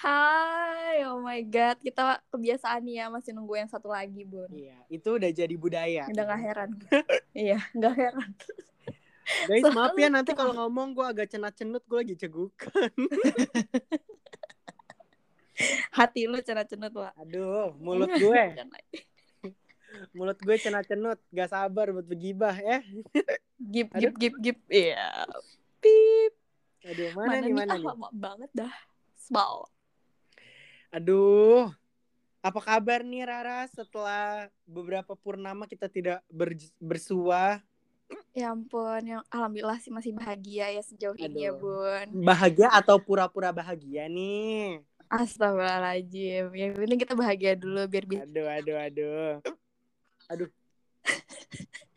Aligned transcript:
Hai, 0.00 1.04
oh 1.04 1.20
my 1.20 1.44
god, 1.44 1.76
kita 1.84 2.24
kebiasaan 2.32 2.80
nih 2.88 3.04
ya 3.04 3.12
masih 3.12 3.36
nunggu 3.36 3.60
yang 3.60 3.68
satu 3.68 3.92
lagi, 3.92 4.24
Bun. 4.24 4.48
Iya, 4.48 4.80
itu 4.88 5.20
udah 5.20 5.28
jadi 5.28 5.52
budaya. 5.60 6.08
Udah 6.08 6.24
gak 6.24 6.40
heran. 6.40 6.70
iya, 7.36 7.60
gak 7.76 7.94
heran. 8.00 8.32
Guys, 9.44 9.68
maaf 9.76 9.92
ya 10.00 10.08
nanti 10.08 10.32
kalau 10.32 10.56
ngomong 10.64 10.96
gue 10.96 11.04
agak 11.04 11.28
cenat-cenut, 11.28 11.84
gue 11.84 11.98
lagi 12.00 12.16
cegukan. 12.16 12.88
Hati 16.00 16.24
lu 16.24 16.40
cenat-cenut, 16.40 16.96
Wak. 16.96 17.12
Aduh, 17.20 17.76
mulut 17.76 18.08
gue. 18.16 18.44
mulut 20.16 20.40
gue 20.40 20.56
cenat-cenut, 20.56 21.20
gak 21.28 21.52
sabar 21.52 21.92
buat 21.92 22.08
begibah 22.08 22.56
ya. 22.56 22.80
Gip, 23.60 23.92
Aduh. 23.92 24.08
gip, 24.08 24.14
gip, 24.16 24.34
gip. 24.40 24.58
Iya. 24.72 25.28
Pip. 25.84 26.32
Aduh, 26.80 27.12
mana, 27.12 27.44
nih, 27.44 27.52
mana 27.52 27.72
Ah, 27.72 27.76
nih? 27.76 27.86
lama 27.92 28.08
banget 28.08 28.50
dah. 28.56 28.72
Small. 29.20 29.68
Aduh, 30.90 31.68
apa 32.40 32.60
kabar 32.64 33.04
nih 33.04 33.22
Rara 33.22 33.68
setelah 33.70 34.48
beberapa 34.64 35.12
purnama 35.14 35.68
kita 35.68 35.86
tidak 35.86 36.24
ber- 36.26 36.56
bersua? 36.80 37.60
Ya 38.32 38.50
ampun, 38.50 39.02
yang 39.04 39.22
alhamdulillah 39.28 39.78
sih 39.78 39.92
masih 39.92 40.16
bahagia 40.16 40.72
ya 40.72 40.82
sejauh 40.82 41.14
ini 41.14 41.46
ya, 41.46 41.52
Aduh. 41.54 41.62
Bun. 41.62 42.06
Bahagia 42.24 42.72
atau 42.72 42.96
pura-pura 42.98 43.52
bahagia 43.52 44.08
nih? 44.08 44.82
Astagfirullahaladzim. 45.10 46.48
Yang 46.54 46.70
penting 46.80 47.00
kita 47.02 47.14
bahagia 47.14 47.52
dulu 47.58 47.82
biar 47.86 48.04
bisa. 48.08 48.22
Aduh, 48.24 48.46
aduh, 48.48 48.76
aduh. 48.78 49.32
Aduh. 50.32 50.48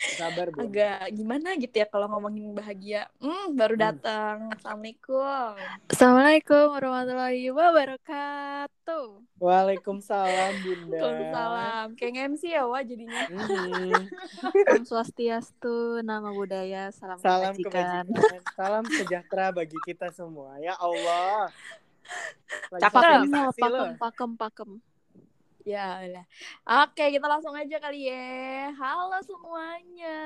Sabar, 0.00 0.48
Bu. 0.48 0.64
agak 0.64 1.12
gimana 1.12 1.52
gitu 1.54 1.74
ya 1.74 1.84
kalau 1.84 2.08
ngomongin 2.08 2.50
bahagia. 2.50 3.04
Hmm, 3.18 3.52
baru 3.52 3.76
Hmm. 3.76 3.84
datang. 3.86 4.36
Assalamualaikum. 4.50 5.52
Assalamualaikum 5.86 6.64
warahmatullahi 6.72 7.44
wabarakatuh. 7.52 9.06
Waalaikumsalam, 9.36 10.52
Bunda. 10.58 10.98
Waalaikumsalam. 10.98 11.86
Kayak 11.94 12.16
MC 12.30 12.42
ya, 12.48 12.64
Wah 12.64 12.80
jadinya. 12.80 13.20
Om 14.70 14.82
Swastiastu, 14.82 15.76
nama 16.00 16.28
budaya, 16.30 16.88
salam, 16.90 17.20
Salam 17.20 17.52
kebajikan. 17.54 18.08
kebajikan. 18.08 18.40
Salam 18.56 18.84
sejahtera 18.88 19.52
bagi 19.52 19.76
kita 19.80 20.08
semua. 20.10 20.56
Ya 20.58 20.74
Allah. 20.74 21.52
Lagi 22.72 22.82
Cakep. 22.82 23.04
lo. 23.04 23.52
Pakem, 23.52 23.90
pakem, 23.96 24.30
pakem. 24.34 24.70
Ya 25.70 26.02
udah. 26.02 26.24
Oke, 26.82 27.14
kita 27.14 27.30
langsung 27.30 27.54
aja 27.54 27.78
kali 27.78 28.10
ya. 28.10 28.74
Halo 28.74 29.22
semuanya. 29.22 30.18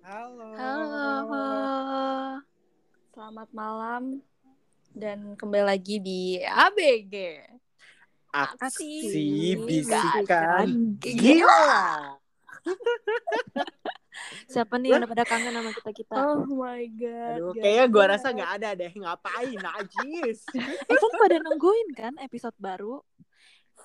Halo. 0.00 0.56
Halo. 0.56 1.48
Selamat 3.12 3.48
malam 3.52 4.24
dan 4.96 5.36
kembali 5.36 5.68
lagi 5.68 6.00
di 6.00 6.40
ABG. 6.40 7.44
Aksi 8.32 9.52
bisikan 9.60 10.96
Gila. 10.96 11.20
gila. 11.20 11.64
Siapa 14.48 14.80
nih 14.80 14.96
yang 14.96 15.04
udah 15.04 15.12
pada 15.12 15.24
kangen 15.28 15.52
sama 15.52 15.70
kita 15.76 15.90
kita? 15.92 16.14
Oh 16.16 16.48
my 16.48 16.88
god. 16.96 17.36
Aduh, 17.36 17.52
kayaknya 17.52 17.84
gua 17.92 18.04
rasa 18.16 18.32
nggak 18.32 18.52
ada 18.56 18.68
deh. 18.72 18.92
Ngapain, 18.96 19.58
najis. 19.60 20.40
Eh 20.88 20.96
kan 20.96 21.12
pada 21.20 21.36
nungguin 21.44 21.88
kan 21.92 22.12
episode 22.24 22.56
baru? 22.56 23.04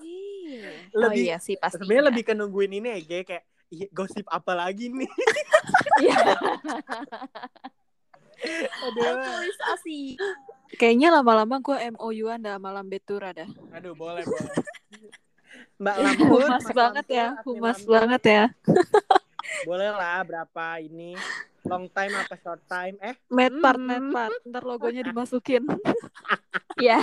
Iya. 0.01 0.69
Oh 0.91 0.99
Lebih, 1.07 1.23
iya 1.25 1.37
sih 1.39 1.55
pasti. 1.55 1.79
sebenarnya 1.79 2.03
lebih 2.11 2.23
ke 2.27 2.33
nungguin 2.35 2.73
ini 2.81 2.87
ya, 3.05 3.23
kayak 3.23 3.43
"Ih, 3.71 3.87
gosip 3.93 4.25
apa 4.27 4.51
lagi 4.57 4.91
nih? 4.91 5.07
Iya. 6.01 6.17
Aduh. 8.89 9.05
Aktualisasi. 9.05 10.17
Kayaknya 10.79 11.13
lama-lama 11.13 11.61
gue 11.61 11.77
MOU-an 11.93 12.41
dah 12.41 12.57
malam 12.57 12.87
betura 12.89 13.35
dah. 13.35 13.45
Aduh, 13.75 13.93
boleh, 13.93 14.23
boleh. 14.25 14.55
Mbak 15.81 15.95
Lampur, 15.97 16.41
Humas 16.45 16.61
Mas 16.63 16.73
banget 16.77 17.05
ya, 17.09 17.27
humas 17.43 17.79
banget 17.85 18.21
ya. 18.25 18.43
Boleh 19.63 19.89
lah 19.91 20.23
berapa 20.23 20.65
ini 20.79 21.15
long 21.61 21.85
time 21.91 22.13
apa 22.17 22.35
short 22.41 22.61
time? 22.65 22.97
Eh, 22.99 23.15
Medpart, 23.29 23.77
Hmm. 23.77 23.87
medpart. 23.87 24.33
Ntar 24.43 24.63
logonya 24.65 25.01
dimasukin. 25.05 25.63
Ya. 26.79 26.97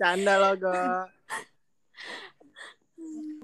canda 0.00 0.40
logo. 0.40 0.72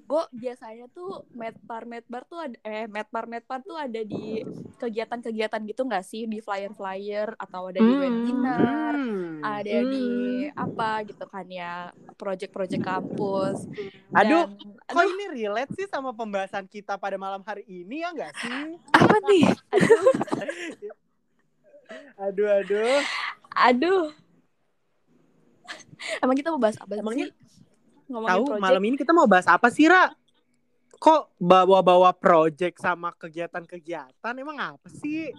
Gue 0.09 0.25
biasanya 0.33 0.89
tuh 0.89 1.29
medpar 1.37 1.85
medbar 1.85 2.25
tuh 2.25 2.41
ada 2.41 2.57
eh 2.65 2.89
medpar 2.89 3.29
medpar 3.29 3.61
tuh 3.61 3.77
ada 3.77 4.01
di 4.01 4.41
kegiatan-kegiatan 4.81 5.61
gitu 5.69 5.85
nggak 5.85 6.01
sih 6.01 6.25
di 6.25 6.41
flyer-flyer 6.41 7.37
atau 7.37 7.69
ada 7.69 7.77
di 7.77 7.93
Hmm. 7.93 8.01
webinar, 8.01 8.95
Hmm. 8.97 9.45
ada 9.45 9.77
di 9.85 10.09
apa 10.49 11.05
gitu 11.05 11.25
kan 11.29 11.45
ya 11.45 11.93
project-project 12.17 12.81
kampus. 12.81 13.69
Aduh, 14.17 14.49
Dan- 14.49 14.81
Kok 14.89 15.05
ini 15.05 15.25
relate 15.29 15.77
sih 15.77 15.85
sama 15.85 16.17
pembahasan 16.17 16.65
kita 16.65 16.97
pada 16.97 17.21
malam 17.21 17.45
hari 17.45 17.69
ini 17.69 18.01
ya 18.01 18.09
nggak 18.09 18.33
sih? 18.33 18.65
Apa 18.91 19.17
nih? 19.29 19.45
Aduh, 22.19 22.49
aduh. 22.49 22.97
aduh. 23.51 24.05
Emang 26.19 26.33
kita 26.33 26.49
mau 26.49 26.57
bahas 26.57 26.81
apa 26.81 26.97
Emangnya 26.97 27.29
sih? 27.29 27.48
Ngomongin 28.09 28.31
Tahu 28.33 28.45
project. 28.47 28.65
malam 28.65 28.83
ini 28.83 28.97
kita 28.97 29.13
mau 29.13 29.25
bahas 29.25 29.45
apa 29.45 29.69
sih, 29.69 29.87
Ra? 29.87 30.09
Kok 30.95 31.39
bawa-bawa 31.39 32.11
project 32.11 32.81
sama 32.81 33.13
kegiatan-kegiatan 33.13 34.35
emang 34.35 34.59
apa 34.59 34.89
sih? 34.91 35.31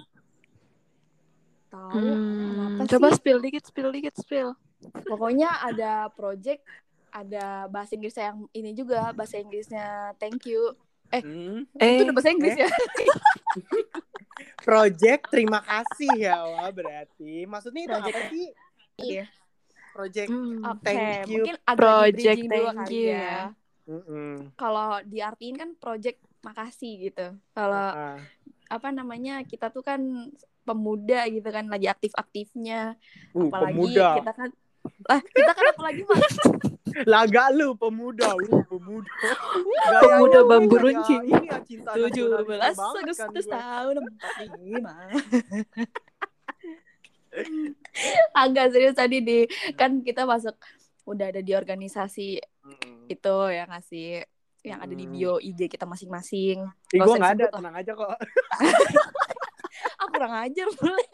Tahu. 1.67 1.91
Hmm, 1.91 2.85
coba 2.87 3.09
sih? 3.09 3.17
spill 3.17 3.39
dikit, 3.39 3.63
spill 3.63 3.89
dikit, 3.89 4.15
spill. 4.15 4.55
Pokoknya 5.03 5.59
ada 5.59 6.07
project, 6.09 6.63
ada 7.09 7.67
bahasa 7.67 7.93
Inggrisnya 7.93 8.31
yang 8.31 8.39
ini 8.51 8.71
juga, 8.71 9.11
bahasa 9.11 9.35
Inggrisnya 9.35 10.15
thank 10.15 10.45
you. 10.45 10.73
Hmm, 11.11 11.65
Itu 11.73 11.81
Eh, 11.81 12.05
udah 12.05 12.15
bahasa 12.15 12.29
Inggris 12.29 12.53
eh. 12.53 12.63
ya? 12.63 12.69
project 14.61 15.21
terima 15.27 15.59
kasih 15.59 16.11
ya, 16.15 16.37
wah 16.39 16.69
berarti. 16.69 17.43
Maksudnya 17.43 17.81
itu 17.83 17.91
Project. 17.91 18.15
apa 18.15 18.21
sih? 18.29 18.47
Iya. 18.99 19.25
Project. 19.99 20.29
hmm. 20.31 20.63
Oke, 20.63 20.83
Thank 20.87 21.27
you. 21.27 21.43
mungkin 21.43 21.55
agak 21.61 21.75
Project 21.75 22.39
thank 22.39 22.63
kali 22.79 22.95
you 22.95 23.03
ya. 23.11 23.19
ya. 23.19 23.39
Kalau 24.55 24.89
diartiin 25.03 25.55
kan 25.57 25.69
project 25.75 26.17
makasih 26.39 27.11
gitu. 27.11 27.27
Kalau 27.51 27.87
Ah. 27.91 28.15
apa 28.69 28.87
namanya 28.89 29.43
kita 29.43 29.67
tuh 29.67 29.81
kan 29.81 29.99
pemuda 30.61 31.27
gitu 31.27 31.49
kan 31.49 31.67
lagi 31.67 31.89
aktif-aktifnya. 31.89 32.95
Uh, 33.33 33.49
Apalagi 33.49 33.75
pemuda. 33.75 34.07
kita 34.21 34.31
kan 34.31 34.49
lah 35.09 35.19
kita 35.19 35.51
kan 35.51 35.65
apalagi 35.67 36.01
mas 36.07 36.35
Laga 37.05 37.51
lu 37.51 37.75
pemuda, 37.75 38.33
uh, 38.33 38.63
pemuda. 38.65 39.09
Gaya 39.89 39.99
Pemuda 39.99 40.39
bambu 40.43 40.75
runcing. 40.75 41.21
Ya 41.27 41.59
tujuh 41.61 42.39
belas 42.45 42.75
kan 42.75 43.03
Agustus 43.03 43.45
tahun 43.45 43.95
empat 43.99 44.49
lima 44.63 44.95
agak 48.43 48.71
serius 48.71 48.93
tadi 48.93 49.19
di 49.19 49.37
kan 49.73 49.99
kita 49.99 50.23
masuk 50.23 50.55
udah 51.03 51.29
ada 51.29 51.41
di 51.41 51.53
organisasi 51.53 52.37
Mm-mm. 52.63 53.07
itu 53.07 53.35
ya 53.49 53.65
ngasih 53.65 54.23
yang 54.61 54.79
ada 54.79 54.91
di 54.91 55.03
Hmm. 55.03 55.13
bio 55.15 55.33
IG 55.37 55.65
kita 55.67 55.83
masing-masing. 55.83 56.59
Ih, 56.91 56.99
Nggak 56.99 57.07
gue 57.07 57.15
nggak 57.15 57.33
ada, 57.33 57.45
lah. 57.45 57.53
tenang 57.55 57.75
aja 57.75 57.91
kok. 57.93 58.09
Ah 59.95 60.07
kurang 60.07 60.31
ajar 60.33 60.67
boleh. 60.75 61.07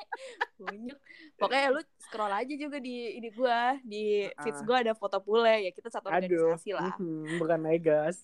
Banyak. 0.57 0.97
Pokoknya 1.37 1.67
lu 1.69 1.81
scroll 1.99 2.33
aja 2.33 2.53
juga 2.55 2.77
di 2.77 3.13
ini 3.13 3.29
gua 3.29 3.77
di 3.79 4.25
feeds 4.41 4.61
gua 4.61 4.81
ada 4.81 4.93
foto 4.93 5.21
bule 5.21 5.61
ya 5.61 5.71
kita 5.71 5.89
satu 5.89 6.09
Aduh, 6.09 6.17
organisasi 6.53 6.69
lah. 6.73 6.93
mhm, 6.97 7.37
bukan 7.37 7.59
Megas. 7.61 8.17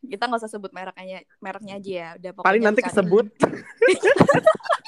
Kita 0.00 0.26
nggak 0.26 0.40
usah 0.42 0.50
sebut 0.50 0.70
mereknya 0.70 1.22
mereknya 1.38 1.74
aja 1.74 1.90
ya. 1.90 2.08
Udah 2.18 2.30
pokoknya 2.32 2.48
Paling 2.48 2.62
nanti 2.62 2.80
dicari. 2.80 2.90
kesebut. 2.94 3.26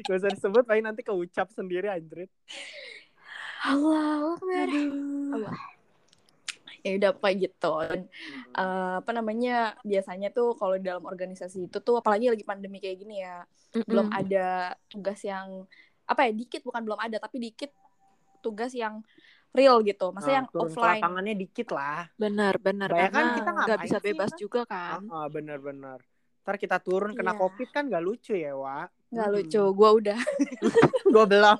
Gak 0.00 0.16
usah 0.18 0.30
disebut, 0.32 0.62
paling 0.64 0.84
nanti 0.84 1.04
keucap 1.04 1.52
sendiri 1.52 1.86
anjrit. 1.86 2.30
Allah 3.62 4.34
Allah. 5.30 5.54
Ya 6.82 6.98
udah 6.98 7.10
kayak 7.14 7.36
gitu. 7.46 7.72
Dan, 7.86 8.00
eh, 8.58 8.94
apa 8.98 9.10
namanya 9.14 9.78
biasanya 9.86 10.34
tuh 10.34 10.58
kalau 10.58 10.74
di 10.74 10.90
dalam 10.90 11.06
organisasi 11.06 11.70
itu 11.70 11.78
tuh 11.78 12.02
apalagi 12.02 12.26
lagi 12.26 12.42
pandemi 12.42 12.82
kayak 12.82 12.98
gini 12.98 13.22
ya 13.22 13.46
belum 13.86 14.10
Mm-mm. 14.10 14.18
ada 14.18 14.46
tugas 14.90 15.22
yang 15.22 15.64
apa 16.04 16.26
ya 16.26 16.32
dikit 16.34 16.66
bukan 16.66 16.82
belum 16.82 16.98
ada 16.98 17.16
tapi 17.22 17.38
dikit 17.38 17.70
tugas 18.42 18.74
yang 18.74 19.00
real 19.54 19.78
gitu 19.86 20.10
maksudnya 20.10 20.42
yang 20.42 20.48
Nah, 20.50 20.54
turun 20.58 20.66
ke 20.66 20.74
offline 20.74 20.98
lapangannya 20.98 21.34
dikit 21.38 21.68
lah. 21.70 22.10
Benar, 22.18 22.54
benar. 22.58 22.88
Bayangkan 22.90 23.14
Karena 23.14 23.36
kita 23.38 23.50
nggak 23.54 23.80
bisa 23.86 23.96
sih, 23.96 24.06
bebas 24.10 24.30
kan? 24.34 24.38
juga 24.42 24.60
kan. 24.66 24.98
Ah, 25.06 25.26
bener-bener. 25.30 25.98
Ntar 26.42 26.56
kita 26.58 26.76
turun 26.82 27.14
kena 27.14 27.32
Iya. 27.32 27.38
covid 27.38 27.68
kan 27.70 27.86
gak 27.86 28.02
lucu 28.02 28.34
ya, 28.34 28.58
Wak. 28.58 28.90
Nggak 29.12 29.28
Mhm. 29.28 29.34
lucu 29.36 29.62
gue 29.70 29.90
udah 30.00 30.20
Gue 31.12 31.24
belum. 31.28 31.56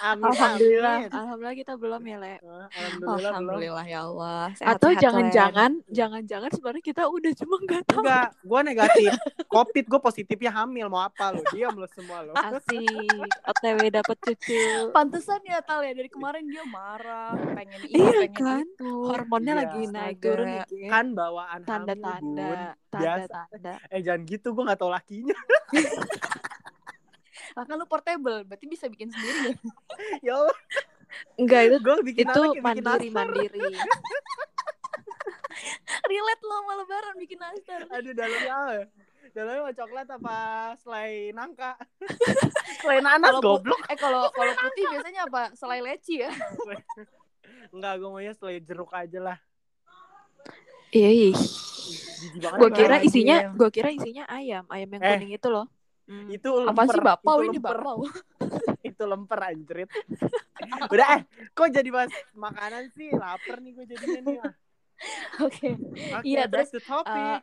Amin, 0.00 0.24
Alhamdulillah, 0.24 0.96
amin. 0.96 1.10
alhamdulillah 1.10 1.56
kita 1.56 1.72
belum 1.74 2.02
ya, 2.02 2.16
Le. 2.16 2.26
Eh, 2.26 2.38
Alhamdulillah, 2.38 2.98
belum. 3.12 3.30
Alhamdulillah 3.32 3.84
ya 3.84 4.00
Allah. 4.02 4.44
Atau 4.52 4.58
Sehat-sehat, 4.88 5.00
jangan-jangan, 5.00 5.70
jangan-jangan 5.88 6.50
sebenarnya 6.50 6.84
kita 6.84 7.02
udah 7.04 7.32
cuma 7.34 7.54
nggak 7.58 7.82
tahu. 7.84 8.00
Enggak, 8.00 8.28
gue 8.38 8.60
negatif. 8.64 9.10
Covid 9.46 9.84
gue 9.86 10.00
positifnya 10.00 10.50
hamil. 10.54 10.86
Mau 10.86 11.00
apa 11.00 11.30
lu? 11.30 11.42
Diam 11.50 11.74
lu 11.74 11.86
semua 11.88 12.22
lu. 12.22 12.32
Asik, 12.32 13.26
OTW 13.44 13.78
dapat 13.90 14.16
cucu. 14.18 14.62
Pantesan 14.90 15.40
ya 15.42 15.60
Tal 15.60 15.82
ya 15.82 15.92
dari 15.92 16.08
kemarin 16.08 16.44
dia 16.44 16.64
marah, 16.64 17.34
pengen 17.52 17.78
ini, 17.84 17.94
Iya 17.94 18.18
pengen 18.24 18.34
kan? 18.34 18.64
itu. 18.64 18.92
Hormonnya 19.04 19.52
Iya. 19.52 19.60
lagi 19.60 19.82
naik 19.86 20.16
turun 20.18 20.46
Ge. 20.64 20.88
Kan 20.88 21.06
bawaan. 21.12 21.60
Tanda-tanda, 21.62 22.74
tanda-tanda. 22.88 23.74
Eh 23.88 24.00
jangan 24.00 24.22
gitu, 24.24 24.52
gue 24.52 24.64
gak 24.64 24.78
tau 24.78 24.88
lakinya. 24.88 25.36
Lah 27.52 27.64
kan 27.68 27.76
lu 27.76 27.86
portable, 27.88 28.44
berarti 28.48 28.66
bisa 28.68 28.88
bikin 28.88 29.12
sendiri 29.12 29.52
ya. 29.52 29.54
ya 30.26 30.32
Allah, 30.40 30.58
Enggak 31.36 31.60
itu 31.68 31.76
gue 31.84 31.96
bikin 32.08 32.24
itu 32.24 32.40
anak 32.40 32.54
bikin 32.56 32.84
mandiri 32.84 33.08
mandiri. 33.12 33.60
Relate 36.08 36.42
lo 36.42 36.54
sama 36.56 36.72
lebaran 36.80 37.14
bikin 37.20 37.38
nastar. 37.38 37.80
Aduh, 37.92 38.12
dalamnya 38.16 38.52
apa 38.52 38.72
ya? 38.72 38.84
Dalamnya 39.32 39.60
mau 39.64 39.74
coklat 39.76 40.08
apa 40.08 40.36
selai 40.80 41.32
nangka? 41.36 41.72
selai 42.82 42.98
nanas, 43.04 43.36
goblok. 43.40 43.80
Eh 43.88 43.96
kalau 44.00 44.28
kalau 44.32 44.52
putih 44.56 44.84
biasanya 44.92 45.28
apa? 45.28 45.52
Selai 45.56 45.80
leci 45.84 46.24
ya. 46.24 46.32
Enggak, 47.72 48.00
gue 48.00 48.08
maunya 48.08 48.32
selai 48.36 48.60
jeruk 48.64 48.92
aja 48.92 49.20
lah. 49.20 49.38
Iya. 50.92 51.32
Gua 52.60 52.68
kan? 52.68 52.76
kira 52.76 52.96
isinya, 53.00 53.36
ya. 53.48 53.50
gua 53.56 53.70
kira 53.72 53.88
isinya 53.88 54.24
ayam, 54.28 54.64
ayam 54.68 54.88
yang 54.92 55.02
Eh. 55.02 55.10
kuning 55.16 55.32
itu 55.34 55.48
loh. 55.48 55.66
Hmm. 56.02 56.26
itu 56.28 56.48
Apa 56.66 56.82
lemper, 56.82 56.94
sih 56.94 57.02
bapau 57.02 57.36
itu 57.38 57.44
ini 57.46 57.58
lemper. 57.58 57.76
bapau? 57.78 57.98
itu 58.90 59.02
lemper 59.02 59.40
anjrit. 59.44 59.90
Udah 60.86 61.06
eh, 61.14 61.22
kok 61.50 61.68
jadi 61.68 61.88
bahas 61.88 62.10
makanan 62.32 62.90
sih? 62.92 63.10
Lapar 63.12 63.58
nih 63.58 63.72
gue 63.72 63.86
jadinya 63.86 64.20
nih. 64.20 64.36
ah. 64.40 64.52
Oke. 65.40 65.70
Oke, 66.12 66.26
Iya, 66.26 66.46
back 66.46 66.66
terus, 66.68 66.82
topic. 66.82 67.10
eh, 67.10 67.40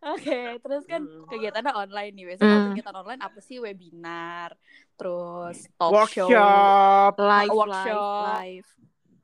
Oke, 0.00 0.40
terus 0.58 0.84
kan 0.84 1.04
Hmm. 1.04 1.28
kegiatannya 1.28 1.72
online 1.74 2.12
nih. 2.14 2.24
Biasanya 2.26 2.56
Hmm. 2.56 2.66
kegiatan 2.70 2.96
online 2.96 3.20
apa 3.20 3.38
sih? 3.38 3.60
Webinar, 3.60 4.56
terus 4.96 5.68
talk 5.76 6.08
show, 6.08 6.24
Workshop. 6.24 7.12
live, 7.18 7.52
workshop. 7.52 7.84
live, 7.84 8.64
live. 8.64 8.70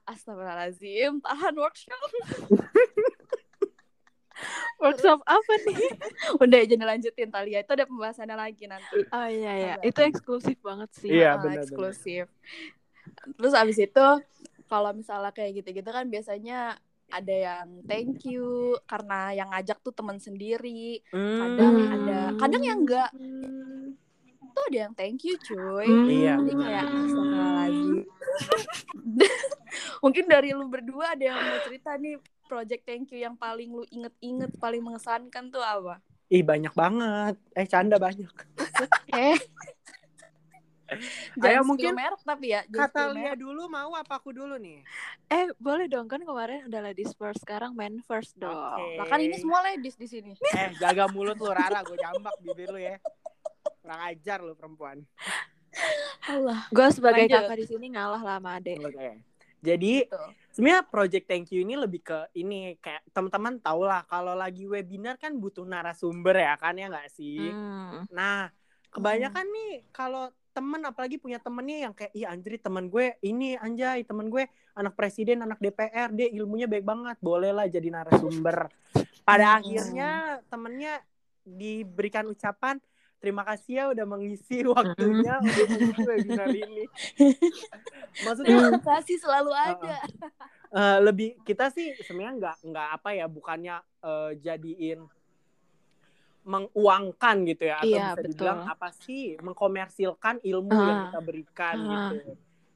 Astagfirullahaladzim, 0.05 1.13
tahan 1.19 1.55
workshop. 1.57 2.09
Workshop 4.77 5.25
apa 5.25 5.53
nih? 5.65 5.79
Udah 6.45 6.61
jangan 6.69 6.89
lanjutin 6.93 7.33
Talia, 7.33 7.65
itu 7.65 7.73
ada 7.73 7.89
pembahasannya 7.89 8.37
lagi 8.37 8.65
nanti. 8.69 9.01
Oh 9.09 9.29
iya 9.29 9.53
ya, 9.57 9.73
itu 9.81 9.97
eksklusif 10.05 10.61
banget 10.61 10.91
sih. 10.93 11.11
Iya, 11.17 11.37
Ah, 11.37 11.41
benar, 11.41 11.65
eksklusif. 11.65 12.29
Terus 13.41 13.55
abis 13.57 13.79
itu 13.81 14.07
kalau 14.67 14.91
misalnya 14.93 15.33
kayak 15.33 15.63
gitu-gitu 15.63 15.89
kan 15.89 16.05
biasanya 16.11 16.77
ada 17.07 17.31
yang 17.33 17.87
thank 17.87 18.27
you 18.27 18.75
karena 18.85 19.31
yang 19.33 19.49
ngajak 19.55 19.79
tuh 19.81 19.95
teman 19.95 20.19
sendiri. 20.19 21.01
Kadang 21.15 21.75
Hmm. 21.79 21.95
ada, 21.97 22.19
kadang 22.37 22.63
yang 22.67 22.79
enggak 22.83 23.11
tuh 24.53 24.65
ada 24.69 24.79
yang 24.89 24.93
thank 24.93 25.23
you 25.23 25.39
cuy. 25.39 25.87
Hmm. 25.87 26.09
Iya, 26.11 26.35
Jadi 26.43 26.53
kayak 26.57 26.85
astagfirullahaladzim. 26.85 27.97
Mungkin 30.05 30.25
dari 30.27 30.51
lu 30.53 30.67
berdua 30.67 31.15
ada 31.15 31.25
yang 31.25 31.39
mau 31.39 31.59
cerita 31.63 31.95
nih 31.97 32.19
project 32.47 32.83
thank 32.87 33.11
you 33.13 33.21
yang 33.21 33.35
paling 33.35 33.71
lu 33.75 33.85
inget-inget, 33.91 34.55
paling 34.59 34.83
mengesankan 34.83 35.51
tuh 35.51 35.63
apa? 35.63 36.01
Ih, 36.27 36.43
banyak 36.43 36.75
banget. 36.75 37.35
Eh, 37.55 37.67
canda 37.67 37.97
banyak. 37.99 38.31
Eh. 39.17 39.41
Ayo, 41.43 41.67
mungkin 41.67 41.99
merek 41.99 42.23
tapi 42.23 42.55
ya. 42.55 42.63
Kata 42.69 43.11
Lia 43.11 43.35
dulu 43.35 43.67
mau 43.67 43.97
apa 43.99 44.23
aku 44.23 44.31
dulu 44.31 44.55
nih? 44.55 44.87
Eh, 45.27 45.51
boleh 45.59 45.91
dong 45.91 46.07
kan 46.07 46.23
kemarin 46.23 46.69
udah 46.71 46.81
ladies 46.85 47.11
first, 47.19 47.43
sekarang 47.43 47.75
men 47.75 47.99
first 48.07 48.39
dong. 48.39 48.55
Oke. 48.55 49.01
Lah 49.01 49.07
kan 49.11 49.19
ini 49.19 49.35
semua 49.41 49.67
ladies 49.67 49.99
di 49.99 50.07
sini. 50.07 50.39
Eh, 50.55 50.79
jaga 50.79 51.11
mulut 51.11 51.35
lu 51.41 51.51
Rara, 51.51 51.83
gue 51.83 51.99
jambak 51.99 52.39
bibir 52.39 52.71
lu 52.71 52.79
ya. 52.79 53.03
Kurang 53.83 54.01
ajar 54.15 54.39
lu 54.45 54.55
perempuan. 54.55 55.03
Allah. 56.31 56.71
Gue 56.71 56.89
sebagai 56.95 57.27
Lanjut. 57.27 57.43
kakak 57.43 57.57
di 57.59 57.67
sini 57.67 57.87
ngalah 57.91 58.23
lah 58.23 58.39
sama 58.39 58.51
Ade. 58.61 58.75
Oke. 58.79 59.11
Jadi 59.65 59.93
Gitu. 60.07 60.23
Sebenarnya 60.57 60.89
project 60.89 61.29
thank 61.29 61.53
you 61.53 61.61
ini 61.61 61.77
lebih 61.77 62.01
ke 62.01 62.33
ini 62.33 62.81
kayak 62.81 63.05
teman-teman 63.13 63.61
tau 63.61 63.85
lah 63.85 64.09
kalau 64.09 64.33
lagi 64.33 64.65
webinar 64.65 65.21
kan 65.21 65.37
butuh 65.37 65.69
narasumber 65.69 66.33
ya 66.33 66.57
kan 66.57 66.73
ya 66.81 66.89
nggak 66.89 67.13
sih. 67.13 67.53
Hmm. 67.53 68.09
Nah 68.09 68.49
kebanyakan 68.89 69.45
nih 69.53 69.73
kalau 69.93 70.33
temen 70.57 70.81
apalagi 70.89 71.21
punya 71.21 71.37
temennya 71.37 71.85
yang 71.85 71.93
kayak 71.93 72.17
iya 72.17 72.33
anjir 72.33 72.57
temen 72.57 72.89
gue 72.89 73.21
ini 73.21 73.61
anjay 73.61 74.09
temen 74.09 74.33
gue 74.33 74.49
anak 74.73 74.97
presiden 74.97 75.45
anak 75.45 75.61
DPR 75.61 76.09
dia 76.17 76.33
ilmunya 76.33 76.65
baik 76.65 76.81
banget 76.89 77.21
boleh 77.21 77.53
lah 77.53 77.69
jadi 77.69 77.93
narasumber 77.93 78.73
pada 79.29 79.61
Hmm. 79.61 79.61
akhirnya 79.61 80.41
temennya 80.49 81.05
diberikan 81.45 82.25
ucapan 82.33 82.81
terima 83.17 83.43
kasih 83.43 83.73
ya 83.73 83.85
udah 83.91 84.05
mengisi 84.05 84.61
waktunya 84.67 85.35
untuk 85.39 85.67
mengisi 85.69 86.03
webinar 86.03 86.49
ini 86.49 86.85
maksudnya 88.25 88.57
Terima 88.57 88.81
kasih 88.81 89.17
selalu 89.19 89.53
ada. 89.53 89.97
eh, 90.71 90.99
lebih 91.01 91.29
kita 91.43 91.69
sih 91.69 91.97
sebenarnya 91.99 92.35
nggak 92.37 92.57
nggak 92.65 92.89
apa 92.93 93.09
ya 93.13 93.27
bukannya 93.27 93.77
eh, 94.01 94.31
jadiin 94.39 95.01
menguangkan 96.47 97.37
gitu 97.45 97.67
ya 97.67 97.77
atau 97.77 97.89
Iya, 97.89 98.05
bisa 98.07 98.15
betul. 98.17 98.31
dibilang 98.31 98.61
apa 98.65 98.89
sih 98.95 99.35
mengkomersilkan 99.37 100.39
ilmu 100.41 100.79
yang 100.79 100.97
Ah. 100.97 101.05
kita 101.11 101.21
berikan 101.21 101.75
Ah. 101.77 101.91
gitu. 101.91 102.17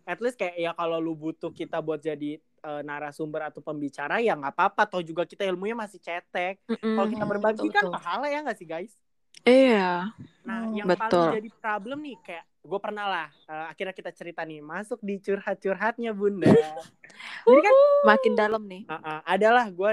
At 0.03 0.19
least 0.19 0.35
kayak 0.35 0.59
ya 0.59 0.73
kalau 0.73 0.99
lu 0.99 1.15
butuh 1.15 1.51
kita 1.51 1.79
buat 1.79 2.03
jadi 2.03 2.41
eh, 2.61 2.83
narasumber 2.83 3.47
atau 3.47 3.63
pembicara 3.63 4.19
ya 4.19 4.35
nggak 4.35 4.53
apa-apa 4.53 4.85
atau 4.85 5.01
juga 5.01 5.23
kita 5.23 5.47
ilmunya 5.47 5.73
masih 5.73 5.97
cetek. 5.97 6.61
Kalau 6.67 7.07
kita 7.07 7.23
Mm, 7.23 7.31
berbagi 7.31 7.63
betul, 7.63 7.73
kan 7.73 7.85
betul. 7.87 7.95
pahala 7.95 8.27
ya 8.27 8.39
nggak 8.43 8.59
sih 8.59 8.67
guys? 8.67 8.93
Iya. 9.43 10.13
Nah, 10.43 10.61
Hmm, 10.67 10.73
yang 10.77 10.89
betul. 10.89 11.01
paling 11.01 11.37
jadi 11.37 11.51
problem 11.57 11.99
nih 12.01 12.17
kayak 12.21 12.45
gue 12.61 12.81
pernah 12.81 13.07
lah 13.09 13.29
eh, 13.47 13.67
akhirnya 13.73 13.95
kita 13.95 14.11
cerita 14.13 14.41
nih 14.45 14.61
masuk 14.61 15.01
di 15.01 15.17
curhat-curhatnya 15.17 16.13
bunda. 16.13 16.49
Jadi 17.49 17.61
kan 17.61 17.75
Makin 18.05 18.33
dalam 18.33 18.63
nih. 18.65 18.83
Uh, 18.87 18.95
uh, 18.97 19.19
adalah 19.25 19.67
gue 19.69 19.91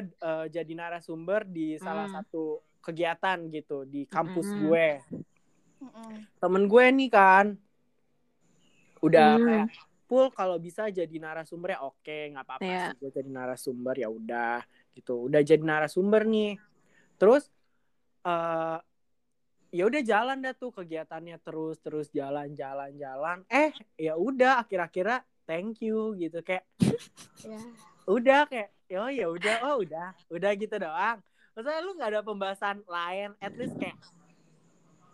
jadi 0.47 0.71
narasumber 0.71 1.43
di 1.43 1.75
salah 1.75 2.07
Hmm. 2.07 2.21
satu 2.21 2.43
kegiatan 2.79 3.35
gitu 3.51 3.83
di 3.83 4.07
kampus 4.07 4.47
Mm. 4.47 4.59
gue. 4.63 4.87
Mm-mm. 5.83 6.11
Temen 6.39 6.63
gue 6.65 6.85
nih 6.93 7.09
kan 7.11 7.45
udah 8.97 9.29
Hmm. 9.35 9.45
kayak 9.45 9.67
full 10.07 10.27
kalau 10.31 10.55
bisa 10.57 10.87
jadi 10.87 11.11
narasumber 11.19 11.75
ya 11.75 11.79
oke 11.83 12.17
nggak 12.31 12.45
apa-apa 12.47 12.63
Iya. 12.63 12.83
sih 12.87 12.97
gue 12.97 13.11
jadi 13.13 13.29
narasumber 13.29 13.95
ya 13.97 14.09
udah 14.09 14.63
gitu 14.95 15.27
udah 15.27 15.41
jadi 15.43 15.61
narasumber 15.61 16.23
nih 16.25 16.55
terus 17.15 17.51
eh 18.23 18.77
ya 19.69 19.83
udah 19.85 20.01
jalan 20.01 20.39
dah 20.39 20.55
tuh 20.55 20.71
kegiatannya 20.71 21.37
terus 21.43 21.75
terus 21.83 22.07
jalan 22.09 22.55
jalan 22.55 22.95
jalan 22.95 23.37
eh 23.51 23.71
ya 23.99 24.15
udah 24.15 24.63
akhir-akhirnya 24.63 25.19
thank 25.43 25.79
you 25.83 26.15
gitu 26.15 26.39
kayak 26.41 26.63
Ya. 27.45 27.59
udah 28.09 28.49
kayak 28.49 28.73
oh 28.97 29.11
ya 29.11 29.27
udah 29.29 29.55
oh 29.63 29.75
udah 29.85 30.07
udah 30.31 30.51
gitu 30.57 30.75
doang 30.75 31.21
maksudnya 31.53 31.79
lu 31.85 31.91
nggak 31.93 32.09
ada 32.15 32.21
pembahasan 32.25 32.81
lain 32.87 33.35
at 33.37 33.53
least 33.53 33.77
kayak 33.77 33.95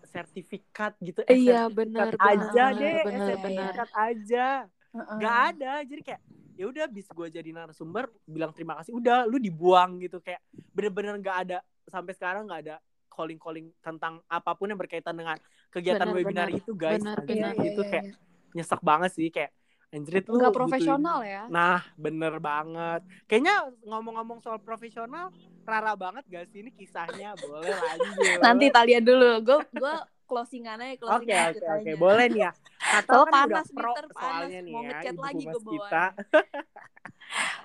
sertifikat 0.05 0.93
gitu 1.01 1.25
eh, 1.25 1.35
Iya, 1.35 1.67
sertifikat 1.67 1.73
benar, 1.73 2.07
aja 2.21 2.63
deh 2.71 2.93
eh, 2.93 3.03
benar, 3.03 3.27
sertifikat 3.33 3.89
aja 3.91 4.47
Heeh. 4.93 5.15
nggak 5.17 5.37
ada 5.51 5.73
jadi 5.83 6.01
kayak 6.05 6.21
ya 6.53 6.65
udah 6.69 6.85
bis 6.85 7.07
gue 7.09 7.27
jadi 7.33 7.49
narasumber 7.49 8.05
bilang 8.29 8.53
terima 8.53 8.77
kasih 8.77 8.93
udah 8.93 9.25
lu 9.25 9.41
dibuang 9.41 9.97
gitu 9.97 10.21
kayak 10.21 10.39
bener-bener 10.69 11.17
nggak 11.17 11.37
ada 11.49 11.57
sampai 11.89 12.13
sekarang 12.13 12.45
nggak 12.45 12.61
ada 12.69 12.75
calling 13.13 13.37
calling 13.37 13.69
tentang 13.79 14.17
apa 14.25 14.51
pun 14.51 14.65
yang 14.65 14.75
berkaitan 14.75 15.13
dengan 15.13 15.37
kegiatan 15.69 16.03
Benar, 16.03 16.17
webinar 16.17 16.47
benar. 16.49 16.59
itu 16.59 16.71
guys 16.73 16.97
Benar, 16.97 17.17
Anjir, 17.19 17.35
Iya, 17.35 17.49
iya, 17.53 17.69
itu 17.69 17.81
iya, 17.81 17.89
kayak 17.89 18.05
iya. 18.05 18.13
nyesek 18.51 18.81
banget 18.81 19.11
sih 19.13 19.29
kayak 19.29 19.51
anjrit 19.89 20.25
lu 20.25 20.41
Nggak 20.41 20.51
profesional 20.51 21.21
ya. 21.21 21.45
Nah, 21.47 21.85
bener 21.93 22.41
banget. 22.41 23.05
Kayaknya 23.23 23.55
ngomong-ngomong 23.85 24.41
soal 24.41 24.57
profesional, 24.57 25.29
Rara 25.61 25.93
banget 25.93 26.25
gak 26.25 26.49
sih 26.49 26.65
ini 26.65 26.73
kisahnya? 26.73 27.37
Boleh 27.37 27.69
lanjut. 27.69 28.41
Nanti 28.41 28.73
Talia 28.73 28.97
dulu. 28.97 29.45
Gue 29.45 29.61
gue 29.69 29.95
closingan 30.25 30.81
aja 30.81 30.97
Oke, 31.13 31.29
oke, 31.29 31.61
oke. 31.61 31.91
Boleh 31.95 32.25
nih 32.25 32.41
ya. 32.41 32.51
Kata 32.81 33.05
Soalnya 33.05 33.21
kan 33.21 33.21
udah 33.21 33.33
panas 33.53 33.67
pro 33.69 33.91
Ter, 33.93 34.05
panas. 34.09 34.17
soalnya 34.17 34.59
nih 34.59 34.73
Mau 34.73 34.81
ya. 34.81 34.87
ngechat 34.89 35.15
lagi 35.15 35.43
bawaannya. 35.45 35.69
kita. 35.69 36.05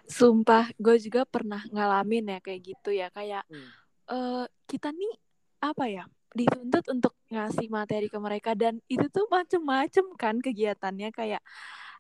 Sumpah, 0.09 0.65
gue 0.75 0.97
juga 0.99 1.23
pernah 1.25 1.61
ngalamin 1.69 2.25
ya 2.29 2.39
kayak 2.41 2.61
gitu 2.63 2.91
ya. 2.91 3.09
Kayak 3.09 3.45
Hmm. 3.49 3.69
eh 4.09 4.45
kita 4.65 4.89
nih 4.91 5.13
apa 5.59 5.85
ya 5.87 6.05
dituntut 6.31 6.85
untuk 6.89 7.15
ngasih 7.29 7.67
materi 7.69 8.07
ke 8.07 8.19
mereka 8.19 8.53
dan 8.53 8.79
itu 8.87 9.09
tuh 9.09 9.27
macem-macem 9.27 10.05
kan 10.15 10.39
kegiatannya 10.39 11.09
kayak 11.11 11.43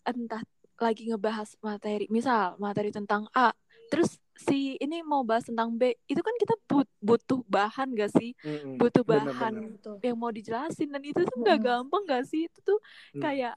entah 0.04 0.44
lagi 0.78 1.10
ngebahas 1.10 1.58
materi 1.58 2.06
misal 2.06 2.54
materi 2.56 2.94
tentang 2.94 3.26
A 3.32 3.50
terus 3.88 4.20
si 4.38 4.78
ini 4.78 5.02
mau 5.02 5.26
bahas 5.26 5.42
tentang 5.42 5.74
B 5.74 5.96
itu 6.06 6.20
kan 6.20 6.30
kita 6.38 6.54
but- 6.64 6.92
butuh 7.00 7.42
bahan 7.48 7.90
gak 7.96 8.14
sih 8.14 8.36
Mm-mm. 8.38 8.78
butuh 8.78 9.02
Bener, 9.02 9.32
bahan 9.32 9.52
bener. 9.58 9.70
Betul. 9.74 9.94
yang 10.04 10.16
mau 10.16 10.30
dijelasin 10.30 10.88
dan 10.88 11.02
itu 11.02 11.18
tuh 11.24 11.36
nggak 11.36 11.58
gampang 11.58 12.02
gak 12.06 12.24
sih 12.24 12.46
itu 12.46 12.58
tuh 12.62 12.78
Hmm. 13.10 13.22
kayak 13.24 13.54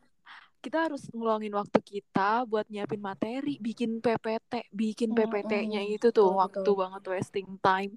kita 0.62 0.78
harus 0.88 1.10
ngeluangin 1.10 1.54
waktu 1.54 1.80
kita 1.82 2.46
buat 2.46 2.70
nyiapin 2.70 3.02
materi, 3.02 3.58
bikin 3.58 3.98
PPT, 3.98 4.70
bikin 4.70 5.10
PPT-nya 5.10 5.82
itu 5.82 6.14
tuh 6.14 6.30
Betul, 6.30 6.38
waktu 6.38 6.62
betul. 6.62 6.76
banget 6.78 7.04
wasting 7.10 7.50
time. 7.58 7.94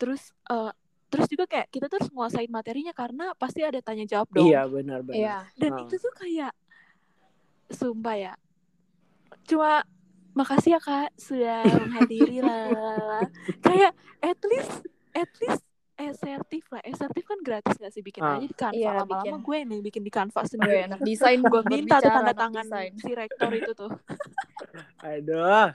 Terus 0.00 0.32
eh, 0.48 0.72
terus 1.08 1.26
juga 1.26 1.44
kayak 1.44 1.68
kita 1.68 1.86
tuh 1.86 1.96
harus 1.96 2.10
nguasain 2.10 2.48
materinya 2.48 2.92
karena 2.92 3.32
pasti 3.34 3.60
ada 3.60 3.78
tanya 3.78 4.04
jawab 4.04 4.28
dong. 4.30 4.44
Iya 4.44 4.64
benar 4.64 5.00
benar. 5.00 5.16
Iya. 5.16 5.36
Dan 5.54 5.70
Ah. 5.72 5.80
itu 5.82 5.94
tuh 5.96 6.12
kayak 6.14 6.52
sumpah 7.68 8.16
ya. 8.16 8.34
Cuma 9.44 9.84
makasih 10.32 10.76
ya 10.76 10.80
Kak 10.80 11.10
sudah 11.14 11.64
menghadiri 11.64 12.38
lah. 12.40 13.24
kayak 13.60 13.92
at 14.20 14.40
least 14.44 14.72
at 15.12 15.30
least 15.38 15.64
esertif 15.96 16.62
lah. 16.68 16.78
Esertif 16.82 17.24
kan 17.24 17.40
gratis 17.40 17.74
gak 17.74 17.90
sih 17.90 18.00
bikin 18.00 18.20
Ah. 18.20 18.36
aja 18.36 18.44
di 18.44 18.54
Canva. 18.54 18.70
Iya, 18.72 18.90
Lama-lama 18.94 19.18
bikin. 19.18 19.34
gue 19.42 19.58
nih 19.64 19.80
bikin 19.82 20.02
di 20.02 20.12
Canva 20.12 20.30
Gue 20.36 20.46
sendiri. 20.46 20.78
anak 20.84 20.98
desain 21.02 21.40
gue 21.42 21.60
minta 21.66 21.96
tuh 21.98 22.12
tanda 22.12 22.32
tangan 22.32 22.64
desain. 22.64 22.92
si 22.94 23.10
rektor 23.12 23.50
itu 23.50 23.72
tuh. 23.74 23.90
Aduh. 25.00 25.68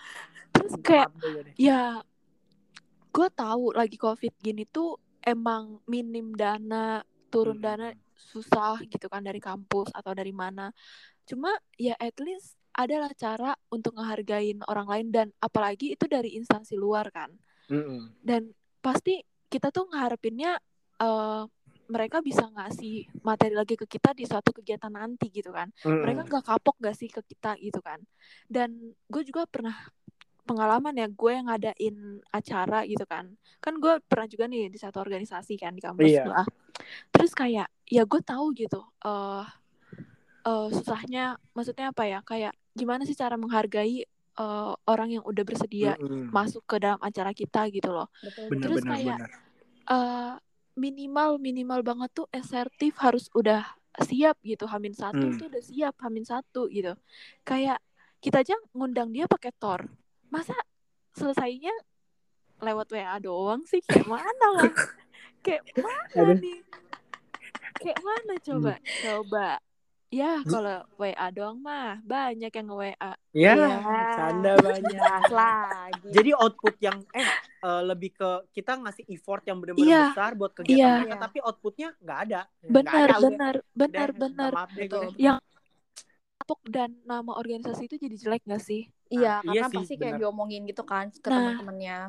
Terus 0.54 0.74
kayak 0.80 1.10
ya 1.56 2.00
gue 3.10 3.28
tahu 3.32 3.74
lagi 3.74 3.94
covid 3.96 4.32
gini 4.38 4.64
tuh 4.64 4.96
emang 5.24 5.80
minim 5.88 6.36
dana 6.36 7.02
turun 7.32 7.58
Hmm. 7.60 7.66
dana 7.66 7.88
susah 8.14 8.80
gitu 8.86 9.10
kan 9.10 9.26
dari 9.26 9.42
kampus 9.42 9.90
atau 9.92 10.14
dari 10.14 10.32
mana 10.32 10.70
cuma 11.26 11.50
ya 11.76 11.98
at 11.98 12.16
least 12.22 12.56
adalah 12.74 13.10
cara 13.14 13.54
untuk 13.70 13.98
ngehargain 13.98 14.62
orang 14.66 14.88
lain 14.90 15.08
dan 15.14 15.28
apalagi 15.40 15.94
itu 15.94 16.06
dari 16.10 16.36
instansi 16.38 16.74
luar 16.78 17.10
kan 17.14 17.30
Mm-mm. 17.70 18.12
dan 18.22 18.50
pasti 18.82 19.22
kita 19.50 19.70
tuh 19.70 19.88
ngeharapinnya 19.92 20.58
eh, 21.00 21.44
mereka 21.84 22.24
bisa 22.24 22.48
ngasih 22.50 23.12
materi 23.22 23.54
lagi 23.54 23.76
ke 23.78 23.86
kita 23.86 24.16
di 24.16 24.26
suatu 24.26 24.50
kegiatan 24.56 24.90
nanti 24.90 25.30
gitu 25.30 25.54
kan 25.54 25.70
Mm-mm. 25.84 26.02
mereka 26.02 26.22
nggak 26.26 26.46
kapok 26.48 26.76
gak 26.82 26.96
sih 26.98 27.10
ke 27.12 27.22
kita 27.22 27.60
gitu 27.62 27.80
kan 27.84 28.02
dan 28.50 28.74
gue 29.10 29.24
juga 29.26 29.46
pernah 29.46 29.76
pengalaman 30.44 30.94
ya 30.94 31.08
gue 31.08 31.32
yang 31.32 31.48
ngadain 31.48 31.96
acara 32.30 32.84
gitu 32.84 33.04
kan 33.04 33.32
kan 33.58 33.74
gue 33.76 34.00
pernah 34.02 34.26
juga 34.26 34.46
nih 34.46 34.68
di 34.68 34.76
satu 34.76 35.00
organisasi 35.00 35.56
kan 35.56 35.72
di 35.72 35.80
kampus 35.80 36.04
Iya. 36.06 36.24
gue 36.24 36.42
terus 37.10 37.32
kayak 37.32 37.68
ya 37.86 38.04
gue 38.04 38.22
tahu 38.22 38.52
gitu 38.54 38.84
eh 39.02 39.46
eh, 40.44 40.68
susahnya 40.70 41.26
maksudnya 41.52 41.90
apa 41.90 42.04
ya 42.04 42.20
kayak 42.22 42.52
gimana 42.72 43.04
sih 43.04 43.14
cara 43.14 43.34
menghargai 43.34 44.04
eh, 44.34 44.74
orang 44.84 45.10
yang 45.12 45.24
udah 45.24 45.44
bersedia 45.44 45.96
Mm-mm. 45.96 46.28
masuk 46.30 46.66
ke 46.66 46.78
dalam 46.78 46.98
acara 47.00 47.32
kita 47.32 47.70
gitu 47.70 47.88
loh. 47.88 48.10
Bener 48.50 48.60
Terus 48.60 48.82
bener 48.82 48.92
kayak- 48.92 49.22
bener. 49.22 49.32
eh 49.86 50.34
minimal 50.74 51.38
minimal 51.38 51.80
banget 51.82 52.10
tuh 52.14 52.26
asertif 52.30 52.98
harus 52.98 53.30
udah 53.32 53.62
siap 54.02 54.42
gitu 54.42 54.66
Hamin 54.66 54.92
satu 54.92 55.22
Hmm. 55.22 55.38
tuh 55.38 55.48
udah 55.48 55.62
siap 55.62 55.94
Hamin 56.02 56.26
satu 56.26 56.66
gitu 56.68 56.98
kayak 57.44 57.78
kita 58.18 58.42
aja 58.42 58.58
ngundang 58.74 59.14
dia 59.14 59.30
pakai 59.30 59.54
tor 59.54 59.86
masa 60.34 60.58
selesainya 61.14 61.70
lewat 62.58 62.90
WA 62.90 63.22
doang 63.22 63.62
sih 63.70 63.86
kayak 63.86 64.10
mana 64.10 64.46
lah 64.58 64.72
kayak 65.46 65.62
mana 65.78 66.34
Aduh. 66.34 66.42
nih 66.42 66.60
kayak 67.78 68.00
mana 68.02 68.34
coba 68.42 68.74
coba 68.82 69.48
ya 70.10 70.42
kalau 70.46 70.82
WA 70.96 71.28
doang 71.30 71.58
mah 71.60 72.02
banyak 72.02 72.50
yang 72.50 72.66
nge 72.66 72.78
WA 72.78 73.12
Ya, 73.34 73.58
Iya. 73.58 73.82
canda 74.14 74.54
banyak. 74.62 74.94
Lagi. 75.34 76.06
Jadi 76.14 76.38
output 76.38 76.78
yang 76.78 77.02
eh 77.10 77.26
eh, 77.66 77.82
lebih 77.82 78.14
ke 78.14 78.30
kita 78.54 78.78
ngasih 78.78 79.10
effort 79.10 79.42
yang 79.42 79.58
benar-benar 79.58 79.90
Iya. 79.90 80.04
besar 80.14 80.32
buat 80.38 80.54
kegiatan 80.54 80.78
Iya. 80.78 80.94
mereka, 81.02 81.16
Iya. 81.18 81.24
tapi 81.26 81.38
outputnya 81.42 81.90
nggak 81.98 82.20
ada. 82.30 82.42
Benar 82.62 82.94
ada, 82.94 83.10
udah. 83.10 83.22
benar 83.26 83.56
Udah, 83.58 83.74
benar 83.74 84.08
minta 84.14 84.22
benar 84.22 84.52
Maaf. 84.54 84.70
Betul. 84.78 85.06
yang 85.18 85.38
dan 86.70 86.94
nama 87.08 87.34
organisasi 87.34 87.88
itu 87.88 87.96
jadi 87.98 88.16
jelek 88.20 88.44
gak 88.46 88.62
sih 88.62 88.86
Iya, 89.14 89.34
Nah, 89.40 89.54
iya 89.54 89.62
karena 89.62 89.70
sih, 89.70 89.78
pasti 89.80 89.94
kayak 89.94 90.10
benar. 90.10 90.20
diomongin 90.20 90.62
gitu 90.66 90.84
kan 90.84 91.06
ke 91.08 91.28
Nah. 91.28 91.38
teman-temannya. 91.54 92.00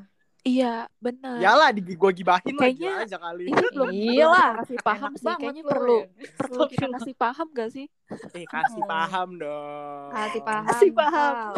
iya 0.42 0.74
benar 0.98 1.40
Yalah, 1.40 1.72
di 1.72 1.80
gue 1.80 2.10
gibahin 2.14 2.52
lah 2.52 2.68
Kayaknya 2.68 2.84
gila 2.90 3.04
aja 3.04 3.16
kali. 3.18 3.44
ini 3.46 3.52
belum 3.74 3.88
Iya 3.90 4.26
lah, 4.26 4.50
kasih 4.60 4.78
paham 4.78 5.12
sih 5.14 5.24
banget 5.24 5.40
kayaknya 5.40 5.62
lu, 5.62 5.70
perlu 5.70 5.96
ya. 5.96 6.06
perlu 6.40 6.62
kita 6.66 6.86
kasih 6.90 7.14
paham 7.14 7.46
gak 7.50 7.70
sih 7.70 7.86
Eh, 8.30 8.44
kasih 8.46 8.82
Oh. 8.82 8.86
paham 8.86 9.28
dong. 9.34 10.08
Kasih 10.10 10.42
paham. 10.42 10.64
Kasih 10.66 10.90
paham. 10.92 11.52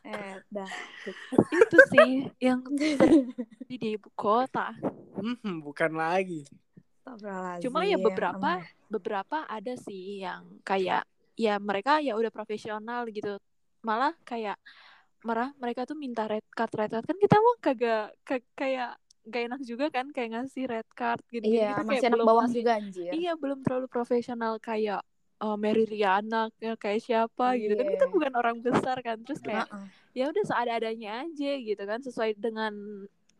Eh, 0.00 0.34
dah. 0.48 0.70
itu 1.52 1.76
sih 1.88 2.10
yang 2.38 2.60
di 3.68 3.76
ibu 3.90 4.08
kota 4.12 4.74
Hmm, 5.12 5.60
bukan 5.60 5.90
lagi. 5.92 6.46
Cuma 7.60 7.82
ya 7.82 7.98
beberapa 7.98 8.62
beberapa 8.86 9.42
ada 9.44 9.74
sih 9.76 10.22
yang 10.22 10.46
kayak 10.62 11.02
ya 11.34 11.58
mereka 11.58 11.98
ya 11.98 12.14
udah 12.14 12.30
profesional 12.30 13.04
gitu 13.06 13.36
malah 13.80 14.12
kayak 14.22 14.56
marah 15.20 15.52
mereka 15.60 15.84
tuh 15.84 15.96
minta 15.96 16.24
red 16.24 16.44
card 16.52 16.72
red 16.76 16.90
card 16.90 17.04
kan 17.04 17.16
kita 17.16 17.36
mau 17.36 17.54
kagak 17.60 18.16
ka- 18.24 18.50
kayak 18.56 18.96
gak 19.28 19.42
enak 19.52 19.60
juga 19.62 19.86
kan 19.92 20.08
kayak 20.10 20.28
ngasih 20.32 20.64
red 20.64 20.88
card 20.96 21.20
gitu 21.28 21.44
Iya, 21.44 21.76
gitu 21.76 21.82
masih 21.84 22.06
anak 22.08 22.24
bawang 22.24 22.50
juga 22.50 22.72
anjir. 22.80 23.12
iya 23.12 23.32
belum 23.36 23.60
terlalu 23.60 23.86
profesional 23.86 24.56
kayak 24.56 25.04
eh, 25.40 25.56
Mary 25.60 25.84
Riana 25.84 26.48
kayak 26.56 26.76
kayak 26.80 27.00
siapa 27.04 27.46
gitu 27.56 27.72
kan 27.76 27.86
kita 27.86 28.06
Iya. 28.06 28.14
bukan 28.16 28.32
orang 28.32 28.56
besar 28.60 28.96
kan 29.04 29.20
terus 29.20 29.40
kayak 29.40 29.68
Heeh. 29.68 29.86
ya 30.16 30.24
udah 30.32 30.44
seada-adanya 30.44 31.10
aja 31.22 31.50
gitu 31.60 31.82
kan 31.84 32.00
sesuai 32.00 32.32
dengan 32.40 32.72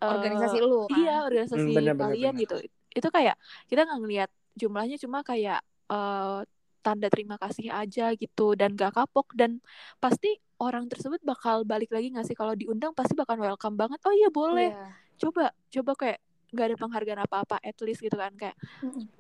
eh, 0.00 0.09
Organisasi 0.09 0.59
lu 0.61 0.85
kan. 0.85 0.97
iya 0.97 1.25
organisasi 1.25 1.64
Hmm, 1.64 1.73
benar, 1.75 1.94
kalian 1.97 2.35
benar. 2.37 2.42
gitu 2.44 2.56
itu 2.90 3.09
kayak 3.09 3.37
kita 3.66 3.80
nggak 3.88 4.00
ngelihat 4.00 4.30
jumlahnya 4.52 4.97
cuma 4.97 5.25
kayak 5.25 5.61
eh, 5.88 6.40
tanda 6.80 7.06
terima 7.12 7.37
kasih 7.37 7.70
aja 7.72 8.12
gitu 8.16 8.56
dan 8.56 8.75
gak 8.75 8.96
kapok. 8.96 9.32
Dan 9.37 9.60
pasti 10.00 10.37
orang 10.60 10.88
tersebut 10.88 11.20
bakal 11.25 11.64
balik 11.64 11.88
lagi 11.92 12.12
nggak 12.12 12.26
sih? 12.28 12.37
Kalau 12.37 12.52
diundang 12.52 12.92
pasti 12.92 13.16
bakal 13.16 13.40
welcome 13.40 13.76
banget. 13.76 14.00
Oh 14.04 14.14
iya 14.14 14.28
boleh. 14.28 14.70
Iya. 14.72 14.88
coba 15.20 15.52
coba 15.52 15.92
kayak 16.00 16.18
nggak 16.50 16.66
ada 16.72 16.76
penghargaan 16.80 17.20
apa-apa 17.28 17.56
at 17.60 17.76
least 17.84 18.00
gitu 18.00 18.16
kan. 18.16 18.32
Kayak 18.37 18.56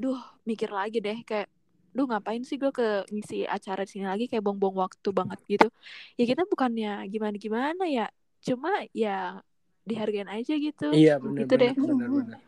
duh 0.00 0.20
mikir 0.48 0.72
lagi 0.72 0.98
deh. 1.00 1.20
Kayak 1.24 1.48
duh 1.90 2.06
ngapain 2.06 2.40
sih 2.46 2.56
gue 2.56 2.72
ke 2.72 3.04
ngisi 3.12 3.44
acara 3.44 3.84
di 3.84 3.90
sini 3.96 4.06
lagi? 4.08 4.24
Kayak 4.28 4.44
bong-bong 4.48 4.76
waktu 4.80 5.08
banget 5.12 5.40
gitu. 5.48 5.68
Ya 6.16 6.24
kita 6.24 6.48
bukannya 6.48 7.04
gimana-gimana 7.08 7.84
ya. 7.88 8.08
Cuma 8.40 8.72
ya 8.96 9.44
dihargain 9.84 10.28
aja 10.28 10.54
gitu. 10.56 10.92
Iya, 10.92 11.16
benar 11.20 11.44
Gitu 11.44 11.54
deh. 11.56 11.72
benar 11.76 12.08
benar. 12.08 12.40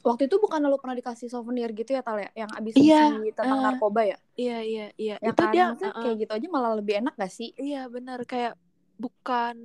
Waktu 0.00 0.22
itu 0.32 0.36
bukan 0.40 0.64
lu 0.64 0.80
pernah 0.80 0.96
dikasih 0.96 1.28
souvenir 1.28 1.68
gitu 1.76 1.92
ya 1.92 2.00
Tal 2.00 2.16
ya? 2.24 2.30
Yang 2.32 2.50
abis 2.56 2.74
Iya, 2.80 3.00
tentang 3.36 3.58
eh, 3.60 3.64
narkoba 3.68 4.00
ya? 4.08 4.16
iya 4.40 4.58
iya 4.64 4.86
iya 4.96 5.14
Ya 5.20 5.30
itu 5.36 5.42
kan? 5.44 5.52
dia 5.52 5.64
Maksudnya 5.68 5.92
uh-uh. 5.92 6.02
kayak 6.04 6.16
gitu 6.24 6.32
aja 6.40 6.46
malah 6.48 6.72
lebih 6.80 6.94
enak 7.04 7.14
gak 7.20 7.32
sih? 7.32 7.48
iya 7.60 7.84
benar 7.92 8.24
kayak 8.24 8.56
bukan 8.96 9.56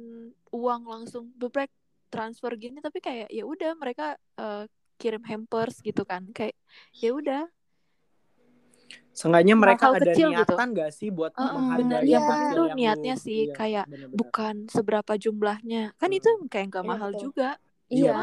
uang 0.51 0.81
langsung 0.87 1.31
bebrek 1.39 1.71
transfer 2.11 2.51
gini 2.55 2.79
tapi 2.79 2.99
kayak 3.03 3.27
ya 3.31 3.43
udah 3.43 3.71
mereka 3.79 4.15
eh, 4.39 4.63
kirim 4.99 5.23
hampers 5.27 5.79
gitu 5.83 6.03
kan 6.07 6.23
kayak 6.31 6.55
ya 6.99 7.11
udah 7.15 7.47
Seenggaknya 9.15 9.55
mereka 9.55 9.87
Hal 9.87 9.95
ada 9.95 10.11
kecil 10.11 10.27
gitu. 10.35 10.55
niatan 10.55 10.67
gak 10.75 10.91
sih 10.91 11.07
buat 11.07 11.31
Heeh, 11.35 11.51
menghargai 11.55 12.11
penting 12.11 12.47
tuh 12.51 12.65
yang 12.67 12.77
niatnya 12.79 13.13
lu- 13.15 13.23
sih, 13.23 13.39
iya, 13.47 13.55
kayak 13.55 13.85
benar-benar. 13.87 14.19
bukan 14.19 14.55
seberapa 14.67 15.13
jumlahnya 15.15 15.83
kan 15.99 16.09
Hmm. 16.11 16.19
itu 16.19 16.29
kayak 16.51 16.65
gak 16.71 16.83
Iya, 16.83 16.91
mahal 16.91 17.09
betul. 17.15 17.23
juga 17.31 17.49
Iya, 17.87 18.11
Iya, 18.11 18.15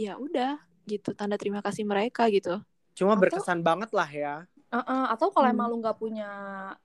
ya 0.00 0.12
udah 0.16 0.52
gitu 0.84 1.12
tanda 1.12 1.34
terima 1.34 1.60
kasih 1.60 1.84
mereka 1.84 2.28
gitu 2.28 2.60
Cuma 2.94 3.18
Atau- 3.18 3.26
berkesan 3.26 3.58
banget 3.58 3.90
lah 3.90 4.06
ya. 4.06 4.34
Uh-uh, 4.70 5.10
Atau 5.10 5.30
kalau 5.30 5.50
Hmm. 5.50 5.54
emang 5.54 5.66
lu 5.66 5.82
nggak 5.82 5.98
punya 5.98 6.28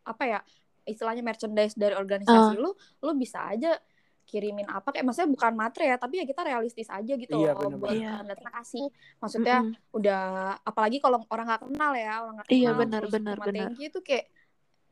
apa 0.02 0.24
ya 0.26 0.40
istilahnya 0.84 1.22
merchandise 1.22 1.74
dari 1.74 1.94
organisasi 1.94 2.58
lu, 2.58 2.74
lu 3.00 3.12
bisa 3.14 3.46
aja 3.46 3.78
kirimin 4.26 4.66
apa 4.66 4.90
kayak 4.90 5.06
maksudnya 5.06 5.30
bukan 5.30 5.54
materi 5.54 5.86
ya 5.86 5.98
tapi 5.98 6.18
ya 6.18 6.26
kita 6.26 6.42
realistis 6.46 6.86
aja 6.86 7.14
gitu 7.14 7.34
Iya, 7.36 7.54
loh 7.54 7.78
buat 7.78 7.94
Iya. 7.94 8.22
tanda 8.22 8.34
terima 8.34 8.54
kasih 8.58 8.86
maksudnya 9.18 9.58
Mm-mm. 9.66 9.90
udah 9.92 10.22
apalagi 10.62 10.98
kalau 10.98 11.18
orang 11.28 11.46
nggak 11.46 11.62
kenal 11.66 11.92
ya 11.94 12.14
orang 12.22 12.34
nggak 12.38 12.48
kenal 12.48 12.62
Iya, 12.62 12.72
benar, 12.74 13.04
benar, 13.06 13.36
cuma 13.38 13.46
benar. 13.46 13.58
thank 13.70 13.78
you 13.78 13.88
itu 13.90 14.00
kayak 14.02 14.26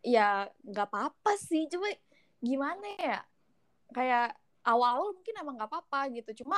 ya 0.02 0.28
nggak 0.60 0.88
apa-apa 0.90 1.32
sih 1.38 1.66
cuma 1.66 1.86
gimana 2.40 2.86
ya 2.98 3.20
kayak 3.90 4.34
awal 4.64 5.14
mungkin 5.14 5.34
emang 5.36 5.54
nggak 5.56 5.70
apa-apa 5.70 6.00
gitu 6.12 6.42
cuma 6.42 6.58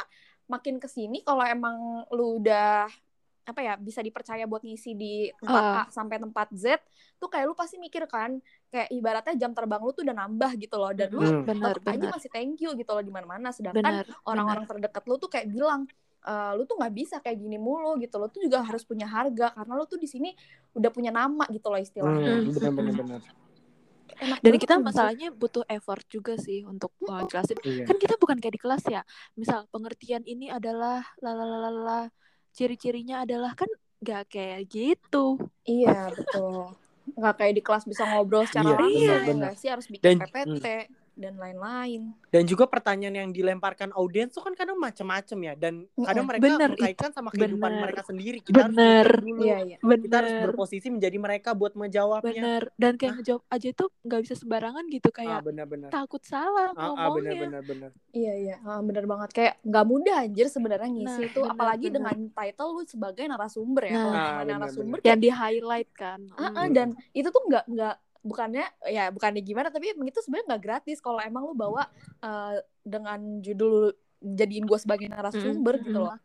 makin 0.49 0.81
ke 0.81 0.89
sini 0.89 1.21
kalau 1.21 1.45
emang 1.45 1.77
lu 2.09 2.41
udah 2.41 2.89
apa 3.45 3.61
ya 3.65 3.73
bisa 3.77 4.01
dipercaya 4.01 4.45
buat 4.45 4.61
ngisi 4.61 4.93
di 4.93 5.13
tempat 5.33 5.63
Ah. 5.63 5.85
A 5.85 5.89
sampai 5.89 6.17
tempat 6.17 6.53
Z 6.53 6.77
tuh 7.17 7.29
kayak 7.29 7.49
lu 7.49 7.57
pasti 7.57 7.77
mikir 7.77 8.05
kan 8.05 8.37
kayak 8.69 8.89
ibaratnya 8.89 9.33
jam 9.37 9.57
terbang 9.57 9.81
lu 9.81 9.89
tuh 9.89 10.05
udah 10.05 10.13
nambah 10.13 10.51
gitu 10.57 10.77
loh 10.77 10.93
dan 10.93 11.09
lu 11.09 11.21
Hmm. 11.25 11.45
benar 11.45 11.73
tetap 11.73 11.89
aja 11.89 11.97
benar 11.97 12.13
masih 12.13 12.29
thank 12.29 12.61
you 12.61 12.69
gitu 12.73 12.91
loh 12.93 13.01
di 13.01 13.09
mana-mana 13.09 13.49
sedangkan 13.49 13.81
orang-orang 14.23 14.65
terdekat 14.69 15.01
lu 15.09 15.17
tuh 15.17 15.29
kayak 15.29 15.49
bilang 15.49 15.89
"Eh, 16.21 16.51
lu 16.53 16.67
tuh 16.69 16.77
nggak 16.77 16.93
bisa 16.93 17.15
kayak 17.23 17.41
gini 17.41 17.57
mulu 17.57 17.97
gitu 17.97 18.21
lo 18.21 18.29
tuh 18.29 18.43
juga 18.45 18.61
harus 18.61 18.85
punya 18.85 19.09
harga 19.09 19.49
karena 19.55 19.73
lu 19.73 19.85
tuh 19.87 19.97
di 19.97 20.05
sini 20.05 20.29
udah 20.77 20.91
punya 20.93 21.09
nama 21.09 21.45
gitu 21.49 21.73
loh 21.73 21.79
istilahnya 21.81 22.45
Hmm, 22.45 22.53
benar-benar 22.53 22.93
benar. 22.93 23.21
Enak 24.19 24.37
dan 24.39 24.53
kita 24.55 24.75
masalahnya 24.77 25.27
butuh 25.31 25.63
effort 25.65 26.03
juga 26.05 26.35
sih 26.35 26.61
untuk 26.63 26.91
uh, 27.03 27.23
jelasin 27.25 27.57
Iya. 27.59 27.83
kan 27.83 27.95
kita 27.95 28.15
bukan 28.15 28.37
kayak 28.37 28.55
di 28.55 28.61
kelas 28.61 28.83
ya. 28.85 29.01
Misal 29.33 29.65
pengertian 29.67 30.23
ini 30.23 30.47
adalah 30.47 31.03
lalalala 31.19 32.11
ciri-cirinya 32.51 33.23
adalah 33.23 33.53
kan 33.53 33.69
gak 33.99 34.31
kayak 34.31 34.67
gitu. 34.67 35.35
Iya 35.63 36.11
betul. 36.11 36.75
Nggak 37.09 37.35
kayak 37.35 37.53
di 37.55 37.63
kelas 37.63 37.83
bisa 37.83 38.03
ngobrol 38.05 38.45
secara 38.45 38.69
Iya, 38.69 38.77
langsung 38.77 39.39
iya, 39.41 39.49
ya 39.49 39.57
sih? 39.57 39.69
Harus 39.69 39.87
bikin 39.89 40.03
Dan- 40.05 40.19
PPT 40.23 40.65
dan 41.19 41.35
lain-lain 41.35 42.15
Dan 42.29 42.45
juga 42.45 42.63
pertanyaan 42.65 43.15
yang 43.17 43.29
dilemparkan 43.29 43.91
audiens 43.91 44.29
tuh 44.29 44.39
kan 44.39 44.53
kadang 44.53 44.77
macem-macem 44.77 45.35
ya. 45.41 45.53
Dan 45.53 45.83
kadang 45.97 46.23
mereka 46.23 46.45
Bener, 46.47 46.69
mengkaitkan 46.71 47.09
sama 47.09 47.29
kehidupan 47.29 47.57
bener. 47.67 47.81
mereka 47.83 48.01
sendiri. 48.03 48.37
Kita 48.39 48.63
Bener. 48.63 49.03
harus 49.03 49.19
dulu. 49.19 49.41
iya 49.41 49.57
iya 49.59 49.77
Kita 49.77 50.15
harus 50.15 50.31
bener 50.31 50.45
berposisi 50.45 50.87
menjadi 50.87 51.17
mereka 51.17 51.49
buat 51.51 51.73
menjawabnya. 51.73 52.31
bener 52.31 52.63
dan 52.75 52.93
kayak 52.95 53.13
ngejawab 53.17 53.43
aja 53.47 53.69
tuh 53.73 53.89
nggak 53.99 54.19
bisa 54.21 54.35
sembarangan 54.35 54.83
gitu 54.87 55.09
Ah, 55.09 55.15
kayak 55.15 55.39
benar-benar. 55.43 55.89
takut 55.89 56.21
salah 56.23 56.69
Ah, 56.71 56.79
ah, 56.87 57.09
ngomongnya 57.09 57.33
benar-benar 57.35 57.61
benar. 57.63 57.89
iya 58.11 58.33
iya 58.35 58.55
Ah, 58.61 58.79
bener 58.79 59.03
banget 59.03 59.29
kayak 59.31 59.53
nggak 59.61 59.85
mudah 59.85 60.15
anjir 60.21 60.47
sebenarnya 60.47 60.87
ngisi 60.87 61.09
Nah, 61.19 61.27
itu 61.27 61.39
bener, 61.39 61.51
apalagi 61.51 61.85
bener. 61.85 61.95
dengan 61.97 62.17
title 62.31 62.69
lu 62.71 62.81
sebagai 62.85 63.25
narasumber 63.25 63.83
ya 63.83 63.91
Nah. 63.91 63.99
kalau 63.99 64.13
Ah, 64.13 64.21
nama 64.21 64.39
bener, 64.39 64.53
narasumber 64.61 64.97
yang 65.01 65.19
di 65.19 65.29
highlight 65.29 65.89
kan 65.91 66.19
Ah, 66.31 66.53
ah, 66.55 66.67
dan 66.69 66.87
itu 67.11 67.27
tuh 67.27 67.41
nggak 67.43 67.65
nggak 67.67 67.95
bukannya 68.19 68.65
ya 68.91 69.09
bukannya 69.09 69.41
gimana 69.41 69.71
tapi 69.71 69.95
emang 69.95 70.11
itu 70.11 70.19
sebenarnya 70.23 70.55
nggak 70.55 70.63
gratis. 70.63 70.97
Kalau 70.99 71.19
emang 71.19 71.47
lu 71.47 71.55
bawa 71.55 71.87
eh, 72.23 72.63
dengan 72.83 73.43
judul 73.43 73.93
jadiin 74.19 74.67
gue 74.67 74.79
sebagai 74.79 75.07
narasumber 75.07 75.79
Mm, 75.79 75.83
gitu 75.87 75.99
mm. 75.99 76.05
loh 76.05 76.17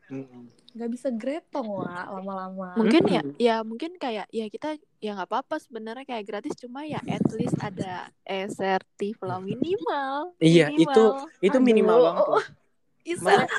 nggak 0.75 0.91
bisa 0.91 1.09
gretong 1.15 1.71
lah 1.87 2.11
lama-lama. 2.11 2.75
Mungkin 2.75 3.03
ya 3.07 3.23
ya 3.39 3.57
mungkin 3.63 3.95
kayak 3.95 4.27
ya 4.35 4.51
kita 4.51 4.75
ya 4.99 5.15
nggak 5.15 5.31
apa-apa 5.31 5.63
sebenarnya 5.63 6.03
kayak 6.03 6.27
gratis. 6.27 6.59
Cuma 6.59 6.83
ya 6.83 6.99
at 7.07 7.23
least 7.31 7.55
ada 7.63 8.11
esertif 8.27 9.23
lah 9.23 9.39
minimal 9.39 10.35
Iya, 10.43 10.75
itu 10.75 11.05
itu 11.39 11.55
Aduh. 11.55 11.63
minimal 11.63 11.99
banget 12.03 12.27
loh. 12.27 12.47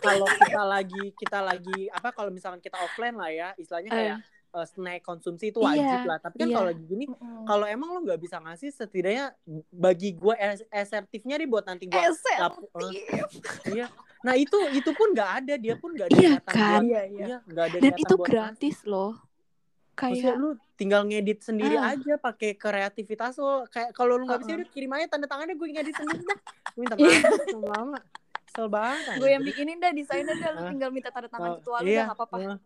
Kalau 0.03 0.27
kita 0.27 0.63
lagi 0.67 1.03
kita 1.15 1.39
lagi 1.39 1.79
apa 1.87 2.11
kalau 2.11 2.35
misalkan 2.35 2.59
kita 2.59 2.75
offline 2.83 3.15
lah 3.15 3.31
ya, 3.31 3.49
istilahnya 3.55 3.91
kayak 3.95 4.17
eh, 4.55 4.65
snack 4.65 5.01
konsumsi 5.01 5.45
itu 5.47 5.59
wajib 5.59 5.83
Iya, 5.83 6.03
lah. 6.05 6.17
Tapi 6.17 6.35
kan 6.37 6.47
iya. 6.47 6.55
kalau 6.55 6.67
lagi 6.67 6.83
gini 6.85 7.05
Mm-mm. 7.05 7.43
kalau 7.43 7.65
emang 7.65 7.89
lo 7.89 7.99
nggak 8.01 8.17
bisa 8.17 8.39
ngasih 8.39 8.69
setidaknya 8.69 9.35
bagi 9.69 10.13
gue 10.13 10.35
asertifnya 10.69 11.35
nih 11.35 11.45
buat 11.45 11.63
nanti 11.63 11.85
gue 11.85 11.99
Esertif. 11.99 13.27
iya 13.67 13.87
nah 14.21 14.33
itu 14.33 14.57
itu 14.71 14.89
pun 14.89 15.11
nggak 15.11 15.31
ada 15.37 15.53
dia 15.55 15.75
pun 15.75 15.91
nggak 15.91 16.07
ada 16.07 16.15
Iya 16.15 16.31
kan? 16.41 16.81
buat- 16.81 16.83
iya 16.83 17.01
iya 17.05 17.25
iya 17.25 17.37
nggak 17.43 17.63
ada 17.63 17.77
dan 17.79 17.93
itu 17.95 18.15
gratis 18.17 18.77
loh 18.83 19.13
ngasih. 19.13 20.01
Maksudnya 20.09 20.23
kayak 20.25 20.35
lu 20.35 20.49
tinggal 20.73 21.01
ngedit 21.03 21.39
sendiri 21.41 21.75
Ah. 21.75 21.91
aja 21.91 22.13
pakai 22.17 22.51
kreativitas 22.53 23.37
lo 23.37 23.63
kayak 23.65 23.91
kalau 23.91 24.15
lu 24.15 24.25
nggak 24.25 24.39
bisa 24.39 24.49
Uh-uh. 24.49 24.61
udah 24.61 24.69
kirim 24.69 24.91
aja 24.91 25.05
tanda 25.07 25.23
tangannya 25.25 25.53
gue 25.53 25.67
ngedit 25.69 25.95
sendiri 26.01 26.19
dah 26.21 26.39
Gue 26.67 26.81
minta 26.81 26.95
Iya. 26.97 27.15
maaf 27.21 27.45
sama 27.45 27.67
lama 27.71 27.99
kesel 28.45 28.67
banget 28.67 29.15
gue 29.15 29.29
yang 29.29 29.43
bikinin 29.45 29.77
dah 29.77 29.91
desainnya 29.91 30.33
dah 30.33 30.49
lu 30.49 30.59
Ah. 30.59 30.67
tinggal 30.69 30.89
minta 30.89 31.09
tanda 31.09 31.27
tangan 31.27 31.49
Oh, 31.49 31.55
ketua 31.57 31.77
lu 31.77 31.85
iya, 31.85 31.95
dah 31.95 32.05
nggak 32.05 32.17
apa-apa 32.17 32.35
eh. 32.41 32.57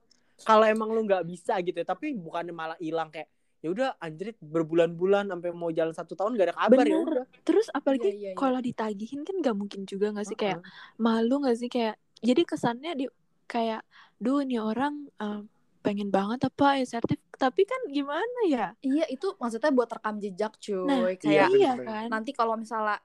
Kalau 0.46 0.66
emang 0.66 0.90
lu 0.92 1.02
nggak 1.06 1.24
bisa 1.28 1.58
gitu 1.64 1.76
ya, 1.76 1.88
tapi 1.88 2.16
bukannya 2.16 2.54
malah 2.54 2.78
hilang 2.80 3.12
kayak 3.12 3.28
ya 3.60 3.76
udah 3.76 3.90
anjrit 4.00 4.40
berbulan-bulan 4.40 5.28
sampai 5.36 5.52
mau 5.52 5.68
jalan 5.68 5.92
satu 5.92 6.16
tahun 6.16 6.40
gak 6.40 6.48
ada 6.48 6.56
kabar 6.56 6.86
ya 6.88 6.96
udah. 6.96 7.26
Terus 7.44 7.68
apalagi 7.76 8.08
Iya, 8.08 8.16
iya, 8.16 8.30
iya. 8.32 8.40
kalau 8.40 8.60
ditagihin 8.64 9.28
kan 9.28 9.36
nggak 9.44 9.56
mungkin 9.56 9.84
juga 9.84 10.16
nggak 10.16 10.28
sih? 10.32 10.38
Kayak 10.40 10.64
Uh-uh. 10.64 10.96
malu 10.96 11.44
nggak 11.44 11.58
sih? 11.60 11.68
Kayak 11.68 12.00
jadi 12.24 12.42
kesannya 12.48 12.92
di 12.96 13.06
kayak 13.52 13.84
duh 14.16 14.48
nih 14.48 14.64
orang 14.64 15.12
eh, 15.20 15.44
pengen 15.84 16.08
banget 16.12 16.48
apa 16.48 16.80
esertif 16.80 17.20
tapi 17.36 17.68
kan 17.68 17.80
gimana 17.92 18.40
ya? 18.48 18.68
Iya 18.80 19.12
itu 19.12 19.36
maksudnya 19.36 19.72
buat 19.76 19.92
rekam 19.92 20.24
jejak 20.24 20.56
cuy. 20.60 20.88
Nah 20.88 20.98
kayak 21.20 21.48
iya, 21.52 21.72
kan? 21.76 22.08
nanti 22.08 22.32
kalau 22.32 22.56
misalnya 22.56 23.04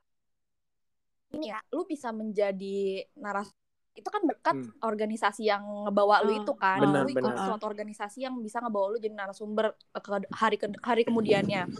ini 1.34 1.50
ya 1.50 1.58
lu 1.74 1.82
bisa 1.82 2.14
menjadi 2.14 3.02
naras 3.18 3.50
itu 3.94 4.08
kan 4.10 4.22
berkat 4.26 4.56
Hmm. 4.58 4.74
organisasi 4.82 5.46
yang 5.46 5.62
ngebawa 5.86 6.26
lu 6.26 6.34
Oh, 6.34 6.40
itu 6.42 6.52
kan 6.58 6.82
Benar, 6.82 7.06
lu 7.06 7.14
ikut 7.14 7.22
benar. 7.30 7.46
suatu 7.46 7.64
organisasi 7.64 8.26
yang 8.26 8.34
bisa 8.42 8.58
ngebawa 8.58 8.90
lu 8.90 8.98
jadi 8.98 9.14
narasumber 9.14 9.70
ke 9.94 10.08
hari 10.34 10.56
ke 10.58 10.66
hari 10.82 11.02
kemudiannya 11.06 11.70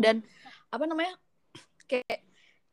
dan 0.00 0.24
apa 0.68 0.84
namanya 0.88 1.12
kayak 1.84 2.24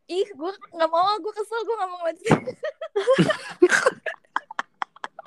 ih 0.08 0.26
gue 0.26 0.52
nggak 0.74 0.90
mau 0.90 1.12
gue 1.20 1.34
kesel 1.36 1.60
gue 1.62 1.76
nggak 1.76 1.92
mau 1.92 2.02
lanjut 2.02 2.40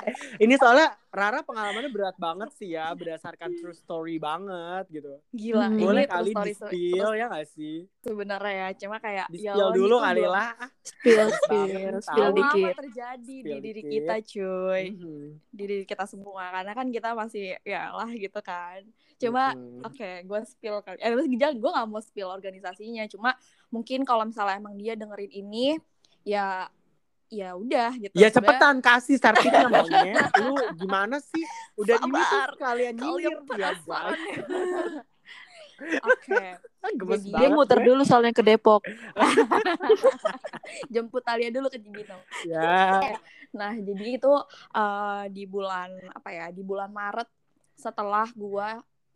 ini 0.42 0.54
soalnya 0.56 0.92
Rara 1.08 1.40
pengalamannya 1.40 1.88
berat 1.88 2.16
banget 2.16 2.50
sih 2.52 2.72
ya 2.72 2.88
berdasarkan 2.90 3.52
true 3.54 3.72
story 3.72 4.16
banget 4.16 4.88
gitu 4.90 5.20
gila 5.30 5.68
Hmm. 5.68 5.74
ini 5.74 5.84
boleh 5.84 6.04
terus 6.04 6.16
kali 6.16 6.30
story 6.32 6.48
di 6.48 6.54
spill 6.56 7.10
ya 7.12 7.26
gak 7.28 7.46
sih 7.48 7.76
sebenarnya 8.00 8.54
ya 8.54 8.68
cuma 8.76 8.96
kayak 8.98 9.26
di 9.28 9.38
ya 9.38 9.52
spill 9.52 9.70
dulu 9.72 9.96
itu 9.96 10.04
kali 10.04 10.24
lah 10.24 10.50
Ah, 10.54 10.70
spill 10.80 11.28
spill 11.30 11.94
spill 12.00 12.30
dikit 12.32 12.72
lama 12.72 12.80
terjadi 12.80 13.20
di 13.20 13.36
Spill 13.42 13.60
diri 13.60 13.72
dikit. 13.76 13.92
kita 13.92 14.14
cuy 14.24 14.82
Mhm. 14.90 15.20
di 15.48 15.62
diri 15.62 15.76
kita 15.84 16.04
semua 16.04 16.44
karena 16.50 16.72
kan 16.72 16.86
kita 16.88 17.08
masih 17.12 17.44
ya 17.62 17.82
lah 17.90 18.08
gitu 18.08 18.40
kan 18.40 18.80
cuma 19.16 19.52
Mhm. 19.52 19.70
Oke, 19.82 20.10
gue 20.22 20.40
spill 20.44 20.78
kali. 20.80 20.94
Eh, 20.96 21.10
gejala 21.28 21.52
gue 21.52 21.70
gak 21.72 21.86
mau 21.86 21.98
spill 21.98 22.26
organisasinya. 22.28 23.02
Cuma 23.06 23.34
mungkin 23.68 24.02
kalau 24.02 24.22
misalnya 24.22 24.54
emang 24.56 24.74
dia 24.74 24.94
dengerin 24.94 25.26
ini, 25.28 25.74
ya 26.22 26.70
ya 27.32 27.56
udah 27.56 27.90
gitu. 27.96 28.12
Ya 28.12 28.28
cepetan 28.28 28.78
kasih 28.78 29.16
sertifnya 29.16 29.64
maunya. 29.72 30.28
Lu 30.38 30.52
gimana 30.76 31.16
sih? 31.18 31.40
Udah 31.74 31.96
ini 31.98 32.20
tuh 32.20 32.42
kalian 32.58 32.94
nyindir 32.94 33.32
ya 33.56 33.72
ya. 33.72 34.00
Oke, 35.82 36.38
Ah, 36.78 36.92
Gemes 36.94 37.22
Jadi- 37.22 37.32
dia 37.32 37.38
banget 37.42 37.56
muter 37.56 37.78
gue. 37.80 37.86
dulu 37.88 38.02
soalnya 38.04 38.30
ke 38.30 38.38
Depok 38.40 38.86
jemput 40.94 41.22
Talia 41.22 41.50
dulu 41.50 41.66
ke 41.66 41.78
Cibinong. 41.78 42.22
Ya. 42.44 43.02
Nah, 43.50 43.74
jadi 43.74 44.14
itu 44.14 44.32
eh, 44.72 45.24
di 45.28 45.42
bulan 45.44 45.90
apa 46.08 46.30
ya? 46.30 46.46
Di 46.48 46.62
bulan 46.62 46.86
Maret 46.88 47.26
setelah 47.74 48.30
gue 48.30 48.68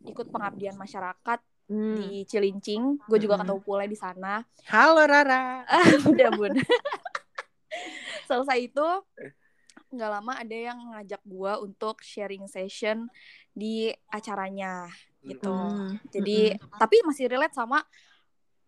ikut 0.05 0.27
pengabdian 0.27 0.75
masyarakat 0.75 1.39
Hmm. 1.67 1.99
di 1.99 2.23
Cilincing, 2.23 2.95
gue 3.01 3.19
juga 3.19 3.35
Hmm. 3.35 3.43
ketemu 3.43 3.59
Pule 3.61 3.85
di 3.85 3.95
sana. 3.95 4.39
Halo 4.65 5.03
Rara. 5.03 5.67
udah 6.01 6.29
bun 6.31 6.55
selesai 8.25 8.57
itu 8.59 8.87
nggak 9.87 10.11
lama 10.11 10.33
ada 10.35 10.57
yang 10.57 10.79
ngajak 10.91 11.21
gua 11.23 11.61
untuk 11.61 12.03
sharing 12.03 12.43
session 12.45 13.07
di 13.51 13.87
acaranya 14.09 14.91
gitu 15.23 15.47
Hmm. 15.47 15.95
jadi 16.07 16.55
tapi 16.75 16.99
masih 17.03 17.27
relate 17.27 17.55
sama 17.55 17.83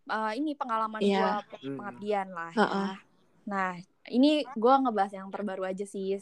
uh, 0.07 0.31
ini 0.31 0.55
pengalaman 0.55 0.99
gua 1.03 1.39
pe- 1.43 1.59
Hmm. 1.59 1.75
pengabdian 1.75 2.27
lah 2.31 2.51
Ha-ha. 2.55 2.71
ya 2.71 2.87
nah 3.43 3.69
ini 4.07 4.45
gua 4.55 4.79
ngebahas 4.79 5.11
yang 5.15 5.27
terbaru 5.27 5.63
aja 5.67 5.83
sih 5.83 6.19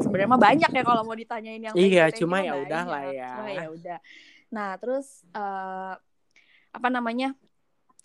sebenarnya 0.00 0.28
mah 0.32 0.40
banyak 0.40 0.70
ya 0.70 0.82
kalau 0.84 1.02
mau 1.04 1.16
ditanyain 1.16 1.60
yang 1.60 1.74
Iya, 1.76 2.08
you, 2.08 2.12
thank 2.12 2.20
cuma 2.24 2.36
ya 2.40 2.54
udah 2.56 2.84
lah 2.88 3.04
ya. 3.12 3.30
Cuma 3.36 3.50
ya 3.52 3.66
udah 3.68 3.98
nah 4.52 4.76
terus 4.76 5.24
uh, 5.32 5.96
apa 6.72 6.88
namanya 6.88 7.32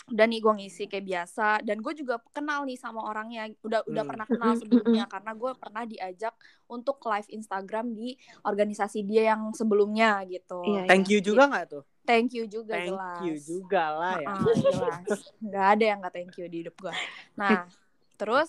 udah 0.07 0.23
nih 0.23 0.39
gue 0.39 0.53
ngisi 0.55 0.83
kayak 0.85 1.03
biasa 1.03 1.47
dan 1.61 1.77
gue 1.77 1.93
juga 1.93 2.15
kenal 2.31 2.63
nih 2.63 2.75
sama 2.75 3.03
orangnya 3.03 3.51
udah 3.59 3.83
udah 3.83 4.01
Hmm. 4.01 4.09
pernah 4.09 4.23
kenal 4.25 4.51
sebelumnya 4.55 5.03
karena 5.05 5.31
gue 5.33 5.51
pernah 5.53 5.83
diajak 5.83 6.31
untuk 6.65 7.03
live 7.03 7.27
Instagram 7.27 7.91
di 7.91 8.15
organisasi 8.41 9.03
dia 9.03 9.31
yang 9.31 9.51
sebelumnya 9.51 10.23
gitu 10.23 10.63
Iya, 10.63 10.87
Thank 10.87 11.07
you 11.09 11.19
juga 11.19 11.43
nggak 11.45 11.65
tuh? 11.69 11.83
thank 12.01 12.31
you 12.31 12.47
juga 12.47 12.71
Thank 12.73 12.87
jelas 12.87 13.19
you 13.21 13.35
juga 13.35 13.83
lah 13.91 14.15
ya. 14.17 14.27
Ah, 14.31 14.47
jelas 14.47 15.19
nggak 15.37 15.67
ada 15.75 15.83
yang 15.85 15.99
nggak 15.99 16.13
thank 16.13 16.33
you 16.35 16.47
di 16.47 16.57
hidup 16.63 16.75
gue 16.79 16.93
nah 17.35 17.67
terus 18.15 18.47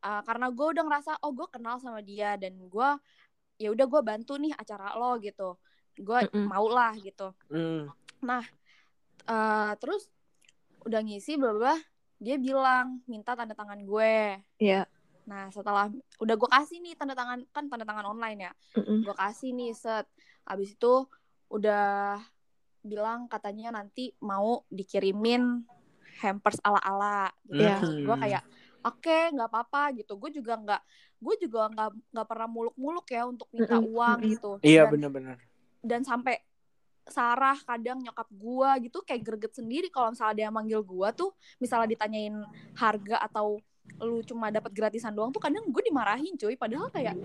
uh, 0.00 0.22
karena 0.22 0.46
gue 0.48 0.66
udah 0.70 0.84
ngerasa 0.86 1.18
oh 1.20 1.34
gue 1.34 1.50
kenal 1.50 1.76
sama 1.76 2.00
dia 2.00 2.38
dan 2.38 2.54
gue 2.54 2.88
ya 3.58 3.68
udah 3.68 3.84
gue 3.84 4.00
bantu 4.00 4.38
nih 4.38 4.54
acara 4.54 4.94
lo 4.94 5.18
gitu 5.18 5.58
gue 5.92 6.18
Mm-mm. 6.24 6.46
mau 6.46 6.70
lah 6.70 6.94
gitu 6.94 7.34
Hmm. 7.50 7.90
Uh, 9.26 9.74
terus 9.76 10.06
udah 10.82 11.00
ngisi 11.00 11.34
bla 11.34 11.52
bla 11.52 11.74
dia 12.16 12.36
bilang 12.36 13.00
minta 13.04 13.32
tanda 13.32 13.52
tangan 13.52 13.80
gue 13.80 14.40
Iya. 14.58 14.84
nah 15.24 15.48
setelah 15.48 15.88
udah 16.16 16.34
gue 16.34 16.50
kasih 16.50 16.78
nih 16.78 16.94
tanda 16.94 17.14
tangan 17.14 17.44
kan 17.48 17.64
tanda 17.66 17.84
tangan 17.84 18.06
online 18.08 18.38
ya 18.40 18.52
Mm-mm. 18.74 19.04
gue 19.04 19.14
kasih 19.14 19.50
nih 19.50 19.72
set 19.72 20.06
abis 20.44 20.74
itu 20.74 21.06
udah 21.48 22.18
bilang 22.80 23.26
katanya 23.26 23.74
nanti 23.74 24.12
mau 24.18 24.64
dikirimin 24.68 25.62
hampers 26.18 26.56
ala 26.60 26.80
ala 26.80 27.18
gitu 27.44 27.60
Iya. 27.60 27.76
Maksud 27.76 27.96
gue 28.02 28.16
kayak 28.18 28.42
oke 28.80 29.18
nggak 29.30 29.48
apa-apa 29.48 29.82
gitu 29.94 30.12
gue 30.16 30.30
juga 30.32 30.56
nggak 30.56 30.82
gue 31.20 31.34
juga 31.38 31.68
nggak 31.68 31.88
nggak 32.10 32.26
pernah 32.26 32.48
muluk-muluk 32.48 33.06
ya 33.06 33.22
untuk 33.24 33.48
minta 33.50 33.76
uang 33.76 34.18
gitu 34.26 34.50
Iya 34.60 34.84
dan, 34.84 34.90
benar-benar. 34.90 35.36
dan 35.80 36.00
sampai 36.00 36.40
Sarah 37.10 37.58
kadang 37.60 37.98
nyokap 37.98 38.28
gua 38.32 38.78
gitu 38.78 39.00
kayak 39.00 39.22
greget 39.22 39.52
sendiri 39.52 39.88
kalau 39.88 40.10
misalnya 40.10 40.36
dia 40.36 40.48
manggil 40.48 40.80
gua 40.80 41.10
tuh 41.10 41.30
misalnya 41.56 41.90
ditanyain 41.90 42.34
harga 42.74 43.18
atau 43.20 43.58
lu 43.98 44.22
cuma 44.22 44.48
dapat 44.48 44.70
gratisan 44.70 45.10
doang 45.10 45.28
tuh 45.28 45.38
kadang 45.38 45.66
gue 45.66 45.82
dimarahin 45.82 46.32
cuy 46.34 46.54
padahal 46.54 46.88
kayak 46.88 47.18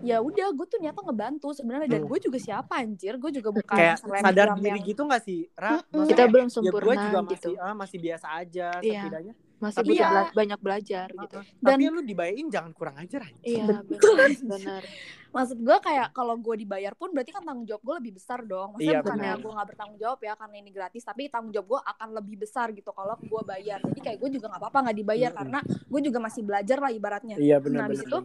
ya 0.00 0.22
udah 0.22 0.54
gue 0.54 0.62
tuh 0.64 0.78
nyata 0.78 1.02
ngebantu 1.02 1.50
sebenarnya 1.50 1.90
dan 1.90 2.06
gue 2.06 2.18
juga 2.18 2.38
siapa 2.38 2.78
anjir 2.78 3.18
gue 3.18 3.30
juga 3.34 3.50
bukan 3.50 3.74
Kayak 3.74 3.96
sadar 4.22 4.46
yang- 4.48 4.62
diri 4.62 4.80
gitu 4.86 5.02
nggak 5.02 5.20
sih, 5.20 5.50
Ra? 5.52 5.82
Maksudnya 5.82 6.06
Kita 6.06 6.24
belum 6.24 6.46
ya 6.46 6.48
gue 6.48 6.54
sempurna 6.70 6.94
juga 7.02 7.18
gitu. 7.26 7.50
masih 7.50 7.54
ah, 7.58 7.74
masih 7.74 7.98
biasa 7.98 8.26
aja 8.32 8.68
Iya. 8.78 9.02
setidaknya 9.02 9.34
masih 9.58 9.76
Tapi 9.76 9.88
butuh 9.90 9.98
ya- 9.98 10.08
bela- 10.08 10.32
banyak 10.32 10.60
belajar 10.62 11.06
gitu 11.10 11.38
Dan- 11.58 11.66
Tapi 11.74 11.82
lu 11.90 12.00
dibayain 12.00 12.46
jangan 12.46 12.72
kurang 12.72 12.96
ajar 12.96 13.20
aja. 13.20 13.40
iya 13.42 13.64
Betul. 13.66 14.14
benar 14.14 14.30
benar 14.54 14.82
maksud 15.28 15.58
gue 15.60 15.76
kayak 15.84 16.16
kalau 16.16 16.34
gue 16.40 16.54
dibayar 16.64 16.92
pun 16.96 17.12
berarti 17.12 17.30
kan 17.36 17.44
tanggung 17.44 17.68
jawab 17.68 17.82
gue 17.84 17.94
lebih 18.04 18.12
besar 18.16 18.40
dong. 18.44 18.76
Maksudnya 18.76 18.96
Iya, 18.96 19.04
bukannya 19.04 19.32
gue 19.44 19.52
nggak 19.52 19.68
bertanggung 19.74 19.98
jawab 20.00 20.18
ya 20.24 20.32
karena 20.40 20.56
ini 20.56 20.70
gratis 20.72 21.02
tapi 21.04 21.22
tanggung 21.28 21.52
jawab 21.52 21.66
gue 21.68 21.80
akan 21.84 22.08
lebih 22.16 22.36
besar 22.40 22.66
gitu 22.72 22.90
kalau 22.96 23.14
gue 23.20 23.42
bayar. 23.44 23.78
Jadi 23.84 24.00
kayak 24.00 24.18
gue 24.24 24.30
juga 24.40 24.46
nggak 24.50 24.62
apa-apa 24.64 24.78
nggak 24.88 24.98
dibayar 25.04 25.30
Mm-mm. 25.30 25.38
karena 25.44 25.58
gue 25.64 26.00
juga 26.00 26.18
masih 26.24 26.42
belajar 26.44 26.78
lah 26.80 26.90
ibaratnya. 26.92 27.36
Iya 27.36 27.56
Nah, 27.60 27.62
benar 27.64 27.80
habis 27.86 28.00
itu. 28.02 28.18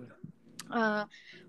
Eh, 0.74 1.04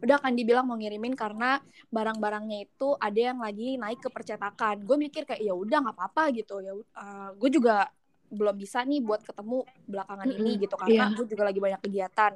udah 0.05 0.17
akan 0.21 0.33
dibilang 0.37 0.67
mau 0.69 0.77
ngirimin 0.77 1.15
karena 1.17 1.57
barang-barangnya 1.89 2.59
itu 2.69 2.89
ada 2.99 3.21
yang 3.33 3.39
lagi 3.41 3.79
naik 3.81 4.03
ke 4.05 4.11
percetakan. 4.13 4.85
Gue 4.85 4.97
mikir 5.01 5.23
kayak 5.25 5.41
ya 5.41 5.55
udah 5.55 5.79
nggak 5.87 5.97
apa-apa 5.97 6.23
gitu. 6.37 6.61
Ya 6.61 6.73
eh, 6.77 7.31
gue 7.39 7.51
juga 7.55 7.89
belum 8.35 8.57
bisa 8.59 8.83
nih 8.83 9.01
buat 9.01 9.23
ketemu 9.23 9.63
belakangan 9.87 10.29
ini 10.29 10.51
Mm-mm, 10.51 10.63
gitu 10.67 10.75
karena 10.75 11.07
iya. 11.09 11.15
gue 11.15 11.25
juga 11.31 11.43
lagi 11.47 11.61
banyak 11.63 11.81
kegiatan. 11.87 12.33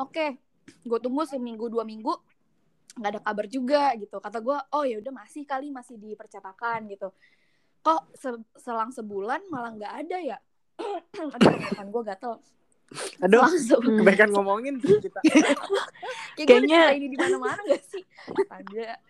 Oke 0.00 0.40
gue 0.86 0.98
tunggu 1.02 1.26
seminggu 1.26 1.66
dua 1.66 1.82
minggu 1.82 2.14
nggak 2.94 3.10
ada 3.10 3.20
kabar 3.20 3.46
juga 3.46 3.92
gitu 3.94 4.16
kata 4.16 4.38
gue 4.38 4.56
oh 4.70 4.84
ya 4.84 4.96
udah 4.98 5.12
masih 5.14 5.42
kali 5.42 5.68
masih 5.68 5.96
di 5.96 6.12
percetakan 6.12 6.84
gitu 6.86 7.08
kok 7.80 8.12
se- 8.14 8.44
selang 8.56 8.90
sebulan 8.90 9.42
malah 9.48 9.72
nggak 9.72 9.94
ada 9.98 10.18
ya 10.18 10.38
aduh 11.34 11.52
kan 11.72 11.86
gue 11.88 12.02
gatel 12.04 12.34
Aduh, 13.24 13.40
kebaikan 13.96 14.28
ngomongin 14.28 14.76
sih 14.76 15.00
kita. 15.00 15.16
Kayak 16.36 16.44
Kayaknya- 16.44 16.92
ini 16.92 17.06
di 17.08 17.16
mana-mana 17.16 17.56
gak 17.64 17.80
sih? 17.88 18.04
Ada. 18.44 19.00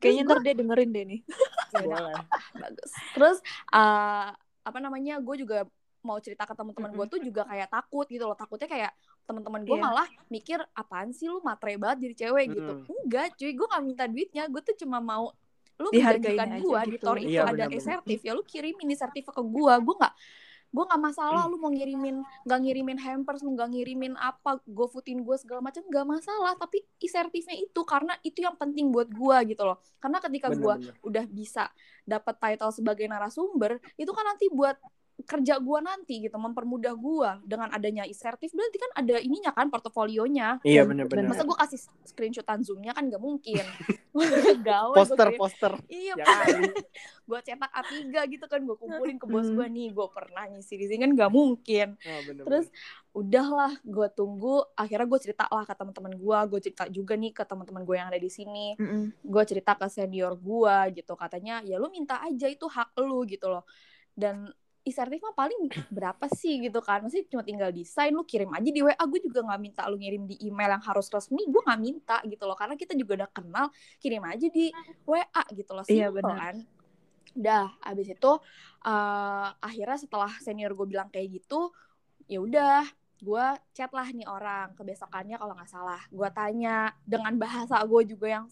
kayaknya 0.00 0.24
Terus 0.24 0.32
ntar 0.32 0.38
dia 0.40 0.54
dengerin 0.56 0.88
deh 0.88 1.04
nih 1.04 1.20
gua- 1.20 1.84
ya 1.84 2.00
Boleh. 2.00 2.16
bagus. 2.56 2.90
Terus 3.12 3.36
eh, 3.76 4.28
apa 4.64 4.78
namanya? 4.80 5.20
Gue 5.20 5.36
juga 5.36 5.68
mau 6.00 6.16
cerita 6.16 6.48
ke 6.48 6.56
teman-teman 6.56 6.96
gue 6.96 7.06
tuh 7.12 7.20
juga 7.20 7.44
kayak 7.44 7.68
takut 7.68 8.08
gitu 8.08 8.24
loh. 8.24 8.32
Takutnya 8.32 8.64
kayak 8.64 8.92
teman-teman 9.30 9.62
gue 9.62 9.76
Iya. 9.78 9.84
malah 9.86 10.08
mikir 10.26 10.58
apaan 10.74 11.14
sih 11.14 11.30
lu 11.30 11.38
matre 11.40 11.78
banget 11.78 12.10
jadi 12.10 12.14
cewek 12.26 12.46
gitu. 12.58 12.72
Mm-mm. 12.82 13.00
Enggak, 13.06 13.38
cuy, 13.38 13.50
gue 13.54 13.66
gak 13.70 13.82
minta 13.86 14.04
duitnya. 14.10 14.44
Gue 14.50 14.60
tuh 14.66 14.74
cuma 14.82 14.98
mau 14.98 15.30
lu 15.80 15.88
aja 15.96 16.12
gue 16.20 16.80
di 16.84 16.92
gitu. 16.92 17.04
Tor 17.08 17.16
itu 17.16 17.32
Iya, 17.32 17.48
ada 17.48 17.64
e-sertif 17.72 18.20
ya 18.20 18.36
lu 18.36 18.44
kirimin 18.44 18.92
e-sertif 18.92 19.24
ke 19.32 19.40
gue 19.40 19.74
gue 19.80 19.94
nggak 19.96 20.14
gue 20.70 20.84
nggak 20.86 21.02
masalah 21.02 21.50
lu 21.50 21.56
mau 21.58 21.72
ngirimin 21.72 22.20
nggak 22.46 22.58
ngirimin 22.62 22.98
hampers 23.00 23.40
lu 23.42 23.56
nggak 23.56 23.74
ngirimin 23.74 24.14
apa 24.14 24.60
gofoodin 24.68 25.24
gue 25.24 25.34
segala 25.40 25.64
macam 25.64 25.82
nggak 25.82 26.06
masalah 26.06 26.54
tapi 26.54 26.84
e-sertifnya 27.00 27.58
itu 27.58 27.80
karena 27.82 28.14
itu 28.22 28.44
yang 28.44 28.54
penting 28.54 28.92
buat 28.94 29.08
gue 29.10 29.36
gitu 29.56 29.66
loh 29.66 29.80
karena 29.98 30.20
ketika 30.22 30.52
gue 30.52 30.74
udah 31.02 31.24
bisa 31.26 31.66
dapat 32.06 32.36
title 32.38 32.70
sebagai 32.70 33.08
narasumber 33.08 33.80
itu 33.96 34.12
kan 34.14 34.24
nanti 34.30 34.46
buat 34.52 34.76
kerja 35.22 35.56
gue 35.56 35.78
nanti 35.80 36.20
gitu 36.20 36.34
mempermudah 36.34 36.92
gue 36.92 37.30
dengan 37.44 37.68
adanya 37.68 38.02
e-sertif 38.02 38.50
berarti 38.50 38.76
kan 38.76 38.90
ada 38.96 39.16
ininya 39.16 39.50
kan 39.50 39.66
portofolionya 39.66 40.58
Iya 40.60 40.82
benar-benar. 40.82 41.26
masa 41.26 41.42
gue 41.42 41.56
kasih 41.56 41.78
screenshotan 42.04 42.60
zoomnya 42.60 42.90
kan 42.90 43.04
nggak 43.04 43.18
mungkin 43.18 43.64
gua 44.60 44.94
Poster 44.96 45.28
kirim. 45.28 45.38
poster. 45.38 45.72
iya 45.86 46.14
Ya 46.14 46.24
kali. 46.24 46.74
gue 47.28 47.38
cetak 47.40 47.70
A3 47.72 47.94
gitu 48.28 48.44
kan 48.44 48.60
gue 48.60 48.74
kumpulin 48.74 49.16
ke 49.16 49.24
bos 49.24 49.42
Hmm. 49.42 49.54
gue 49.54 49.66
nih 49.68 49.88
gue 49.90 50.06
pernah 50.08 50.44
ngisi 50.46 50.74
di 50.74 50.86
sini 50.86 51.00
kan 51.00 51.12
nggak 51.12 51.30
mungkin 51.30 51.88
Oh, 51.96 52.20
benar-benar. 52.20 52.44
terus 52.44 52.66
udahlah 53.12 53.72
gue 53.80 54.08
tunggu 54.10 54.54
akhirnya 54.74 55.06
gue 55.06 55.20
cerita 55.20 55.44
lah 55.44 55.62
ke 55.62 55.72
teman-teman 55.72 56.12
gue 56.12 56.38
gue 56.48 56.60
cerita 56.60 56.84
juga 56.88 57.14
nih 57.14 57.30
ke 57.30 57.42
teman-teman 57.44 57.82
gue 57.82 57.96
yang 57.96 58.08
ada 58.08 58.18
di 58.18 58.28
sini 58.28 58.74
Mm-mm. 58.76 59.14
gue 59.20 59.42
cerita 59.44 59.74
ke 59.74 59.86
senior 59.86 60.34
gue 60.34 60.76
gitu 60.92 61.14
katanya 61.14 61.58
ya 61.60 61.76
lu 61.76 61.86
minta 61.88 62.18
aja 62.18 62.46
itu 62.46 62.66
hak 62.66 62.98
lu 62.98 63.22
gitu 63.24 63.46
loh 63.48 63.62
dan 64.12 64.50
e-sertif 64.80 65.20
mah 65.20 65.36
paling 65.36 65.68
berapa 65.92 66.26
sih 66.32 66.64
gitu 66.64 66.80
kan? 66.80 67.04
Masih 67.04 67.28
cuma 67.28 67.44
tinggal 67.44 67.68
desain 67.70 68.12
lu 68.12 68.24
kirim 68.24 68.48
aja 68.52 68.70
di 68.70 68.80
WA 68.80 68.96
gue 68.96 69.20
juga 69.20 69.44
nggak 69.44 69.60
minta 69.60 69.82
lu 69.86 70.00
ngirim 70.00 70.24
di 70.24 70.36
email 70.44 70.76
yang 70.78 70.84
harus 70.84 71.06
resmi. 71.12 71.44
Gue 71.48 71.60
nggak 71.60 71.80
minta 71.80 72.16
gitu 72.24 72.44
loh 72.48 72.56
karena 72.56 72.74
kita 72.74 72.96
juga 72.96 73.24
udah 73.24 73.30
kenal 73.30 73.66
kirim 74.00 74.22
aja 74.24 74.46
di 74.48 74.72
WA 75.04 75.42
gitu 75.52 75.70
loh. 75.76 75.84
Iya, 75.84 76.08
simple 76.08 76.16
benar. 76.22 76.36
kan? 76.38 76.54
Dah 77.30 77.68
abis 77.84 78.08
itu 78.10 78.32
eh, 78.84 79.48
akhirnya 79.60 79.98
setelah 80.00 80.32
senior 80.40 80.72
gue 80.72 80.86
bilang 80.88 81.08
kayak 81.12 81.28
gitu 81.40 81.70
ya 82.30 82.40
udah 82.40 82.86
gue 83.20 83.46
chat 83.76 83.92
lah 83.92 84.08
nih 84.08 84.26
orang. 84.26 84.72
Kebesokannya 84.74 85.36
kalau 85.36 85.52
nggak 85.52 85.70
salah 85.70 86.00
gue 86.08 86.28
tanya 86.32 86.96
dengan 87.04 87.36
bahasa 87.36 87.76
gue 87.84 88.02
juga 88.16 88.26
yang 88.40 88.46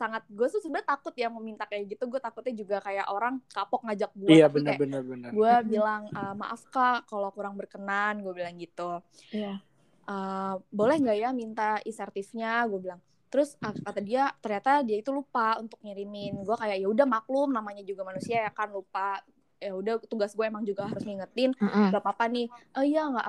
sangat 0.00 0.22
gue 0.32 0.46
tuh 0.48 0.60
sebenarnya 0.64 0.88
takut 0.96 1.12
ya 1.12 1.28
mau 1.28 1.44
minta 1.44 1.68
kayak 1.68 1.84
gitu. 1.92 2.08
Gue 2.08 2.20
takutnya 2.24 2.54
juga 2.56 2.76
kayak 2.80 3.06
orang 3.12 3.34
kapok 3.52 3.80
ngajak 3.84 4.10
gue 4.16 4.28
Iya 4.32 4.46
tapi 4.48 4.58
kayak 4.64 4.80
benar-benar 4.80 5.02
benar. 5.04 5.30
gue 5.36 5.54
bilang 5.68 6.02
"Eh, 6.08 6.34
maaf 6.40 6.62
kak 6.72 6.98
kalau 7.10 7.28
kurang 7.36 7.54
berkenan 7.60 8.24
gue 8.24 8.32
bilang 8.32 8.56
gitu. 8.56 9.04
Iya. 9.30 9.60
"Eh, 10.08 10.54
boleh 10.72 10.96
nggak 11.04 11.18
ya 11.20 11.28
minta 11.36 11.68
e-sertifnya 11.84 12.64
gue 12.64 12.80
bilang. 12.80 13.00
Terus 13.30 13.54
kata 13.60 14.00
dia 14.02 14.32
ternyata 14.42 14.82
dia 14.82 14.96
itu 14.98 15.10
lupa 15.14 15.60
untuk 15.62 15.78
ngirimin. 15.84 16.42
Gue 16.42 16.56
kayak 16.58 16.82
ya 16.82 16.88
udah 16.90 17.06
maklum 17.06 17.52
namanya 17.54 17.84
juga 17.86 18.02
manusia 18.02 18.48
ya 18.48 18.50
kan 18.50 18.72
lupa. 18.74 19.20
Ya 19.60 19.76
udah 19.76 20.00
tugas 20.08 20.32
gue 20.32 20.42
emang 20.48 20.64
juga 20.64 20.88
harus 20.88 21.04
ngingetin. 21.04 21.52
Mm-mm. 21.60 21.92
gak 21.94 22.00
apa-apa 22.02 22.24
nih. 22.32 22.48
Oh 22.74 22.82
iya 22.82 23.06
nggak 23.06 23.26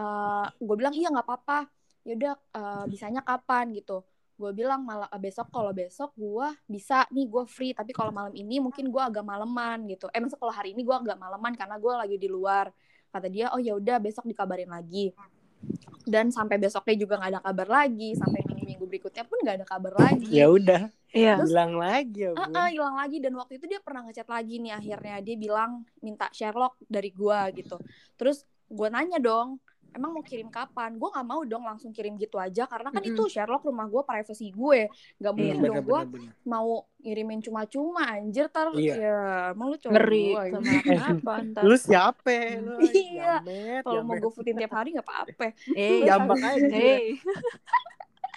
gue 0.63 0.75
bilang 0.79 0.95
iya 0.95 1.07
nggak 1.11 1.27
apa-apa. 1.27 1.59
Yaudah 2.07 2.33
eh, 2.33 2.83
bisanya 2.89 3.21
kapan? 3.21 3.69
gitu 3.77 4.01
gue 4.41 4.51
bilang 4.57 4.81
malah 4.81 5.05
eh, 5.13 5.21
besok 5.21 5.53
kalau 5.53 5.69
besok 5.69 6.17
gue 6.17 6.47
bisa 6.65 7.05
nih 7.13 7.29
gue 7.29 7.43
free. 7.45 7.77
Tapi 7.77 7.93
kalau 7.93 8.09
malam 8.09 8.33
ini 8.33 8.57
mungkin 8.57 8.89
gue 8.89 9.01
agak 9.01 9.21
maleman 9.21 9.85
gitu. 9.85 10.09
Eh 10.09 10.17
maksud 10.17 10.41
kalau 10.41 10.49
hari 10.49 10.73
ini 10.73 10.81
gue 10.81 10.95
agak 10.97 11.21
maleman 11.21 11.53
karena 11.53 11.77
gue 11.77 11.93
lagi 11.93 12.17
di 12.17 12.25
luar. 12.25 12.73
Kata 13.13 13.29
dia 13.29 13.53
oh 13.53 13.61
ya 13.61 13.77
udah 13.77 14.01
besok 14.01 14.25
dikabarin 14.25 14.73
lagi. 14.73 15.13
Dan 16.01 16.33
sampai 16.33 16.57
besoknya 16.57 16.97
juga 16.97 17.21
nggak 17.21 17.31
ada 17.37 17.41
kabar 17.45 17.67
lagi. 17.69 18.17
Sampai 18.17 18.41
minggu 18.41 18.65
minggu 18.65 18.85
berikutnya 18.89 19.23
pun 19.29 19.37
nggak 19.45 19.55
ada 19.61 19.67
kabar 19.69 19.93
lagi. 19.93 20.33
Ya 20.33 20.49
udah, 20.49 20.89
Iya. 21.13 21.43
bilang 21.43 21.77
lagi 21.77 22.25
ya. 22.25 22.31
Ah, 22.33 22.49
ah, 22.55 22.67
hilang 22.71 22.95
lagi. 22.97 23.21
Dan 23.21 23.37
waktu 23.37 23.61
itu 23.61 23.69
dia 23.69 23.77
pernah 23.83 24.07
ngechat 24.09 24.25
lagi 24.25 24.57
nih 24.57 24.73
akhirnya. 24.73 25.21
Dia 25.21 25.35
bilang 25.37 25.85
minta 26.01 26.31
Sherlock 26.33 26.81
dari 26.89 27.13
gua 27.13 27.51
gitu. 27.53 27.77
Terus 28.17 28.47
gua 28.71 28.89
nanya 28.89 29.21
dong, 29.21 29.61
emang 29.91 30.11
mau 30.15 30.23
kirim 30.23 30.47
kapan? 30.47 30.95
Gua 30.95 31.09
nggak 31.13 31.27
mau 31.27 31.41
dong 31.43 31.63
langsung 31.63 31.91
kirim 31.91 32.15
gitu 32.15 32.39
aja 32.39 32.63
karena 32.65 32.89
kan 32.89 33.03
Mm-mm. 33.03 33.11
itu 33.15 33.21
Sherlock 33.27 33.63
rumah 33.63 33.87
gua 33.87 34.03
privacy 34.03 34.49
gue. 34.49 34.87
Gak 35.17 35.33
Iya, 35.35 35.55
mungkin 35.55 35.57
dong 35.63 35.79
gua 35.83 36.01
benar 36.03 36.07
benar. 36.07 36.33
mau 36.43 36.69
ngirimin 37.01 37.39
cuma-cuma 37.41 38.01
anjir 38.13 38.45
tar 38.53 38.69
Iya. 38.71 38.93
ya 38.95 39.17
emang 39.51 39.67
lu 39.73 39.77
cowok 39.77 39.93
Ngeri 39.93 40.27
gua, 40.29 40.43
sama 40.53 40.71
gitu. 40.71 40.83
kenapa 40.87 41.31
ntar. 41.43 41.63
Lu 41.65 41.75
siapa? 41.77 42.37
Lu 42.61 42.73
Iya. 42.93 43.31
Kalau 43.81 44.01
mau 44.05 44.15
gue 44.17 44.31
footin 44.31 44.55
tiap 44.57 44.73
hari 44.73 44.93
nggak 44.95 45.07
apa-apa. 45.07 45.47
Eh, 45.73 46.05
jambak 46.07 46.39
aja. 46.39 46.67
Hey. 46.69 47.17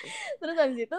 Terus 0.41 0.57
habis 0.61 0.79
itu 0.85 0.99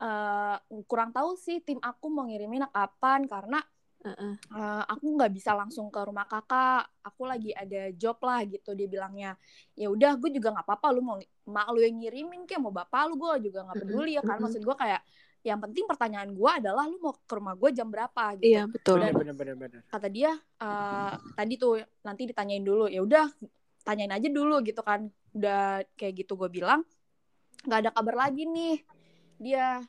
eh, 0.00 0.56
kurang 0.86 1.10
tahu 1.10 1.34
sih 1.38 1.58
tim 1.62 1.78
aku 1.82 2.06
mau 2.10 2.26
ngirimin 2.26 2.66
kapan 2.70 3.26
karena 3.26 3.58
Heeh. 4.04 4.32
Eh, 4.36 4.82
aku 4.84 5.16
nggak 5.16 5.32
bisa 5.32 5.56
langsung 5.56 5.88
ke 5.88 5.96
rumah 6.04 6.28
kakak 6.28 6.84
aku 7.00 7.24
lagi 7.24 7.56
ada 7.56 7.88
job 7.96 8.20
lah 8.20 8.44
gitu 8.44 8.76
dia 8.76 8.84
bilangnya 8.84 9.32
ya 9.72 9.88
udah 9.88 10.20
gue 10.20 10.28
juga 10.28 10.52
nggak 10.52 10.66
apa-apa 10.68 10.86
lu 10.92 11.00
mau 11.00 11.16
mak 11.48 11.72
lu 11.72 11.80
yang 11.80 11.96
ngirimin 11.96 12.44
kayak 12.44 12.60
mau 12.60 12.68
bapak 12.68 13.08
lu 13.08 13.16
gue 13.16 13.48
juga 13.48 13.64
nggak 13.64 13.80
peduli 13.80 14.12
ya 14.16 14.22
kan 14.22 14.36
maksud 14.44 14.60
gue 14.60 14.76
kayak 14.76 15.00
yang 15.44 15.56
penting 15.60 15.84
pertanyaan 15.88 16.36
gue 16.36 16.50
adalah 16.52 16.84
lu 16.84 17.00
mau 17.00 17.16
ke 17.16 17.32
rumah 17.32 17.56
gue 17.56 17.70
jam 17.72 17.88
berapa 17.88 18.36
gitu 18.40 18.48
Iya 18.48 18.62
betul. 18.68 19.00
Benar 19.00 19.12
benar 19.16 19.34
benar 19.36 19.56
benar. 19.56 19.80
kata 19.88 20.08
dia 20.12 20.32
eh, 20.36 21.12
tadi 21.32 21.54
tuh 21.56 21.80
nanti 22.04 22.22
ditanyain 22.28 22.64
dulu 22.64 22.84
ya 22.92 23.00
udah 23.00 23.26
tanyain 23.88 24.12
aja 24.12 24.28
dulu 24.28 24.60
gitu 24.64 24.80
kan 24.84 25.08
udah 25.32 25.80
kayak 25.96 26.24
gitu 26.24 26.36
gue 26.36 26.48
bilang 26.52 26.84
nggak 27.64 27.88
ada 27.88 27.90
kabar 27.92 28.28
lagi 28.28 28.44
nih 28.44 28.84
dia 29.40 29.80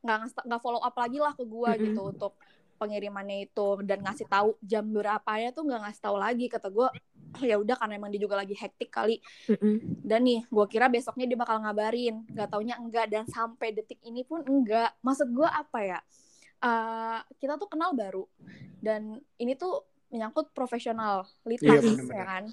nggak 0.00 0.44
nggak 0.48 0.60
follow 0.64 0.80
up 0.80 0.96
lagi 0.96 1.20
lah 1.20 1.36
ke 1.36 1.44
gue 1.44 1.70
Mm-mm. 1.74 1.84
gitu 1.92 2.00
untuk 2.16 2.32
pengirimannya 2.78 3.50
itu 3.50 3.82
dan 3.82 4.00
ngasih 4.06 4.30
tahu 4.30 4.54
jam 4.62 4.86
berapa 4.86 5.30
ya 5.36 5.50
tuh 5.50 5.66
nggak 5.66 5.80
ngasih 5.84 6.02
tahu 6.02 6.16
lagi. 6.16 6.46
Kata 6.46 6.70
gue 6.70 6.88
ya 7.44 7.58
udah 7.60 7.76
karena 7.76 7.98
emang 8.00 8.08
dia 8.14 8.22
juga 8.22 8.38
lagi 8.38 8.54
hektik 8.56 8.88
kali. 8.88 9.18
Mm-mm. 9.50 10.00
dan 10.06 10.24
nih 10.24 10.46
gue 10.48 10.66
kira 10.70 10.86
besoknya 10.88 11.26
dia 11.26 11.36
bakal 11.36 11.58
ngabarin. 11.60 12.24
Nggak 12.30 12.48
taunya 12.48 12.78
enggak 12.78 13.06
dan 13.10 13.26
sampai 13.26 13.74
detik 13.74 13.98
ini 14.06 14.22
pun 14.22 14.40
enggak. 14.46 14.94
Maksud 15.02 15.28
gue 15.34 15.44
apa 15.44 15.78
ya? 15.82 15.98
Eh, 16.58 17.18
kita 17.38 17.54
tuh 17.54 17.70
kenal 17.70 17.94
baru 17.94 18.26
dan 18.82 19.22
ini 19.38 19.54
tuh 19.54 19.86
menyangkut 20.10 20.50
profesional 20.50 21.22
Iya, 21.46 21.46
litas 21.54 21.82
bener-bener. 21.86 22.16
ya 22.18 22.24
kan? 22.26 22.44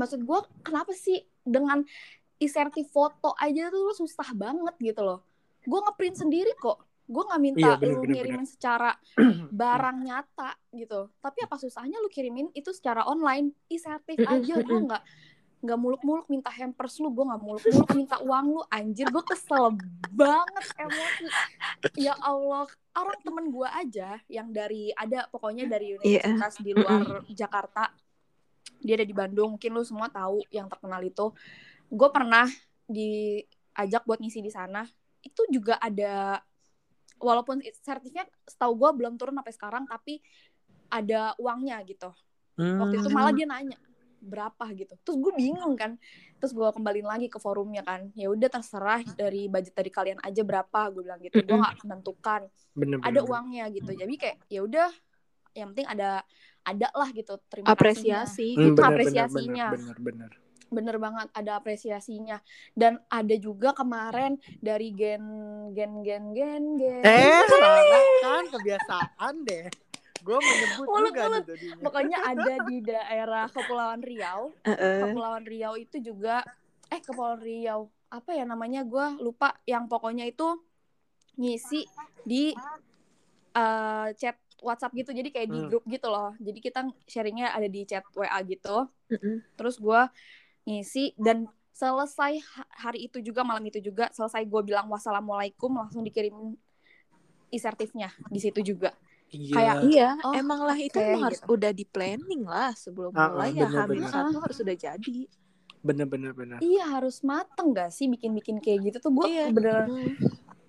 Maksud 0.00 0.20
gue 0.24 0.40
kenapa 0.64 0.96
sih 0.96 1.20
dengan 1.44 1.84
isertif 2.38 2.88
foto 2.88 3.36
aja 3.36 3.68
tuh 3.68 3.84
lu 3.84 3.92
susah 3.92 4.32
banget 4.32 4.72
gitu 4.80 5.04
loh? 5.04 5.20
Gue 5.68 5.76
ngeprint 5.84 6.16
sendiri 6.16 6.56
kok 6.56 6.87
gue 7.08 7.22
nggak 7.24 7.40
minta 7.40 7.58
Iya, 7.64 7.80
bener, 7.80 7.94
lu 7.96 8.00
bener, 8.04 8.14
ngirimin 8.20 8.44
secara 8.44 8.92
barang 9.64 9.98
nyata 10.04 10.50
gitu. 10.70 11.08
Tapi 11.18 11.38
apa 11.40 11.56
susahnya 11.56 11.96
lu 11.98 12.12
kirimin 12.12 12.52
itu 12.52 12.68
secara 12.70 13.08
online? 13.08 13.56
Isertif 13.66 14.20
aja 14.28 14.54
gue 14.60 14.78
nggak? 14.84 15.04
Nggak 15.58 15.78
muluk-muluk 15.80 16.28
minta 16.28 16.52
hampers 16.52 17.00
lu 17.00 17.08
gue 17.10 17.24
nggak 17.24 17.40
muluk-muluk 17.40 17.88
minta 17.96 18.20
uang 18.20 18.46
lu. 18.52 18.62
Anjir 18.68 19.08
gue 19.08 19.24
kesel 19.24 19.72
banget 20.12 20.64
emosi. 20.76 21.26
Ya 21.96 22.12
Allah 22.20 22.68
orang 22.92 23.18
temen 23.24 23.44
gue 23.48 23.66
aja 23.66 24.20
yang 24.28 24.52
dari 24.52 24.92
ada 24.92 25.24
pokoknya 25.26 25.64
dari 25.64 25.96
Iya. 26.04 26.28
universitas 26.28 26.60
di 26.60 26.70
luar 26.78 27.24
Jakarta. 27.26 27.88
Dia 28.78 28.94
ada 28.94 29.06
di 29.08 29.16
Bandung 29.16 29.56
mungkin 29.56 29.72
lu 29.72 29.82
semua 29.82 30.12
tahu 30.12 30.44
yang 30.52 30.68
terkenal 30.68 31.00
itu. 31.00 31.32
Gue 31.88 32.12
pernah 32.12 32.44
diajak 32.86 34.04
buat 34.04 34.20
ngisi 34.20 34.38
di 34.38 34.52
sana. 34.52 34.84
Itu 35.18 35.42
juga 35.50 35.80
ada 35.80 36.38
walaupun 37.18 37.62
sertifikatnya 37.62 38.30
setahu 38.46 38.72
gue 38.78 38.90
belum 39.02 39.14
turun 39.18 39.36
sampai 39.38 39.54
sekarang 39.54 39.84
tapi 39.86 40.22
ada 40.88 41.34
uangnya 41.36 41.82
gitu. 41.84 42.10
Waktu 42.58 42.94
itu 42.98 43.08
malah 43.12 43.30
dia 43.30 43.46
nanya 43.46 43.78
berapa? 44.18 44.66
gitu. 44.74 44.98
Terus 45.06 45.16
gue 45.22 45.32
bingung 45.38 45.78
kan. 45.78 45.94
Terus 46.42 46.50
gue 46.50 46.66
kembaliin 46.74 47.06
lagi 47.06 47.30
ke 47.30 47.38
forumnya 47.38 47.86
kan. 47.86 48.10
Ya 48.18 48.26
udah 48.30 48.50
terserah 48.50 49.02
dari 49.14 49.46
budget 49.46 49.74
dari 49.78 49.90
kalian 49.94 50.18
aja 50.26 50.42
berapa 50.42 50.90
gue 50.90 51.02
bilang 51.06 51.20
gitu. 51.22 51.38
Gue 51.44 51.54
nggak 51.58 51.86
menentukan. 51.86 52.50
Bener, 52.74 52.98
ada 52.98 53.20
bener. 53.22 53.30
uangnya 53.30 53.64
gitu. 53.70 53.90
Jadi 53.94 54.14
kayak 54.18 54.36
ya 54.50 54.60
udah 54.66 54.90
yang 55.54 55.70
penting 55.74 55.86
ada 55.86 56.22
ada 56.66 56.88
lah 56.92 57.08
gitu 57.14 57.38
terima 57.46 57.72
kasihnya. 57.72 58.26
Apresiasi 58.26 58.48
Hmm, 58.54 58.62
gitu. 58.74 58.80
bener, 58.82 58.90
apresiasinya. 58.90 59.66
bener, 59.70 59.78
bener, 59.78 59.96
bener. 60.02 60.32
bener 60.34 60.47
banget 60.72 61.28
ada 61.32 61.52
apresiasinya. 61.58 62.38
Dan 62.76 63.00
ada 63.08 63.34
juga 63.36 63.72
kemarin 63.72 64.36
dari 64.60 64.92
gen 64.92 65.22
gen 65.74 65.92
gen 66.04 66.24
gen 66.36 66.64
gen. 66.76 67.02
Eh, 67.04 67.42
Rara, 67.60 68.00
kan 68.20 68.44
kebiasaan 68.52 69.34
deh. 69.44 69.66
Gue 70.22 70.38
menyebut 70.42 70.86
Mulut, 70.90 71.12
juga 71.14 71.22
mulut. 71.30 71.44
nih 71.46 71.84
pokoknya 71.84 72.18
ada 72.34 72.54
di 72.66 72.76
daerah 72.82 73.46
Kepulauan 73.48 74.02
Riau. 74.02 74.50
Heeh. 74.66 75.00
Kepulauan 75.06 75.44
Riau 75.46 75.74
itu 75.78 75.96
juga 76.02 76.42
eh 76.90 77.00
Kepulauan 77.00 77.40
Riau 77.40 77.80
apa 78.10 78.30
ya 78.34 78.44
namanya? 78.44 78.82
Gue 78.84 79.06
lupa 79.22 79.54
yang 79.64 79.86
pokoknya 79.86 80.26
itu 80.26 80.58
ngisi 81.38 81.86
di 82.26 82.50
eh, 83.56 84.08
chat 84.18 84.36
WhatsApp 84.58 84.92
gitu. 84.98 85.10
Jadi 85.14 85.28
kayak 85.30 85.48
di 85.54 85.60
Hmm. 85.62 85.68
grup 85.70 85.84
gitu 85.86 86.08
loh. 86.10 86.34
Jadi 86.42 86.58
kita 86.58 86.80
sharingnya 87.06 87.54
ada 87.54 87.68
di 87.70 87.86
chat 87.86 88.02
WA 88.18 88.38
gitu. 88.42 88.90
Terus 89.54 89.78
gue 89.78 90.00
ngisi 90.68 91.16
dan 91.16 91.48
selesai 91.72 92.32
ha- 92.44 92.68
hari 92.78 93.06
itu 93.06 93.18
juga 93.20 93.40
malam 93.40 93.62
itu 93.62 93.80
juga 93.80 94.10
selesai 94.10 94.44
gue 94.44 94.62
bilang 94.62 94.84
wassalamualaikum 94.86 95.72
langsung 95.72 96.02
dikirim 96.02 96.52
isertifnya 97.48 98.12
di 98.26 98.38
situ 98.38 98.60
juga 98.66 98.92
Iya. 99.28 99.52
kayak, 99.52 99.74
Iya, 99.84 100.08
Oh, 100.22 100.32
emang 100.32 100.60
lah 100.62 100.72
itu 100.74 100.96
emang 100.96 101.28
harus 101.28 101.36
gitu. 101.38 101.52
udah 101.52 101.68
di 101.70 101.84
planning 101.84 102.42
lah 102.42 102.72
sebelum 102.72 103.12
Ah, 103.12 103.28
mulai 103.28 103.52
ya 103.52 103.60
bener, 103.62 103.76
hamil 103.78 104.00
bener. 104.00 104.08
satu 104.10 104.36
harus 104.38 104.56
sudah 104.56 104.72
jadi. 104.74 105.18
bener 105.78 106.04
bener 106.04 106.32
bener. 106.32 106.58
iya 106.58 106.82
harus 106.90 107.22
mateng 107.22 107.70
gak 107.70 107.88
sih 107.88 108.08
bikin-bikin 108.08 108.58
kayak 108.58 108.82
gitu 108.84 108.98
tuh 108.98 109.12
gue 109.14 109.26
Iya. 109.30 109.44
bener 109.48 109.86
Mm. 109.86 110.10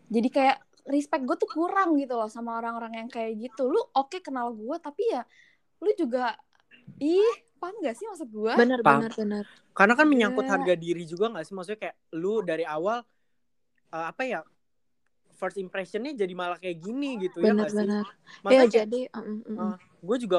jadi 0.07 0.29
kayak 0.29 0.57
respect 0.85 1.23
gue 1.23 1.33
tuh 1.35 1.49
kurang 1.49 1.95
gitu 1.95 2.13
loh 2.13 2.27
sama 2.27 2.55
orang-orang 2.55 2.93
yang 2.95 3.09
kayak 3.09 3.33
gitu 3.39 3.65
lu 3.65 3.81
oke 3.91 4.19
kenal 4.19 4.51
gue 4.51 4.75
tapi 4.77 5.07
ya 5.07 5.25
lu 5.77 5.89
juga 5.95 6.37
ih 6.97 7.25
paham 7.59 7.75
gak 7.83 7.95
sih 7.95 8.05
maksud 8.07 8.29
gue 8.31 8.53
Benar 8.55 8.79
Paham. 8.81 8.99
benar 9.05 9.13
benar. 9.13 9.45
Karena 9.75 9.93
kan 9.95 10.07
menyangkut 10.09 10.43
Iya. 10.43 10.51
harga 10.55 10.73
diri 10.75 11.03
juga 11.05 11.25
gak 11.31 11.45
sih? 11.45 11.53
Maksudnya 11.55 11.79
kayak 11.79 11.95
lu 12.15 12.41
dari 12.41 12.63
awal 12.65 13.03
eh, 13.91 14.05
apa 14.11 14.23
ya? 14.25 14.41
First 15.39 15.55
impressionnya 15.55 16.11
jadi 16.11 16.33
malah 16.35 16.59
kayak 16.59 16.83
gini 16.83 17.15
gitu 17.23 17.39
ya 17.39 17.55
Benar 17.55 17.67
gak 17.67 17.71
sih? 17.71 17.79
benar. 17.87 18.03
Ya 18.03 18.41
Makanya 18.43 18.59
kayak 18.59 18.73
jadi 18.75 19.01
mm, 19.15 19.39
mm. 19.47 19.57
Ah. 19.59 19.75
gue 19.79 20.17
juga 20.19 20.37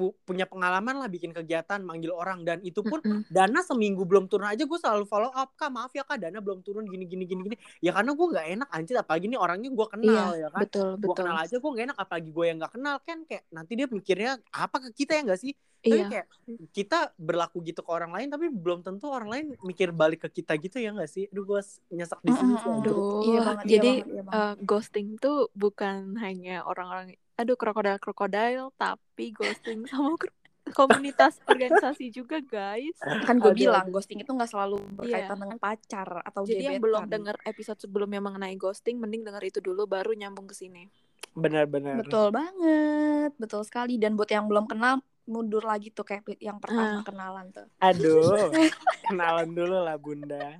pu- 0.00 0.08
pu- 0.08 0.16
punya 0.24 0.48
pengalaman 0.48 0.96
lah 0.96 1.06
bikin 1.06 1.30
kegiatan 1.30 1.76
manggil 1.78 2.10
orang 2.10 2.40
dan 2.40 2.64
itu 2.64 2.80
pun 2.80 2.96
Mm-mm. 2.98 3.28
dana 3.28 3.60
seminggu 3.60 4.00
belum 4.02 4.24
turun 4.26 4.48
aja 4.48 4.64
gue 4.64 4.78
selalu 4.78 5.04
follow 5.04 5.28
up 5.28 5.52
kak 5.54 5.68
maaf 5.68 5.92
ya 5.92 6.00
kak 6.00 6.16
dana 6.18 6.40
belum 6.40 6.64
turun 6.64 6.88
gini 6.88 7.04
gini 7.04 7.28
gini 7.28 7.40
gini 7.44 7.56
ya 7.78 7.92
karena 7.92 8.16
gue 8.16 8.26
nggak 8.26 8.46
enak 8.50 8.68
anjir 8.70 8.96
apalagi 8.96 9.28
nih 9.28 9.36
orangnya 9.36 9.68
gue 9.68 9.86
kenal 9.86 10.28
Iya, 10.32 10.40
ya 10.40 10.48
kan 10.48 10.60
betul 10.64 10.88
gue 10.90 11.00
betul. 11.04 11.16
kenal 11.20 11.36
aja 11.36 11.54
gue 11.54 11.70
gak 11.70 11.84
enak 11.84 11.98
apalagi 11.98 12.30
gue 12.30 12.44
yang 12.46 12.56
nggak 12.58 12.72
kenal 12.72 12.96
kan 12.98 13.18
kayak 13.22 13.44
nanti 13.50 13.72
dia 13.74 13.86
mikirnya 13.86 14.30
apa 14.48 14.76
ke 14.80 14.88
kita 14.96 15.12
ya 15.12 15.22
nggak 15.22 15.36
sih 15.38 15.52
tapi 15.80 15.96
Iya. 15.96 16.06
kayak 16.08 16.26
kita 16.70 16.98
berlaku 17.16 17.60
gitu 17.62 17.80
ke 17.80 17.88
orang 17.88 18.12
lain 18.12 18.28
tapi 18.28 18.48
belum 18.48 18.80
tentu 18.80 19.08
orang 19.08 19.28
lain 19.28 19.44
mikir 19.60 19.90
balik 19.90 20.22
ke 20.22 20.40
kita 20.40 20.56
gitu 20.56 20.76
ya 20.76 20.92
nggak 20.92 21.08
sih 21.08 21.24
aduh 21.26 21.44
gue 21.46 21.60
nyesek 21.90 22.20
di 22.20 22.30
sini 22.30 22.54
sih 22.54 22.68
Mm-mm. 22.68 22.80
aduh. 22.80 22.92
Aduh, 22.92 23.20
Iya 23.22 23.40
banget, 23.42 23.64
iya 23.64 23.72
jadi 23.72 23.90
banget, 23.90 24.06
iya 24.06 24.22
banget. 24.22 24.40
eh, 24.40 24.54
ghosting 24.62 25.08
tuh 25.16 25.38
bukan 25.54 25.96
hanya 26.16 26.62
orang-orang 26.62 27.16
aduh 27.40 27.56
krokodil 27.56 27.96
krokodil 27.96 28.68
tapi 28.74 29.32
ghosting 29.32 29.88
sama 29.88 30.12
kro- 30.14 30.36
komunitas 30.70 31.40
organisasi 31.44 32.12
juga 32.12 32.38
guys. 32.38 32.94
kan 33.24 33.36
gue 33.36 33.48
Aduh, 33.48 33.58
bilang 33.58 33.88
ghosting 33.88 34.20
itu 34.20 34.28
nggak 34.28 34.46
selalu 34.46 34.78
berkaitan 34.92 35.34
Iya. 35.34 35.42
dengan 35.42 35.58
pacar 35.58 36.08
atau 36.22 36.42
Jadi 36.44 36.62
yang 36.68 36.78
belum 36.78 37.08
dengar 37.08 37.40
episode 37.42 37.80
sebelumnya 37.80 38.20
mengenai 38.20 38.54
ghosting 38.54 38.96
mending 38.96 39.24
dengar 39.24 39.40
itu 39.40 39.58
dulu 39.58 39.84
baru 39.86 40.12
nyambung 40.12 40.44
ke 40.44 40.54
sini. 40.54 40.86
benar-benar 41.30 41.94
betul 41.96 42.28
banget 42.28 43.30
betul 43.36 43.62
sekali 43.62 43.96
dan 43.96 44.12
buat 44.12 44.26
yang 44.26 44.44
belum 44.44 44.66
kenal 44.66 44.98
mundur 45.24 45.62
lagi 45.62 45.88
tuh 45.88 46.02
kayak 46.02 46.26
yang 46.36 46.58
pertama 46.58 46.82
Ah. 46.92 47.02
kenalan 47.02 47.46
tuh 47.48 47.66
aduh 47.78 48.50
kenalan 49.06 49.48
dulu 49.48 49.78
lah 49.80 49.94
bunda 49.94 50.58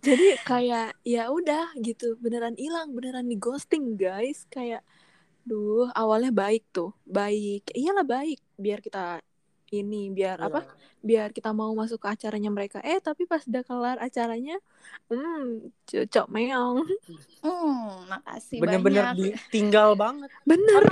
Jadi 0.00 0.36
kayak 0.42 0.98
ya 1.00 1.26
udah 1.28 1.72
gitu 1.78 2.18
beneran 2.18 2.52
hilang 2.54 2.90
beneran 2.90 3.24
di 3.24 3.36
ghosting 3.36 3.94
guys 3.94 4.44
kayak 4.46 4.82
duh 5.44 5.88
awalnya 5.92 6.32
baik 6.32 6.64
tuh. 6.72 6.90
Baik. 7.04 7.68
Iyalah 7.72 8.04
baik 8.04 8.40
biar 8.56 8.80
kita 8.80 9.20
ini 9.74 10.06
biar 10.14 10.38
Iya. 10.38 10.46
apa 10.46 10.60
biar 11.04 11.34
kita 11.34 11.50
mau 11.52 11.70
masuk 11.76 12.00
ke 12.00 12.08
acaranya 12.08 12.48
mereka. 12.48 12.78
Eh 12.80 12.98
tapi 13.02 13.28
pas 13.28 13.42
udah 13.44 13.62
kelar 13.66 13.96
acaranya 14.00 14.56
hmm 15.12 15.70
cocok 15.88 16.26
meong. 16.32 16.86
Hmm 17.44 18.08
makasih 18.08 18.58
bener-bener 18.62 19.12
banyak. 19.12 19.36
ditinggal 19.36 19.94
banget. 19.98 20.30
Bener. 20.48 20.82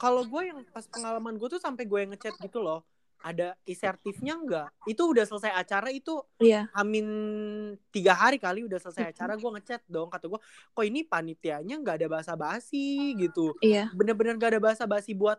Kalau 0.00 0.24
gue 0.24 0.42
yang 0.48 0.64
pas 0.72 0.88
pengalaman 0.88 1.36
gue 1.36 1.48
tuh 1.52 1.60
sampai 1.60 1.84
gue 1.84 1.98
yang 2.00 2.10
ngechat 2.16 2.34
gitu 2.40 2.58
loh 2.64 2.80
ada 3.20 3.54
isertifnya 3.68 4.34
enggak 4.36 4.68
itu 4.88 5.02
udah 5.04 5.24
selesai 5.28 5.52
acara 5.52 5.92
itu 5.92 6.18
iya. 6.40 6.66
Hamin 6.72 7.06
tiga 7.92 8.16
hari 8.16 8.40
kali 8.40 8.64
udah 8.64 8.80
selesai 8.80 9.12
acara 9.12 9.36
gue 9.36 9.50
ngechat 9.60 9.84
dong 9.86 10.08
kata 10.08 10.26
gue 10.26 10.40
kok 10.72 10.84
ini 10.84 11.04
panitianya 11.04 11.76
nggak 11.80 11.96
ada 12.00 12.08
bahasa 12.08 12.32
basi 12.34 13.12
gitu. 13.20 13.52
Iya. 13.60 13.92
Bener-bener 13.92 14.34
gak 14.40 14.56
ada 14.56 14.62
bahasa 14.62 14.84
basi 14.88 15.12
buat 15.12 15.38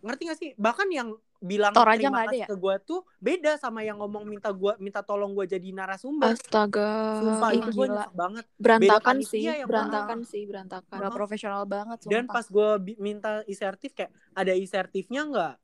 ngerti 0.00 0.22
gak 0.30 0.38
sih? 0.38 0.50
Bahkan 0.54 0.88
yang 0.94 1.08
bilang 1.36 1.76
Tor 1.76 1.84
aja 1.84 2.08
terima 2.08 2.24
kasih 2.24 2.40
ya? 2.42 2.48
ke 2.48 2.56
gue 2.56 2.74
tuh 2.88 3.00
beda 3.20 3.60
sama 3.60 3.84
yang 3.84 4.00
ngomong 4.00 4.24
minta 4.24 4.48
gua 4.48 4.72
minta 4.80 5.04
tolong 5.04 5.36
gue 5.36 5.44
jadi 5.44 5.68
narasumber. 5.68 6.32
Astaga. 6.32 7.20
Sumpah 7.20 7.50
ih, 7.52 7.60
itu 7.60 7.70
gue 7.76 7.86
banget. 8.16 8.44
Berantakan 8.56 9.16
sih 9.20 9.44
yang 9.44 9.68
berantakan 9.68 10.24
sih 10.24 10.48
berantakan. 10.48 10.96
Udah 10.96 11.12
profesional 11.12 11.68
banget 11.68 12.08
dan 12.08 12.24
sumpah. 12.24 12.34
pas 12.40 12.46
gue 12.48 12.68
minta 12.96 13.44
isertif 13.44 13.92
kayak 13.92 14.14
ada 14.32 14.52
isertifnya 14.56 15.28
nggak 15.28 15.54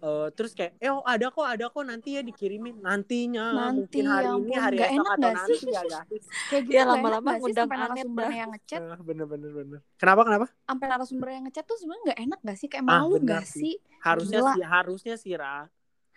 Eh, 0.00 0.28
terus 0.32 0.56
kayak 0.56 0.80
eh 0.80 0.88
oh 0.88 1.04
ada 1.04 1.28
kok 1.28 1.44
ada 1.44 1.68
kok 1.68 1.84
nanti 1.84 2.16
ya 2.16 2.24
dikirimin. 2.24 2.80
Nantinya 2.80 3.52
Nanti, 3.52 4.00
mungkin 4.00 4.04
hari 4.08 4.24
ya 4.24 4.32
ini 4.40 4.54
hari 4.56 4.78
esok 4.80 4.94
enak 4.96 5.04
atau 5.04 5.20
nggak 5.20 5.34
nanti 5.36 5.52
sih? 5.52 5.68
ya 5.68 5.82
guys 5.84 6.24
kayak 6.48 6.62
gitu 6.64 6.72
Ya, 6.72 6.82
lama-lama 6.88 7.28
ngundang 7.36 7.68
narasumber 7.68 8.28
yang 8.32 8.48
ngechat? 8.50 8.80
Eh, 8.80 9.00
bener 9.04 9.26
bener 9.28 9.50
bener. 9.52 9.78
Kenapa 9.94 10.20
kenapa? 10.24 10.46
Sampai 10.64 10.86
narasumber 10.88 11.28
yang 11.28 11.44
ngechat 11.44 11.64
tuh 11.68 11.76
sebenarnya 11.76 12.02
nggak 12.08 12.20
enak 12.24 12.38
gak 12.40 12.56
sih? 12.56 12.68
Kayak 12.72 12.84
Ah, 12.84 12.90
malu 12.96 13.14
benar 13.14 13.28
gak 13.28 13.44
sih. 13.44 13.60
sih? 13.60 13.74
Harusnya 14.00 14.40
Gila. 14.40 14.52
sih 14.56 14.64
harusnya 14.64 15.14
sih 15.20 15.32
Ra. 15.36 15.56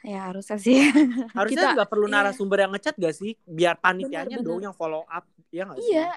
Ya 0.03 0.19
harusnya 0.31 0.57
sih. 0.59 0.79
Harusnya 1.31 1.59
Kita- 1.63 1.75
nggak 1.75 1.89
perlu 1.91 2.07
iya. 2.07 2.15
narasumber 2.23 2.57
yang 2.63 2.71
ngechat 2.71 2.95
gak 2.95 3.15
sih? 3.15 3.35
Biar 3.43 3.75
panitianya 3.75 4.39
Bener, 4.39 4.47
dong 4.47 4.59
yang 4.63 4.75
follow 4.75 5.03
up 5.03 5.27
ya 5.51 5.67
nggak 5.67 5.79
sih? 5.79 5.91
Iya 5.91 6.07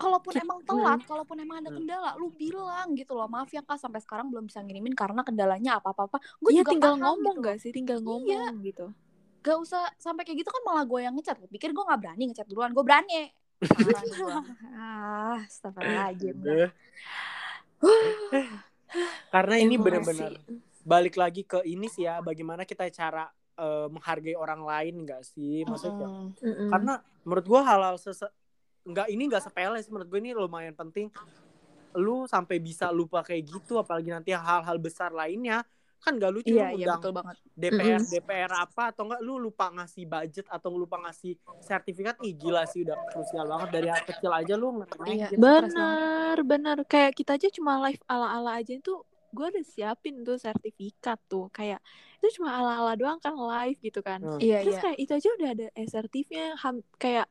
kalaupun 0.00 0.32
Kita- 0.32 0.42
emang 0.42 0.58
telat 0.64 1.00
kalaupun 1.04 1.36
emang 1.36 1.60
ada 1.60 1.68
Hmm. 1.68 1.78
kendala 1.78 2.10
lu 2.16 2.32
bilang 2.32 2.88
gitu 2.92 3.12
loh 3.12 3.26
maaf 3.26 3.48
ya 3.48 3.60
kak 3.60 3.76
sampai 3.76 4.00
sekarang 4.00 4.26
belum 4.26 4.48
bisa 4.48 4.58
ngirimin 4.58 4.92
karena 4.92 5.20
kendalanya 5.20 5.76
apa 5.76 5.92
apa 5.92 6.08
apa 6.08 6.16
gue 6.38 6.50
Iya 6.50 6.64
juga 6.64 6.70
tinggal 6.72 6.94
paham 6.94 7.04
ngomong 7.04 7.36
gitu. 7.36 7.44
gak 7.44 7.56
sih 7.58 7.70
tinggal 7.70 7.98
Iya. 7.98 8.06
ngomong 8.06 8.54
gitu 8.62 8.86
gak 9.40 9.56
usah 9.58 9.84
sampai 9.96 10.22
kayak 10.22 10.38
gitu 10.38 10.50
kan 10.50 10.62
malah 10.62 10.84
gue 10.84 11.00
yang 11.00 11.12
ngechat 11.14 11.36
Lu 11.36 11.46
pikir 11.46 11.70
gue 11.70 11.80
nggak 11.82 12.00
berani 12.00 12.24
ngechat 12.26 12.46
duluan 12.46 12.72
gue 12.72 12.80
berani 12.80 13.28
ah 14.74 15.36
astagfirullahaladzim 15.42 16.36
Udah. 16.38 16.68
karena 19.30 19.54
ini 19.56 19.76
benar-benar 19.76 20.32
balik 20.82 21.14
lagi 21.14 21.42
ke 21.42 21.60
ini 21.62 21.86
sih 21.86 22.04
ya 22.04 22.18
bagaimana 22.18 22.64
kita 22.64 22.88
cara 22.88 23.28
eh, 23.54 23.86
menghargai 23.86 24.34
orang 24.34 24.60
lain 24.60 25.04
nggak 25.04 25.22
sih 25.22 25.62
maksudnya 25.62 26.08
Mm-mm. 26.08 26.32
Mm-mm. 26.40 26.68
karena 26.68 26.94
menurut 27.20 27.46
gua 27.46 27.60
halal 27.62 27.94
sese 27.96 28.26
nggak 28.86 29.06
ini 29.12 29.22
nggak 29.28 29.42
sepele 29.44 29.78
sih 29.84 29.92
menurut 29.92 30.08
gue 30.08 30.20
ini 30.20 30.30
lumayan 30.32 30.72
penting 30.72 31.12
lu 31.98 32.24
sampai 32.30 32.62
bisa 32.62 32.88
lupa 32.94 33.20
kayak 33.26 33.44
gitu 33.50 33.76
apalagi 33.76 34.14
nanti 34.14 34.30
hal-hal 34.30 34.78
besar 34.78 35.10
lainnya 35.10 35.66
kan 36.00 36.16
gak 36.16 36.32
lucu 36.32 36.56
iya 36.56 36.72
lu 36.72 36.80
iya 36.80 36.86
betul 36.96 37.12
banget 37.12 37.36
DPR. 37.52 38.00
DPR 38.00 38.52
apa 38.56 38.88
atau 38.88 39.04
enggak 39.04 39.20
lu 39.20 39.36
lupa 39.36 39.68
ngasih 39.68 40.08
budget 40.08 40.46
atau 40.48 40.72
lupa 40.72 40.96
ngasih 40.96 41.36
sertifikat 41.60 42.16
ih 42.24 42.32
gila 42.40 42.64
sih 42.64 42.88
udah 42.88 42.96
krusial 43.12 43.44
banget 43.44 43.68
dari 43.68 43.88
hal 43.92 44.02
kecil 44.08 44.32
aja 44.32 44.54
lu 44.56 44.80
Iya. 45.04 45.28
gitu. 45.28 45.36
Bener, 45.44 46.36
bener. 46.40 46.76
Kayak 46.88 47.20
kita 47.20 47.36
aja 47.36 47.52
cuma 47.52 47.84
live 47.84 48.00
ala-ala 48.08 48.64
aja 48.64 48.72
itu 48.72 49.04
gue 49.30 49.46
udah 49.52 49.64
siapin 49.68 50.24
tuh 50.24 50.40
sertifikat 50.40 51.20
tuh. 51.28 51.52
Kayak 51.52 51.84
itu 52.16 52.40
cuma 52.40 52.56
ala-ala 52.56 52.96
doang 52.96 53.20
kan 53.20 53.36
live 53.36 53.76
gitu 53.84 54.00
kan. 54.00 54.24
Hmm. 54.24 54.40
iya 54.40 54.64
Terus 54.64 54.80
iya 54.80 54.82
kayak 54.88 54.98
itu 55.04 55.12
aja 55.20 55.28
udah 55.36 55.48
ada 55.52 55.66
sertifnya 55.84 56.44
ham, 56.64 56.80
kayak 56.96 57.28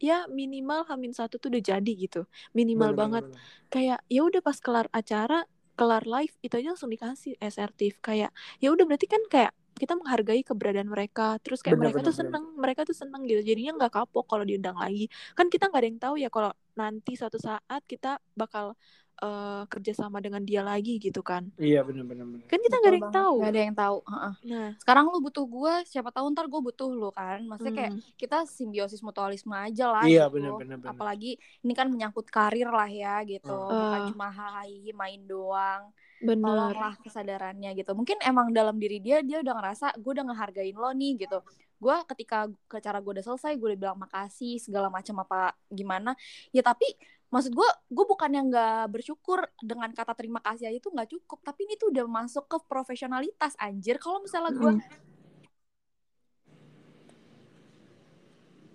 ya 0.00 0.26
minimal 0.32 0.88
hamin 0.88 1.12
satu 1.14 1.36
tuh 1.42 1.48
udah 1.52 1.62
jadi 1.76 1.92
gitu. 1.94 2.24
Minimal 2.56 2.90
Bener, 2.90 2.96
banget. 2.96 3.22
bener, 3.22 3.28
bener. 3.28 3.40
Kayak 3.72 4.00
ya 4.10 4.20
udah 4.26 4.40
pas 4.42 4.58
kelar 4.58 4.86
acara, 4.90 5.46
kelar 5.78 6.04
live 6.08 6.34
itu 6.44 6.54
aja 6.58 6.68
langsung 6.76 6.92
dikasih 6.92 7.36
sertif 7.48 8.00
kayak 8.04 8.30
ya 8.60 8.68
udah 8.74 8.84
berarti 8.84 9.06
kan 9.08 9.22
kayak 9.32 9.52
kita 9.80 9.96
menghargai 9.96 10.44
keberadaan 10.44 10.92
mereka 10.92 11.40
terus 11.40 11.64
kayak 11.64 11.72
Bener, 11.72 11.80
mereka 11.80 12.04
bener, 12.04 12.04
tuh 12.04 12.12
bener. 12.18 12.20
seneng 12.20 12.52
mereka 12.60 12.84
tuh 12.84 12.92
seneng 12.92 13.24
gitu 13.24 13.40
jadinya 13.40 13.80
nggak 13.80 13.92
kapok 13.96 14.28
kalau 14.28 14.44
diundang 14.44 14.76
lagi 14.76 15.08
kan 15.32 15.48
kita 15.48 15.72
nggak 15.72 15.80
ada 15.80 15.88
yang 15.88 16.00
tahu 16.04 16.14
ya 16.20 16.28
kalau 16.28 16.52
nanti 16.76 17.16
suatu 17.16 17.40
saat 17.40 17.80
kita 17.88 18.20
bakal 18.36 18.76
eh, 19.20 19.62
kerjasama 19.68 20.18
dengan 20.18 20.40
dia 20.40 20.60
lagi 20.60 20.96
gitu 20.96 21.20
kan 21.20 21.48
Iya 21.54 21.84
benar-benar. 21.84 22.24
benar. 22.24 22.46
kan 22.48 22.58
kita 22.58 22.76
nggak 22.76 22.90
ada 22.90 22.98
yang 22.98 23.12
tahu 23.12 23.34
nggak 23.36 23.52
ada 23.52 23.60
yang 23.60 23.76
tahu 23.76 23.96
Heeh. 24.02 24.32
nah 24.48 24.66
sekarang 24.80 25.04
lu 25.08 25.18
butuh 25.20 25.44
gue 25.44 25.74
siapa 25.84 26.08
tahu 26.08 26.26
ntar 26.32 26.48
gue 26.48 26.60
butuh 26.60 26.88
lu 26.88 27.10
kan 27.10 27.44
maksudnya 27.44 27.74
kayak 27.74 27.92
mm, 27.94 28.00
kita 28.16 28.38
simbiosis 28.44 29.00
mutualisme 29.00 29.52
aja 29.52 29.86
lah 29.88 30.04
Iya, 30.04 30.24
gitu. 30.26 30.34
benar-benar, 30.40 30.76
benar. 30.80 30.92
apalagi 30.92 31.30
ini 31.60 31.72
kan 31.72 31.86
menyangkut 31.86 32.26
karir 32.28 32.68
lah 32.68 32.88
ya 32.88 33.20
gitu 33.22 33.48
Oh. 33.50 33.68
bukan 33.68 34.00
Ah. 34.00 34.08
cuma 34.08 34.26
hahaha 34.28 34.64
main 34.92 35.20
doang 35.24 35.92
bener 36.20 36.44
tolonglah 36.44 36.94
kesadarannya 37.00 37.72
gitu 37.72 37.96
mungkin 37.96 38.20
emang 38.20 38.52
dalam 38.52 38.76
diri 38.76 39.00
dia 39.00 39.24
dia 39.24 39.40
udah 39.40 39.56
ngerasa 39.56 39.96
gue 39.96 40.12
udah 40.12 40.24
ngehargain 40.28 40.76
lo 40.76 40.92
nih 40.92 41.16
gitu 41.16 41.40
gue 41.80 41.96
ketika 42.12 42.44
ke 42.68 42.76
cara 42.76 43.00
gue 43.00 43.12
udah 43.16 43.24
selesai 43.24 43.56
gue 43.56 43.72
udah 43.72 43.80
bilang 43.80 43.98
makasih 43.98 44.60
segala 44.60 44.92
macam 44.92 45.16
apa 45.24 45.56
gimana 45.66 46.12
ya 46.52 46.60
tapi 46.60 46.84
maksud 47.30 47.50
gue 47.50 47.68
gue 47.88 48.04
bukan 48.04 48.26
yang 48.28 48.46
nggak 48.46 48.90
bersyukur 48.90 49.38
dengan 49.56 49.90
kata 49.90 50.12
terima 50.12 50.38
kasih 50.40 50.66
aja 50.66 50.76
itu 50.76 50.88
nggak 50.88 51.08
cukup 51.08 51.38
tapi 51.40 51.62
ini 51.62 51.74
tuh 51.74 51.88
udah 51.88 52.04
masuk 52.04 52.44
ke 52.44 52.58
profesionalitas 52.64 53.54
anjir 53.56 53.96
kalau 53.96 54.18
misalnya 54.18 54.50
gue 54.52 54.72
Mm. 54.72 54.82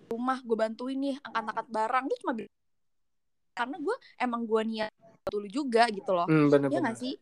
rumah 0.07 0.39
gue 0.39 0.55
bantuin 0.55 0.95
nih 0.95 1.15
angkat-angkat 1.19 1.67
barang 1.67 2.03
lu 2.05 2.15
cuma 2.17 2.31
karena 3.51 3.77
gue 3.77 3.95
emang 4.17 4.41
gue 4.43 4.61
niat 4.65 4.91
dulu 5.25 5.47
juga 5.49 5.83
gitu 5.89 6.11
loh 6.11 6.23
Hmm, 6.23 6.47
ya 6.47 6.49
benar-benar. 6.49 6.81
nggak 6.81 6.97
sih 6.97 7.13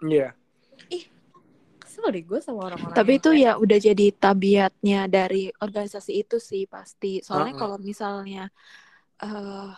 Iya. 0.00 0.32
kesel 1.78 2.08
deh 2.08 2.24
gue 2.24 2.40
sama 2.40 2.66
orang-orang 2.66 2.96
Tapi 2.96 3.12
itu 3.14 3.30
kayak- 3.30 3.42
ya 3.44 3.52
udah 3.54 3.78
jadi 3.78 4.06
tabiatnya 4.12 5.00
dari 5.06 5.52
organisasi 5.52 6.12
itu 6.16 6.38
sih 6.38 6.64
pasti. 6.64 7.20
Soalnya 7.20 7.52
Uh-uh. 7.52 7.60
kalau 7.60 7.76
misalnya 7.76 8.48
eh 9.20 9.70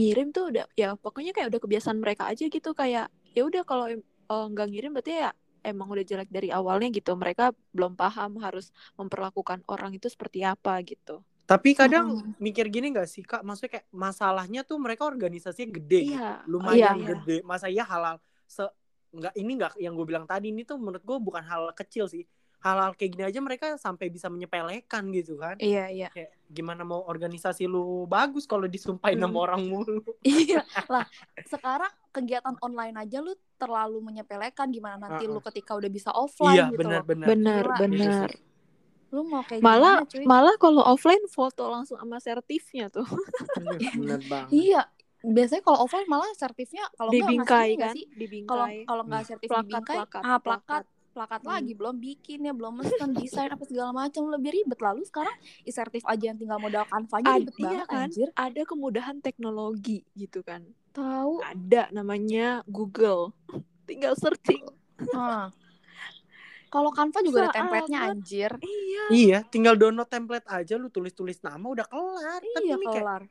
ngirim 0.00 0.28
tuh 0.32 0.44
udah 0.48 0.64
ya 0.74 0.96
pokoknya 0.96 1.36
kayak 1.36 1.52
udah 1.52 1.60
kebiasaan 1.60 1.98
mereka 2.00 2.24
aja 2.26 2.44
gitu 2.48 2.70
kayak 2.72 3.12
ya 3.36 3.42
udah 3.44 3.62
kalau 3.68 3.86
eh, 3.92 4.46
nggak 4.50 4.66
ngirim 4.72 4.90
berarti 4.96 5.12
ya 5.28 5.30
emang 5.64 5.88
udah 5.92 6.04
jelek 6.04 6.30
dari 6.32 6.48
awalnya 6.48 6.88
gitu. 6.92 7.12
Mereka 7.16 7.52
belum 7.72 7.94
paham 7.96 8.40
harus 8.40 8.72
memperlakukan 8.96 9.64
orang 9.68 9.92
itu 9.96 10.08
seperti 10.08 10.44
apa 10.44 10.80
gitu. 10.84 11.20
Tapi 11.44 11.74
kadang 11.74 12.14
Mm-mm. 12.14 12.38
mikir 12.38 12.70
gini 12.70 12.94
gak 12.94 13.10
sih 13.10 13.26
kak? 13.26 13.42
Maksudnya 13.42 13.80
kayak 13.80 13.86
masalahnya 13.90 14.62
tuh 14.62 14.78
mereka 14.78 15.02
organisasinya 15.02 15.82
gede, 15.82 16.14
gitu. 16.14 16.14
Iya. 16.14 16.46
lumayan 16.46 16.96
iya. 17.02 17.08
gede. 17.14 17.36
Masa 17.42 17.66
iya 17.66 17.82
halal 17.82 18.22
se 18.46 18.66
nggak 19.10 19.34
ini 19.34 19.58
nggak 19.58 19.72
yang 19.82 19.98
gue 19.98 20.06
bilang 20.06 20.22
tadi 20.22 20.54
ini 20.54 20.62
tuh 20.62 20.78
menurut 20.78 21.02
gue 21.02 21.18
bukan 21.18 21.42
hal 21.42 21.74
kecil 21.74 22.06
sih. 22.06 22.22
Hal-hal 22.60 22.92
kayak 22.92 23.10
gini 23.10 23.24
aja 23.24 23.38
mereka 23.38 23.66
sampai 23.74 24.06
bisa 24.06 24.26
menyepelekan 24.26 25.08
gitu 25.10 25.34
kan. 25.34 25.56
iya 25.56 25.88
iya 25.88 26.08
Kayak 26.08 26.36
gimana 26.46 26.82
mau 26.82 27.02
organisasi 27.02 27.64
lu 27.64 28.04
bagus 28.04 28.44
kalau 28.44 28.66
disumpahin 28.66 29.16
Hmm. 29.16 29.26
sama 29.26 29.38
orang 29.42 29.62
mulu. 29.62 30.04
iya 30.22 30.60
lah 30.86 31.08
sekarang 31.42 31.88
kegiatan 32.10 32.54
online 32.60 32.96
aja 32.96 33.18
lu 33.18 33.32
terlalu 33.54 34.02
menyepelekan 34.02 34.68
gimana 34.68 35.00
nanti 35.00 35.24
Uh-uh. 35.24 35.34
lu 35.34 35.40
ketika 35.42 35.72
udah 35.72 35.88
bisa 35.88 36.10
offline 36.10 36.52
Iya 36.54 36.66
gitu 36.68 36.80
benar-benar. 36.80 37.26
Bener, 37.26 37.64
Gila. 37.64 37.78
bener. 37.78 38.28
lu 39.10 39.20
mau 39.24 39.40
kayak 39.40 39.58
Malah 39.58 39.96
gimana 39.96 40.06
cuy 40.06 40.24
malah 40.24 40.54
kalau 40.56 40.82
offline 40.84 41.24
foto 41.26 41.66
langsung 41.66 41.96
sama 41.96 42.18
sertifnya 42.18 42.86
tuh. 42.88 43.02
Bener 43.96 44.20
banget. 44.22 44.48
iya 44.52 44.82
biasanya 45.20 45.60
kalau 45.60 45.82
offline 45.82 46.06
malah 46.06 46.30
sertifnya 46.32 46.86
kalau 46.94 47.10
nggak 47.10 47.24
Dibingkai 47.26 47.70
kan? 47.74 47.92
sih? 47.92 48.04
kalau 48.06 48.16
Dibingkai. 48.16 48.76
kalau 48.84 49.02
nggak 49.04 49.24
sertif 49.26 49.48
Plakat, 49.48 49.66
dibingkai 49.66 49.96
plakat, 49.98 50.22
ah 50.22 50.38
plakat 50.38 50.40
plakat. 50.40 50.84
Plakat 51.20 51.40
Hmm. 51.42 51.52
lagi 51.52 51.72
belum 51.74 51.96
bikin 51.96 52.38
ya 52.40 52.52
belum 52.52 52.72
mesen 52.74 53.12
desain 53.12 53.46
apa 53.46 53.60
segala 53.62 53.92
macam 53.92 54.24
lebih 54.26 54.50
ribet 54.54 54.80
lalu 54.80 55.04
sekarang 55.04 55.36
e-sertif 55.62 56.00
aja 56.02 56.24
yang 56.26 56.38
tinggal 56.38 56.56
modal 56.56 56.82
Canva 56.82 57.14
aja 57.14 57.28
Ad- 57.28 57.40
ribet 57.42 57.54
iya 57.54 57.64
banget 57.66 57.86
kan? 57.86 58.00
anjir 58.02 58.28
Ada 58.34 58.62
kemudahan 58.64 59.16
teknologi 59.18 60.00
gitu 60.14 60.40
kan. 60.40 60.64
tahu 60.90 61.38
Ada 61.38 61.92
namanya 61.92 62.64
Google. 62.64 63.36
Tinggal 63.84 64.14
searching. 64.14 64.64
Ah. 65.10 65.52
kalau 66.68 66.88
Canva 66.88 67.18
juga 67.20 67.38
ada 67.40 67.46
Saat 67.46 67.56
template-nya 67.58 67.98
kan? 67.98 68.10
anjir 68.12 68.50
Iya. 68.56 69.04
Iya, 69.10 69.38
tinggal 69.44 69.74
download 69.74 70.06
template 70.06 70.46
aja 70.46 70.74
lu 70.74 70.86
tulis-tulis 70.86 71.36
nama 71.40 71.60
udah 71.60 71.84
kelar. 71.84 72.40
Tapi 72.40 72.62
iya 72.64 72.74
ini 72.74 72.86
kayak 72.86 72.96
kelar 72.96 73.22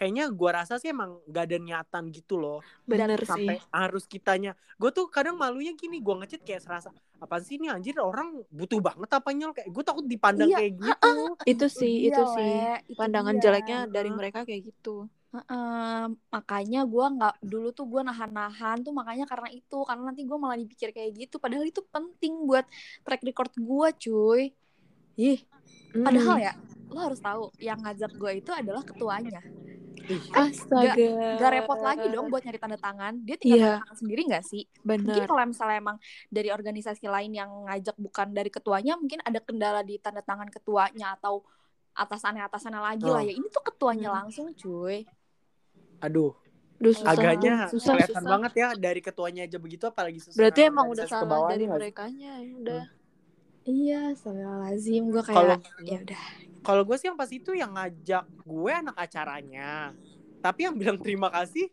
kayaknya 0.00 0.32
gua 0.32 0.64
rasa 0.64 0.80
sih 0.80 0.88
emang 0.88 1.20
gak 1.28 1.44
ada 1.44 1.56
niatan 1.60 2.08
gitu 2.08 2.40
loh. 2.40 2.64
Bener 2.88 3.20
sampai 3.20 3.60
sih. 3.60 3.68
harus 3.68 4.08
kitanya 4.08 4.56
gue 4.80 4.88
tuh 4.88 5.12
kadang 5.12 5.36
malunya 5.36 5.76
gini 5.76 6.00
gue 6.00 6.14
ngechat 6.16 6.40
kayak 6.40 6.64
serasa 6.64 6.88
apa 7.20 7.36
sih 7.44 7.60
ini 7.60 7.68
anjir 7.68 8.00
orang 8.00 8.40
butuh 8.48 8.80
banget 8.80 9.12
apa 9.12 9.28
nyol 9.30 9.52
kayak 9.52 9.68
gue 9.68 9.84
takut 9.84 10.08
dipandang 10.08 10.48
Iya, 10.48 10.56
kayak 10.56 10.72
gitu 10.80 11.12
Itu 11.44 11.66
sih, 11.68 11.94
dia, 12.00 12.16
itu 12.16 12.22
sih. 12.32 12.52
Itu 12.88 12.96
Pandangan 12.96 13.36
dia. 13.36 13.42
jeleknya 13.44 13.78
dari 13.92 14.08
mereka 14.08 14.48
kayak 14.48 14.72
gitu. 14.72 15.04
Heeh, 15.30 16.02
makanya 16.26 16.80
gue 16.82 17.06
nggak 17.06 17.34
dulu 17.44 17.68
tuh 17.70 17.86
gue 17.86 18.02
nahan-nahan 18.02 18.82
tuh 18.82 18.90
makanya 18.90 19.28
karena 19.28 19.46
itu 19.52 19.78
karena 19.84 20.02
nanti 20.10 20.26
gue 20.26 20.34
malah 20.34 20.58
dipikir 20.58 20.90
kayak 20.90 21.12
gitu 21.14 21.38
padahal 21.38 21.62
itu 21.62 21.84
penting 21.86 22.48
buat 22.48 22.66
track 23.04 23.22
record 23.22 23.52
gue 23.54 23.88
cuy 24.00 24.42
ih 25.14 25.38
Hmm. 25.90 26.06
padahal 26.06 26.38
ya 26.38 26.54
lo 26.86 27.02
harus 27.02 27.18
tahu 27.18 27.50
yang 27.58 27.82
ngajak 27.82 28.14
gue 28.14 28.32
itu 28.38 28.50
adalah 28.54 28.82
ketuanya 28.82 29.42
Astaga. 30.32 30.94
gak 31.36 31.50
repot 31.52 31.78
lagi 31.78 32.06
dong 32.06 32.26
buat 32.26 32.40
nyari 32.40 32.56
tanda 32.56 32.76
tangan 32.76 33.12
dia 33.18 33.36
tinggal 33.36 33.56
Iya. 33.56 33.66
tanda 33.70 33.82
tangan 33.84 33.98
sendiri 33.98 34.20
nggak 34.26 34.44
sih 34.44 34.62
mungkin 34.80 35.06
Bener. 35.06 35.26
kalau 35.26 35.42
misalnya 35.44 35.76
emang 35.78 35.96
dari 36.28 36.48
organisasi 36.48 37.04
lain 37.04 37.32
yang 37.32 37.50
ngajak 37.64 37.96
bukan 37.96 38.28
dari 38.30 38.48
ketuanya 38.48 38.94
mungkin 38.94 39.20
ada 39.20 39.38
kendala 39.38 39.80
di 39.80 39.96
tanda 39.96 40.20
tangan 40.20 40.48
ketuanya 40.48 41.14
atau 41.14 41.42
atasannya 41.92 42.42
atasannya 42.42 42.80
lagi 42.80 43.04
lah 43.04 43.18
Oh. 43.18 43.26
ya 43.26 43.32
ini 43.32 43.46
tuh 43.46 43.64
ketuanya 43.64 44.08
Hmm. 44.08 44.16
langsung 44.20 44.46
cuy 44.52 45.04
aduh 45.98 46.32
Duh, 46.76 46.96
susah. 46.96 47.12
agaknya 47.12 47.68
susah, 47.68 47.92
kelihatan 47.92 48.14
susah. 48.16 48.32
banget 48.32 48.52
ya 48.54 48.68
dari 48.72 49.00
ketuanya 49.00 49.44
aja 49.44 49.58
begitu 49.58 49.84
apalagi 49.84 50.16
susunan 50.16 50.40
Berarti 50.40 50.60
emang 50.64 50.86
udah 50.88 51.04
salah 51.04 51.40
dari 51.46 51.64
merekanya. 51.66 52.32
ya 52.40 52.52
Udah. 52.56 52.84
Iya, 53.62 54.16
lazim 54.58 55.08
gue 55.08 55.20
kayak 55.20 55.36
kalau 55.36 55.56
ya 55.80 55.98
udah. 56.00 56.22
kalau 56.60 56.82
gue 56.82 56.96
sih 56.96 57.06
yang 57.06 57.16
pas 57.16 57.28
itu 57.28 57.52
yang 57.52 57.70
ngajak 57.70 58.24
gue 58.40 58.72
anak 58.72 58.96
acaranya 58.96 59.92
tapi 60.38 60.64
yang 60.64 60.74
bilang 60.74 60.96
terima 60.96 61.28
kasih 61.28 61.68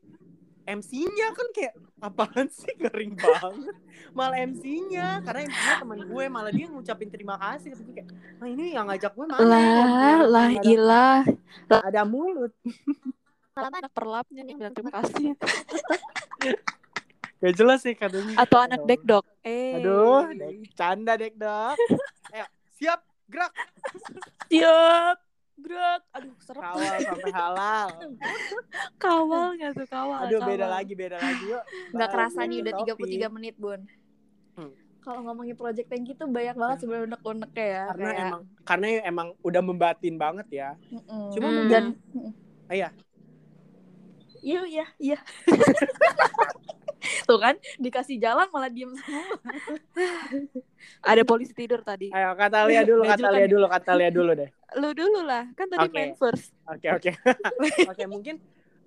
MC-nya 0.64 1.32
kan 1.32 1.48
kayak 1.52 1.74
apaan 1.98 2.48
sih 2.50 2.76
garing 2.76 3.16
banget 3.16 3.76
malah 4.12 4.44
MC-nya 4.44 5.24
karena 5.24 5.48
MC-nya 5.48 5.76
teman 5.80 6.00
gue 6.04 6.24
malah 6.28 6.52
dia 6.52 6.68
ngucapin 6.68 7.08
terima 7.08 7.36
kasih 7.38 7.72
gue 7.72 7.94
kayak 7.94 8.08
nah 8.36 8.48
ini 8.48 8.76
yang 8.76 8.86
ngajak 8.86 9.12
gue 9.12 9.26
mana 9.26 9.40
Lah, 9.42 9.64
Yang 9.64 10.22
lah 10.28 10.46
ada- 10.46 10.64
ilah. 10.66 11.20
ada 11.72 12.02
mulut 12.04 12.52
Anak 13.58 13.90
perlapnya 13.90 14.46
nih 14.46 14.54
bilang 14.54 14.70
terima 14.70 14.94
kasih. 15.02 15.34
gak 17.38 17.54
jelas 17.54 17.80
sih 17.80 17.94
katanya 17.94 18.34
Atau 18.36 18.58
anak 18.58 18.80
Aduh. 18.80 18.88
dekdok. 18.88 19.26
Eh. 19.42 19.78
aduh 19.78 20.26
dek 20.32 20.54
canda 20.74 21.14
dek 21.14 21.34
dok 21.34 21.78
ayo 22.34 22.46
siap 22.74 23.00
gerak 23.26 23.54
Siap. 24.48 25.18
Gerak. 25.58 26.02
Aduh, 26.14 26.38
serem. 26.40 26.62
kawal 26.62 26.96
sampai 27.02 27.32
halal 27.32 27.88
Kawal 29.04 29.48
nggak 29.56 29.72
tuh 29.76 29.88
kawal. 29.88 30.18
aduh 30.24 30.40
beda 30.40 30.64
kawal. 30.64 30.70
lagi 30.72 30.94
beda 30.94 31.18
lagi 31.18 31.44
yuk 31.48 31.64
Nggak 31.92 32.10
kerasa 32.10 32.40
ke 32.40 32.48
nih 32.48 32.58
udah 32.62 32.74
topik. 32.78 33.10
33 33.10 33.36
menit, 33.36 33.56
Bun. 33.58 33.82
Hmm. 34.54 34.72
Kalau 35.00 35.20
ngomongin 35.24 35.56
project 35.56 35.88
tank 35.88 36.06
itu 36.06 36.20
banyak 36.22 36.54
banget 36.54 36.78
sebenarnya 36.80 37.06
unek-uneknya 37.10 37.66
ya. 37.66 37.84
karena 37.88 38.06
kayak, 38.06 38.22
emang 38.24 38.42
karena 38.64 38.86
emang 39.04 39.28
udah 39.40 39.62
membatin 39.62 40.16
banget 40.16 40.48
ya 40.52 40.70
Mm-mm. 40.86 41.26
Cuma 41.32 41.46
Hmm. 41.46 41.56
mungkin- 41.58 41.72
dan 41.72 41.86
Ah, 42.64 42.76
iya. 42.76 42.90
Iya, 44.38 44.62
iya, 44.64 44.86
iya. 45.00 45.18
Tuh 47.28 47.40
kan, 47.40 47.56
dikasih 47.78 48.18
jalan 48.20 48.48
malah 48.52 48.72
diem 48.72 48.92
semua. 48.96 49.26
Ada 51.12 51.24
polisi 51.24 51.54
tidur 51.54 51.82
tadi. 51.84 52.12
ayo 52.14 52.32
kata 52.38 52.68
Lia 52.68 52.84
dulu 52.86 53.04
kata 53.08 53.28
kan 53.28 53.34
Lia 53.36 53.44
ya? 53.44 53.48
dulu 53.50 53.66
kata 53.68 53.92
Lia 53.98 54.12
dulu 54.12 54.32
deh 54.36 54.50
Lu 54.78 54.90
dulu 54.92 55.20
lah, 55.24 55.48
kan 55.56 55.68
tadi 55.72 55.88
Oke. 55.88 55.96
main 55.96 56.14
first. 56.20 56.52
Oke 56.68 56.88
oke 56.92 57.12
oke 57.92 58.04
mungkin 58.12 58.36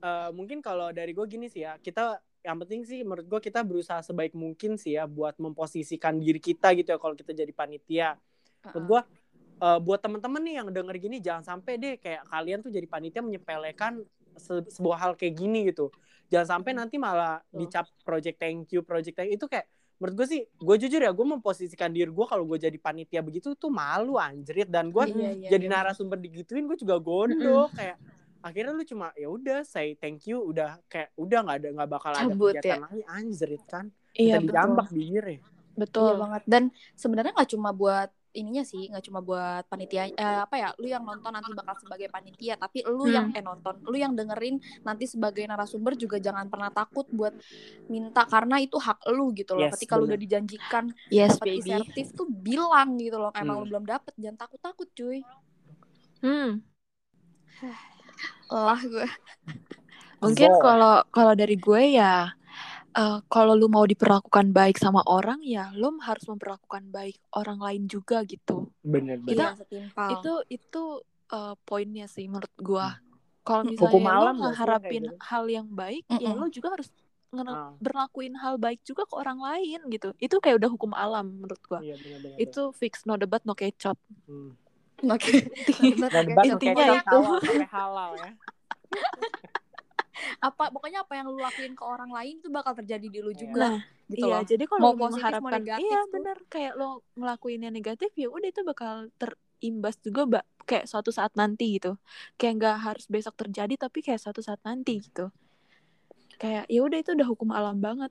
eh, 0.04 0.28
mungkin 0.36 0.60
kalau 0.60 0.92
dari 0.92 1.16
gue 1.16 1.24
gini 1.24 1.48
sih 1.48 1.64
ya 1.64 1.80
kita 1.80 2.20
yang 2.44 2.56
penting 2.60 2.84
sih 2.88 3.00
menurut 3.04 3.24
gue 3.28 3.40
kita 3.40 3.60
berusaha 3.64 4.00
sebaik 4.00 4.32
mungkin 4.32 4.76
sih 4.80 4.96
ya 4.96 5.04
buat 5.08 5.36
memposisikan 5.40 6.16
diri 6.20 6.40
kita 6.40 6.72
gitu 6.76 6.92
ya 6.92 6.98
kalau 7.00 7.16
kita 7.16 7.32
jadi 7.32 7.52
panitia. 7.52 8.16
Menurut 8.76 8.84
gue 8.86 9.00
eh, 9.64 9.78
buat 9.80 10.00
temen-temen 10.04 10.40
nih 10.44 10.54
yang 10.60 10.68
denger 10.72 10.96
gini 11.00 11.16
jangan 11.20 11.44
sampai 11.56 11.80
deh 11.80 11.94
kayak 11.96 12.24
kalian 12.28 12.60
tuh 12.60 12.72
jadi 12.72 12.84
panitia 12.88 13.20
menyepelekan 13.24 14.04
se- 14.36 14.68
sebuah 14.72 14.96
hal 15.00 15.12
kayak 15.16 15.34
gini 15.36 15.72
gitu. 15.72 15.88
Jangan 16.30 16.46
sampai 16.46 16.72
nanti 16.72 16.96
malah 16.96 17.42
dicap 17.50 17.90
project 18.06 18.38
thank 18.38 18.70
you 18.70 18.80
project 18.86 19.18
thank 19.18 19.28
you. 19.28 19.36
Itu 19.36 19.50
kayak 19.50 19.66
menurut 20.00 20.14
gue 20.24 20.26
sih 20.32 20.40
gue 20.46 20.76
jujur 20.80 21.00
ya 21.04 21.12
gue 21.12 21.26
memposisikan 21.26 21.92
diri 21.92 22.08
gue 22.08 22.26
kalau 22.30 22.48
gue 22.48 22.56
jadi 22.56 22.78
panitia 22.80 23.20
begitu 23.20 23.52
tuh 23.58 23.68
malu 23.68 24.16
anjrit. 24.16 24.70
Dan 24.70 24.94
gue 24.94 25.04
Iya, 25.10 25.30
iya, 25.36 25.50
jadi 25.50 25.66
iya. 25.66 25.72
narasumber 25.74 26.16
digituin 26.16 26.70
gue 26.70 26.78
juga 26.78 26.96
gondok. 27.02 27.74
Kayak 27.74 27.98
akhirnya 28.40 28.72
lu 28.72 28.84
cuma 28.88 29.12
ya 29.18 29.28
udah 29.28 29.60
say 29.66 29.98
thank 29.98 30.24
you. 30.30 30.38
Udah 30.40 30.78
kayak 30.86 31.10
udah 31.18 31.38
nggak 31.44 31.56
ada 31.60 31.68
nggak 31.76 31.90
bakal 31.90 32.10
ada 32.14 32.22
Cabut 32.30 32.54
kegiatan 32.56 32.80
lagi. 32.86 33.02
Anjrit 33.10 33.62
kan. 33.66 33.86
Iya, 34.14 34.38
kita 34.38 34.46
dijambak 34.46 34.88
bibir 34.90 35.24
ya 35.26 35.38
Iya 35.38 35.40
betul. 35.78 36.12
banget. 36.20 36.42
Dan 36.44 36.62
sebenarnya 36.94 37.32
nggak 37.34 37.50
cuma 37.56 37.70
buat 37.72 38.10
ininya 38.34 38.62
sih 38.62 38.86
nggak 38.90 39.04
cuma 39.06 39.20
buat 39.20 39.66
panitia 39.66 40.06
eh, 40.10 40.40
apa 40.46 40.54
ya 40.58 40.68
lu 40.78 40.86
yang 40.86 41.02
nonton 41.02 41.32
nanti 41.34 41.50
bakal 41.50 41.74
sebagai 41.78 42.08
panitia 42.08 42.54
tapi 42.54 42.82
lu 42.86 43.06
Hmm. 43.06 43.10
yang 43.10 43.26
eh 43.34 43.42
nonton 43.42 43.74
lu 43.86 43.96
yang 43.98 44.12
dengerin 44.14 44.56
nanti 44.86 45.04
sebagai 45.10 45.42
narasumber 45.50 45.98
juga 45.98 46.16
jangan 46.22 46.46
pernah 46.46 46.70
takut 46.70 47.06
buat 47.10 47.34
minta 47.90 48.22
karena 48.26 48.62
itu 48.62 48.78
hak 48.78 49.02
lu 49.10 49.34
gitu 49.34 49.58
loh 49.58 49.66
Yes, 49.66 49.74
ketika 49.74 49.98
lu 49.98 50.06
udah 50.06 50.20
dijanjikan 50.20 50.84
Yes, 51.10 51.34
dapat 51.34 51.46
insentif 51.58 52.06
tuh 52.14 52.26
bilang 52.30 52.94
gitu 53.02 53.18
loh 53.18 53.32
emang 53.34 53.56
Hmm. 53.58 53.62
lu 53.64 53.66
belum 53.76 53.84
dapet 53.86 54.12
jangan 54.18 54.38
takut 54.46 54.60
takut 54.62 54.88
cuy 54.94 55.20
Hmm. 56.22 56.60
lah 58.50 58.80
gue 58.82 59.06
Mungkin 60.20 60.50
kalau 60.60 61.00
kalau 61.16 61.32
dari 61.32 61.56
gue 61.56 61.82
ya 61.96 62.36
eh, 62.92 63.18
kalau 63.26 63.52
lu 63.52 63.66
mau 63.66 63.82
diperlakukan 63.82 64.50
baik 64.50 64.76
sama 64.76 65.00
orang 65.04 65.38
ya 65.40 65.70
lu 65.72 65.94
harus 66.00 66.24
memperlakukan 66.24 66.88
baik 66.88 67.16
orang 67.32 67.58
lain 67.58 67.82
juga 67.86 68.22
gitu. 68.22 68.70
bener 68.80 69.18
Kita- 69.20 69.54
bener 69.56 69.90
Iya, 69.90 70.08
Itu 70.16 70.32
itu 70.48 70.82
eh, 71.28 71.54
poinnya 71.60 72.06
sih 72.06 72.26
menurut 72.26 72.50
gua. 72.56 72.98
Kalau 73.40 73.62
Hukum 73.64 73.72
misalnya 74.02 74.12
alam 74.12 74.34
lu 74.36 74.50
kayak 74.52 74.82
gitu? 74.92 75.10
hal 75.18 75.44
yang 75.46 75.68
baik, 75.68 76.04
ya 76.12 76.28
Mm-mm. 76.28 76.38
lu 76.38 76.46
juga 76.48 76.68
harus 76.72 76.90
Ah. 77.32 77.70
berlakuin 77.78 78.34
hal 78.34 78.58
baik 78.58 78.82
juga 78.82 79.06
ke 79.06 79.14
orang 79.14 79.38
lain 79.38 79.86
gitu. 79.88 80.10
Itu 80.18 80.42
kayak 80.42 80.58
udah 80.58 80.66
hukum 80.68 80.90
alam 80.92 81.30
menurut 81.36 81.62
gua. 81.62 81.78
iya 81.78 81.94
bener 81.96 82.18
bener 82.20 82.36
Itu 82.36 82.70
fix 82.72 83.06
no 83.06 83.14
debat 83.14 83.42
no 83.44 83.54
kecot. 83.54 83.94
Hmm. 84.26 84.58
oke 85.00 85.30
dan 85.30 85.46
Bener, 85.96 86.10
kayak 86.10 86.26
debat. 86.26 86.44
Intinya 86.44 86.74
kayak 86.76 86.96
itu. 87.00 87.18
halal 87.22 87.64
halal 87.70 88.10
ya 88.18 88.30
apa 90.40 90.64
pokoknya 90.74 90.98
apa 91.04 91.12
yang 91.18 91.26
lu 91.32 91.38
lakuin 91.40 91.72
ke 91.76 91.84
orang 91.84 92.10
lain 92.10 92.34
tuh 92.44 92.50
bakal 92.52 92.72
terjadi 92.76 93.06
di 93.08 93.18
lu 93.24 93.30
Iya. 93.32 93.40
juga 93.44 93.60
Nah, 93.60 93.78
gitu 94.10 94.24
iya, 94.26 94.34
loh 94.36 94.42
jadi 94.42 94.64
kalau 94.66 94.80
Mau 94.80 94.90
lu 94.90 94.96
positif, 94.98 95.06
mau 95.06 95.10
mengharapkan 95.14 95.52
negatif 95.62 95.84
iya 95.86 95.98
tuh. 96.00 96.12
bener 96.14 96.36
kayak 96.50 96.72
lo 96.74 96.88
ngelakuin 97.14 97.60
yang 97.66 97.74
negatif 97.74 98.10
ya 98.18 98.28
udah 98.28 98.48
itu 98.50 98.60
bakal 98.66 98.94
terimbas 99.20 99.96
juga 100.02 100.20
mbak 100.26 100.44
kayak 100.66 100.84
suatu 100.90 101.10
saat 101.14 101.32
nanti 101.38 101.78
gitu 101.78 101.94
kayak 102.36 102.52
nggak 102.58 102.76
harus 102.86 103.04
besok 103.06 103.34
terjadi 103.38 103.74
tapi 103.78 103.98
kayak 104.02 104.20
suatu 104.22 104.42
saat 104.42 104.58
nanti 104.66 104.98
gitu 105.02 105.30
kayak 106.40 106.64
ya 106.72 106.80
udah 106.80 106.98
itu 106.98 107.10
udah 107.12 107.28
hukum 107.28 107.50
alam 107.52 107.76
banget 107.78 108.10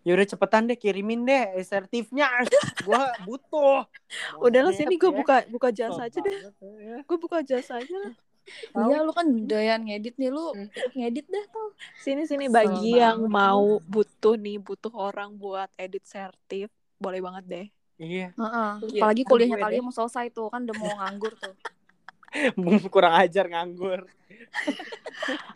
ya 0.00 0.12
udah 0.16 0.26
cepetan 0.28 0.64
deh 0.64 0.76
kirimin 0.76 1.24
deh 1.28 1.60
insentifnya 1.60 2.28
gua 2.86 3.12
butuh 3.20 3.84
udah 4.40 4.60
lah 4.64 4.72
sini 4.72 4.96
gue 4.96 5.10
ya. 5.12 5.18
buka 5.20 5.36
buka 5.48 5.68
jasa 5.72 6.08
aja 6.08 6.18
deh 6.20 6.36
ya. 6.80 6.96
gue 7.04 7.18
buka 7.20 7.38
jasa 7.44 7.80
aja 7.84 7.96
lah. 7.96 8.14
Iya 8.72 8.98
lu 9.00 9.10
kan 9.10 9.26
doyan 9.42 9.80
ngedit 9.82 10.14
nih 10.14 10.28
lu 10.28 10.50
Hmm. 10.50 10.68
ngedit 10.92 11.26
dah 11.26 11.44
tuh 11.46 11.68
sini 11.96 12.22
sini 12.22 12.44
Kesel 12.44 12.56
bagi 12.56 12.90
yang 12.96 13.18
banget. 13.22 13.32
mau 13.32 13.64
butuh 13.84 14.34
nih 14.34 14.56
butuh 14.58 14.92
orang 14.92 15.34
buat 15.34 15.68
edit 15.74 16.04
sertif 16.04 16.68
boleh 16.96 17.18
banget 17.18 17.44
deh 17.46 17.66
iya 17.98 18.32
Heeh. 18.32 18.70
Iya, 18.88 19.00
apalagi 19.00 19.22
ke 19.22 19.28
kuliahnya 19.28 19.56
deh. 19.60 19.80
mau 19.80 19.90
selesai 19.90 20.30
tuh 20.30 20.48
kan 20.48 20.62
udah 20.62 20.76
mau 20.76 20.92
nganggur 20.98 21.32
tuh 21.34 21.54
kurang 22.90 23.14
ajar 23.16 23.46
nganggur 23.46 24.06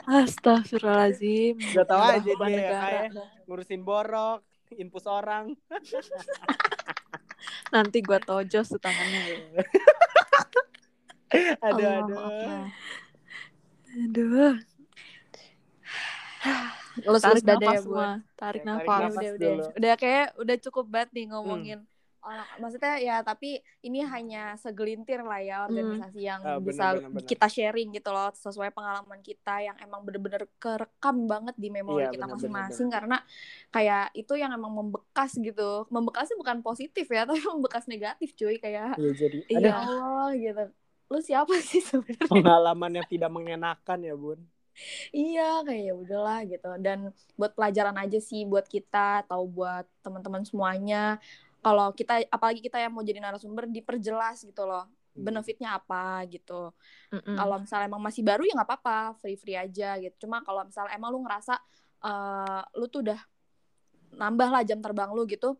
Astagfirullahaladzim 0.04 1.56
tahu 1.56 1.96
Nambah 1.96 2.16
aja 2.16 2.32
dia 2.36 2.52
ya, 2.52 2.70
kayak. 2.74 3.08
dah. 3.12 3.28
ngurusin 3.44 3.80
borok 3.80 4.40
infus 4.70 5.04
orang 5.04 5.52
Nanti 7.70 8.00
gue 8.00 8.18
tojos 8.18 8.66
tuh 8.66 8.78
tangannya 8.78 9.22
aduh 11.60 11.86
Allah, 11.86 11.96
aduh. 11.96 12.18
Akbar. 12.20 12.64
Aduh. 13.94 14.54
Lulus 17.04 17.22
Tarik 17.22 17.42
dada 17.42 17.58
nafas 17.58 17.66
ya 17.66 17.80
gue 17.80 17.82
semua. 17.82 18.08
Tarik 18.34 18.62
Ya, 18.62 18.64
tarik 18.64 18.64
nafas 18.64 18.86
udah 18.86 19.08
nafas 19.08 19.24
udah. 19.24 19.34
dulu. 19.34 19.54
udah 19.56 19.74
udah 19.74 19.94
kayak 19.96 20.26
udah 20.36 20.56
cukup 20.60 20.84
banget 20.86 21.10
nih 21.12 21.26
ngomongin 21.28 21.80
orang. 22.20 22.46
Maksudnya 22.56 22.94
ya 22.98 23.16
tapi 23.20 23.50
ini 23.80 24.00
hanya 24.00 24.54
segelintir 24.56 25.20
lah 25.20 25.40
ya 25.40 25.56
organisasi 25.64 26.20
yang 26.20 26.40
Ah, 26.40 26.56
bener, 26.56 26.64
bisa 26.64 26.84
bener, 26.94 27.10
bener. 27.10 27.26
kita 27.26 27.46
sharing 27.48 27.88
gitu 27.90 28.08
loh 28.08 28.30
sesuai 28.32 28.70
pengalaman 28.70 29.20
kita 29.20 29.54
yang 29.60 29.76
emang 29.76 30.00
bener-bener 30.00 30.46
kerekam 30.56 31.26
banget 31.26 31.52
di 31.54 31.68
memori 31.68 32.06
Iya, 32.06 32.12
kita 32.12 32.26
masing-masing. 32.26 32.88
karena 32.88 33.18
kayak 33.68 34.14
itu 34.14 34.32
yang 34.34 34.50
emang 34.50 34.72
membekas 34.72 35.34
gitu. 35.34 35.84
Membekasnya 35.90 36.36
bukan 36.36 36.62
positif 36.62 37.06
ya 37.06 37.24
tapi 37.28 37.42
membekas 37.42 37.84
negatif 37.84 38.32
cuy. 38.34 38.56
Kayak 38.56 38.96
Iya 38.96 39.10
jadi 39.12 39.38
ya 39.50 39.74
Allah 39.82 40.30
gitu 40.32 40.64
lu 41.14 41.22
siapa 41.22 41.54
sih 41.62 41.78
sebenarnya 41.78 42.26
pengalaman 42.26 42.98
yang 42.98 43.06
tidak 43.06 43.30
mengenakan 43.30 43.98
ya 44.02 44.14
bun 44.18 44.42
Iya, 45.14 45.62
kayak 45.62 45.82
ya 45.86 45.94
udahlah 45.94 46.42
gitu. 46.50 46.66
Dan 46.82 47.14
buat 47.38 47.54
pelajaran 47.54 47.94
aja 47.94 48.18
sih 48.18 48.42
buat 48.42 48.66
kita 48.66 49.22
atau 49.22 49.46
buat 49.46 49.86
teman-teman 50.02 50.42
semuanya. 50.42 51.22
Kalau 51.62 51.94
kita 51.94 52.26
apalagi 52.26 52.58
kita 52.58 52.82
yang 52.82 52.90
mau 52.90 53.06
jadi 53.06 53.22
narasumber 53.22 53.70
diperjelas 53.70 54.42
gitu 54.42 54.66
loh. 54.66 54.90
Benefitnya 55.14 55.78
apa 55.78 56.26
gitu. 56.26 56.74
Kalau 57.38 57.56
misalnya 57.62 57.86
emang 57.86 58.02
masih 58.02 58.26
baru 58.26 58.42
ya 58.42 58.58
nggak 58.58 58.66
apa-apa, 58.66 59.14
free-free 59.22 59.54
aja 59.54 59.94
gitu. 60.02 60.26
Cuma 60.26 60.42
kalau 60.42 60.66
misalnya 60.66 60.90
emang 60.98 61.14
lu 61.14 61.22
ngerasa 61.22 61.54
eh, 62.02 62.62
lu 62.74 62.90
tuh 62.90 63.06
udah 63.06 63.20
nambah 64.18 64.48
lah 64.58 64.62
jam 64.66 64.82
terbang 64.82 65.14
lu 65.14 65.22
gitu, 65.30 65.54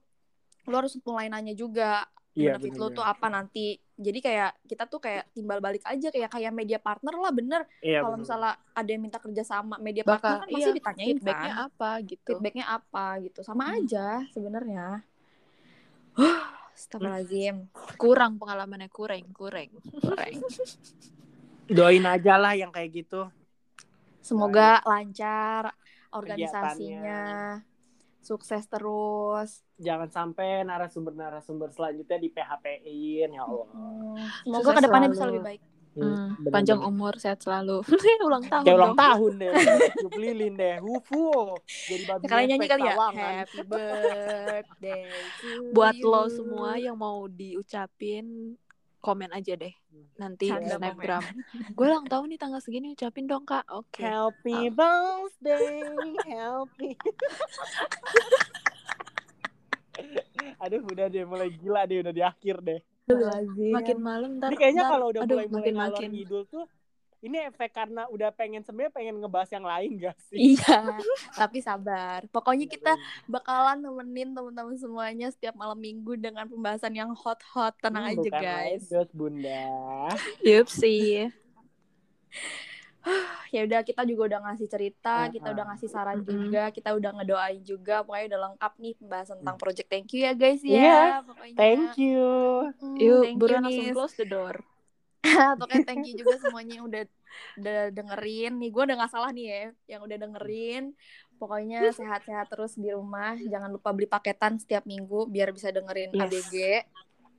lu 0.67 0.75
harus 0.75 0.99
mulai 1.07 1.31
nanya 1.31 1.55
juga 1.55 2.03
Iya, 2.35 2.59
benefit 2.59 2.75
lu 2.75 2.91
bener-bener. 2.91 2.99
tuh 2.99 3.07
apa 3.07 3.27
nanti. 3.31 3.79
Jadi 3.95 4.19
kayak 4.19 4.51
kita 4.67 4.91
tuh 4.91 4.99
kayak 4.99 5.31
timbal 5.31 5.63
balik 5.63 5.83
aja 5.87 6.11
kayak 6.11 6.27
kayak 6.27 6.51
media 6.51 6.83
partner 6.83 7.15
lah 7.15 7.31
bener. 7.31 7.63
Iya 7.79 8.03
kalau 8.03 8.19
misalnya 8.19 8.59
ada 8.75 8.91
yang 8.91 9.03
minta 9.07 9.23
kerja 9.23 9.43
sama 9.47 9.79
media 9.79 10.03
bakal 10.03 10.19
partner 10.19 10.39
kan 10.43 10.49
pasti 10.51 10.59
iya, 10.67 10.75
ditanyain 10.75 11.07
feedbacknya 11.15 11.53
kan. 11.55 11.67
apa 11.71 11.91
gitu. 12.03 12.29
Feedbacknya 12.35 12.67
apa 12.67 13.05
gitu. 13.23 13.41
Sama 13.47 13.63
Hmm. 13.71 13.77
aja 13.79 14.07
sebenarnya. 14.35 14.87
Astagfirullahaladzim. 16.75 17.57
Kurang 17.95 18.33
pengalamannya 18.43 18.91
kurang 18.91 19.31
kurang 19.31 19.71
kurang 20.03 20.35
doain 21.77 22.05
aja 22.05 22.35
lah 22.35 22.59
yang 22.59 22.75
kayak 22.75 22.91
gitu. 23.07 23.31
Semoga 24.19 24.83
lancar 24.83 25.71
organisasinya. 26.11 27.63
Kegiatannya. 27.63 27.74
Sukses 28.25 28.65
terus. 28.65 29.63
Jangan 29.77 30.09
sampai 30.09 30.65
narasumber-narasumber 30.65 31.69
selanjutnya 31.71 32.17
di 32.17 32.29
PHP-in 32.29 33.31
ya 33.31 33.43
Allah. 33.43 33.69
Hmm, 33.71 34.17
semoga 34.43 34.65
Sukses 34.65 34.75
ke 34.75 34.83
depannya 34.83 35.09
selalu. 35.09 35.15
bisa 35.15 35.25
lebih 35.29 35.45
baik. 35.45 35.63
Hmm, 35.95 36.03
bener-bener. 36.03 36.51
panjang 36.51 36.81
umur 36.83 37.15
sehat 37.17 37.39
selalu. 37.39 37.79
Ulang 38.27 38.43
tahun 38.43 38.65
kayak 38.67 38.75
ulang 38.75 38.95
dong. 38.95 38.99
tahun 38.99 39.33
deh. 39.39 39.53
Tiup 40.03 40.15
lilin 40.19 40.55
deh. 40.59 40.77
Wufu. 40.83 41.55
Jadi 41.63 42.03
babi 42.03 42.25
kalian 42.27 42.49
nyanyi 42.51 42.67
kali 42.67 42.83
ya? 42.83 42.95
happy 43.15 43.61
birthday 43.71 45.07
to 45.39 45.71
buat 45.71 45.95
you. 45.95 46.11
lo 46.11 46.27
semua 46.27 46.75
yang 46.77 46.99
mau 46.99 47.31
diucapin 47.31 48.59
komen 49.05 49.29
aja 49.37 49.53
deh 49.53 49.77
nanti 50.17 50.49
di 50.49 50.57
Canda 50.57 50.81
snapgram. 50.81 51.21
Gue 51.77 51.87
ulang 51.93 52.09
tahun 52.09 52.33
nih 52.33 52.41
tanggal 52.41 52.61
segini 52.65 52.97
ucapin 52.97 53.29
dong 53.29 53.45
kak. 53.45 53.69
Oke. 53.69 54.01
Happy 54.01 54.73
birthday, 54.73 55.85
happy. 56.25 56.91
Aduh, 60.65 60.81
udah 60.89 61.07
deh 61.13 61.29
mulai 61.29 61.53
gila 61.53 61.85
deh, 61.85 62.01
udah 62.01 62.15
di 62.17 62.23
akhir 62.25 62.57
deh. 62.65 62.81
Makin 63.05 63.99
malam 64.01 64.41
ntar 64.41 64.49
Ini 64.49 64.57
kayaknya 64.57 64.83
ntar- 64.89 64.93
kalau 64.97 65.07
udah 65.13 65.21
aduh, 65.29 65.37
mulai 65.37 65.47
mulai 65.47 65.61
makin 65.61 65.75
ngalor 65.77 65.93
makin 66.01 66.11
ngidul 66.17 66.43
tuh, 66.49 66.65
ini 67.25 67.41
efek 67.49 67.73
karena 67.73 68.05
udah 68.13 68.29
pengen 68.37 68.61
sebenarnya 68.61 68.93
pengen 68.93 69.17
ngebahas 69.17 69.51
yang 69.57 69.65
lain 69.65 69.91
gak 69.97 70.19
sih? 70.29 70.61
Iya, 70.61 71.01
tapi 71.33 71.65
sabar. 71.65 72.29
Pokoknya 72.29 72.69
kita 72.69 72.93
bakalan 73.25 73.81
nemenin 73.81 74.37
teman-teman 74.37 74.77
semuanya 74.77 75.33
setiap 75.33 75.57
malam 75.57 75.81
minggu 75.81 76.21
dengan 76.21 76.45
pembahasan 76.45 76.93
yang 76.93 77.17
hot-hot. 77.17 77.73
Tenang 77.81 78.05
Hmm, 78.05 78.13
aja, 78.13 78.29
bukan 78.29 78.43
guys. 78.45 78.85
Aegos, 78.85 79.09
bunda. 79.17 79.65
yup 80.45 80.69
sih 80.69 81.33
Ya 83.53 83.63
udah 83.69 83.85
kita 83.85 84.03
juga 84.09 84.33
udah 84.33 84.41
ngasih 84.49 84.67
cerita, 84.67 85.29
Ah, 85.29 85.29
kita 85.29 85.53
ah. 85.53 85.55
udah 85.55 85.65
ngasih 85.71 85.89
saran 85.93 86.25
Mm-mm. 86.25 86.49
juga, 86.51 86.73
kita 86.73 86.91
udah 86.97 87.11
ngedoain 87.21 87.61
juga. 87.63 88.01
Pokoknya 88.03 88.27
udah 88.35 88.41
lengkap 88.51 88.73
nih 88.81 88.93
pembahasan 88.97 89.37
tentang 89.45 89.57
project 89.61 89.89
thank 89.93 90.09
you 90.17 90.25
ya, 90.25 90.33
guys 90.33 90.61
ya. 90.65 90.73
Iya, 90.75 91.01
Pokoknya. 91.23 91.57
Thank 91.57 91.89
you. 92.01 92.25
Hmm, 92.81 92.97
yuk 92.97 93.23
buruan 93.37 93.63
langsung 93.69 93.93
close 93.93 94.17
the 94.17 94.27
door 94.27 94.57
Pokoknya 95.61 95.85
thank 95.89 96.05
you 96.07 96.15
juga 96.21 96.37
semuanya 96.39 96.81
yang 96.81 96.87
udah 96.87 97.03
udah 97.59 97.81
dengerin. 97.91 98.53
Nih 98.61 98.71
gue 98.71 98.83
udah 98.85 98.97
gak 99.01 99.13
salah 99.13 99.31
nih 99.33 99.47
ya 99.47 99.65
yang 99.97 100.01
udah 100.05 100.17
dengerin. 100.21 100.85
Pokoknya 101.41 101.81
sehat-sehat 101.91 102.47
terus 102.53 102.77
di 102.77 102.93
rumah. 102.93 103.35
Jangan 103.41 103.73
lupa 103.73 103.91
beli 103.91 104.07
paketan 104.07 104.61
setiap 104.61 104.85
minggu 104.87 105.27
biar 105.29 105.51
bisa 105.51 105.73
dengerin 105.73 106.13
Yes. 106.15 106.23
ADG. 106.23 106.55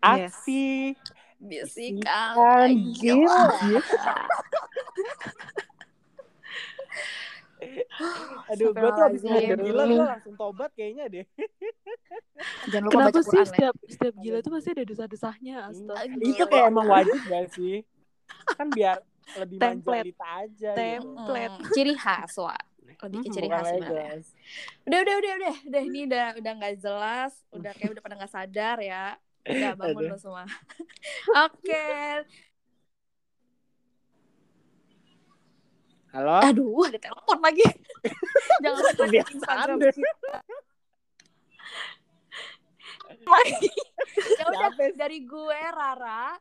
Aksi. 0.05 0.95
Bisikan 1.35 2.35
Bisikan 2.37 2.69
gila. 2.95 3.43
Aduh, 8.51 8.71
gue 8.71 8.89
tuh 8.91 9.03
abis 9.03 9.21
ngomong 9.23 9.57
gila, 9.61 9.83
gue 9.87 10.05
langsung 10.05 10.35
tobat 10.35 10.71
kayaknya 10.75 11.05
deh. 11.07 11.25
Jangan 12.71 12.83
lupa 12.85 12.93
kenapa 12.99 13.09
baca 13.09 13.21
sih 13.23 13.27
Quran 13.31 13.39
ya. 13.39 13.49
setiap 13.49 13.75
setiap 13.87 14.15
gila 14.19 14.37
tuh 14.43 14.51
pasti 14.51 14.69
ada 14.75 14.83
desah-desahnya 14.83 15.55
astaga 15.71 16.03
Gila. 16.19 16.31
Itu 16.35 16.43
kayak 16.45 16.65
emang 16.67 16.87
wajib 16.87 17.19
gak 17.23 17.45
sih? 17.55 17.75
Kan 18.55 18.67
biar 18.69 18.97
lebih 19.35 19.57
Template. 19.57 20.11
aja 20.19 20.71
gitu. 20.75 20.75
Template. 20.75 21.55
Hmm, 21.55 21.71
ciri 21.73 21.93
khas, 21.95 22.33
Wak. 22.37 22.61
Lebih 22.85 22.95
ke 22.97 23.05
Hmm, 23.09 23.33
ciri 23.33 23.47
khas 23.49 23.65
sebenarnya. 23.71 24.11
Udah, 24.85 24.99
udah, 25.01 25.15
udah, 25.17 25.31
udah. 25.39 25.55
Udah, 25.65 25.81
ini 25.81 25.99
udah 26.05 26.25
udah 26.37 26.51
nggak 26.59 26.75
jelas. 26.77 27.33
Udah 27.51 27.71
kayak 27.73 27.91
udah 27.95 28.03
pada 28.03 28.15
nggak 28.19 28.33
sadar 28.33 28.77
ya. 28.83 29.05
Udah 29.45 29.71
bangun 29.77 30.03
Aduh. 30.03 30.11
lo 30.13 30.17
semua. 30.17 30.43
Oke. 31.45 31.85
Halo? 36.15 36.39
Aduh, 36.47 36.87
ada 36.87 36.95
telepon 36.95 37.43
lagi. 37.43 37.67
Jangan 38.63 38.79
lupa 38.79 39.03
Kebiasaan 39.03 39.35
Instagram. 39.35 39.77
Lagi. 43.27 43.69
ya 44.39 44.43
udah 44.47 44.69
dari 44.95 45.19
gue 45.27 45.59
Rara. 45.75 46.39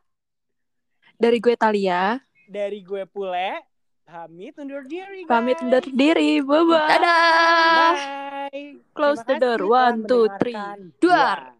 Dari 1.19 1.37
gue 1.43 1.55
Talia, 1.59 2.19
Dari 2.47 2.79
gue 2.87 3.03
Pule, 3.03 3.67
pamit 4.07 4.55
undur 4.59 4.83
diri 4.87 5.27
guys. 5.27 5.31
pamit 5.31 5.59
undur 5.59 5.83
diri. 5.91 6.39
Bye-bye. 6.39 6.87
Dadah. 6.95 7.95
Bye. 8.47 8.79
Close 8.95 9.23
Terima 9.27 9.27
the 9.27 9.35
door. 9.43 9.59
One, 9.67 9.97
two, 10.07 10.27
three. 10.39 10.55
Duar. 11.03 11.51
Ya. 11.51 11.54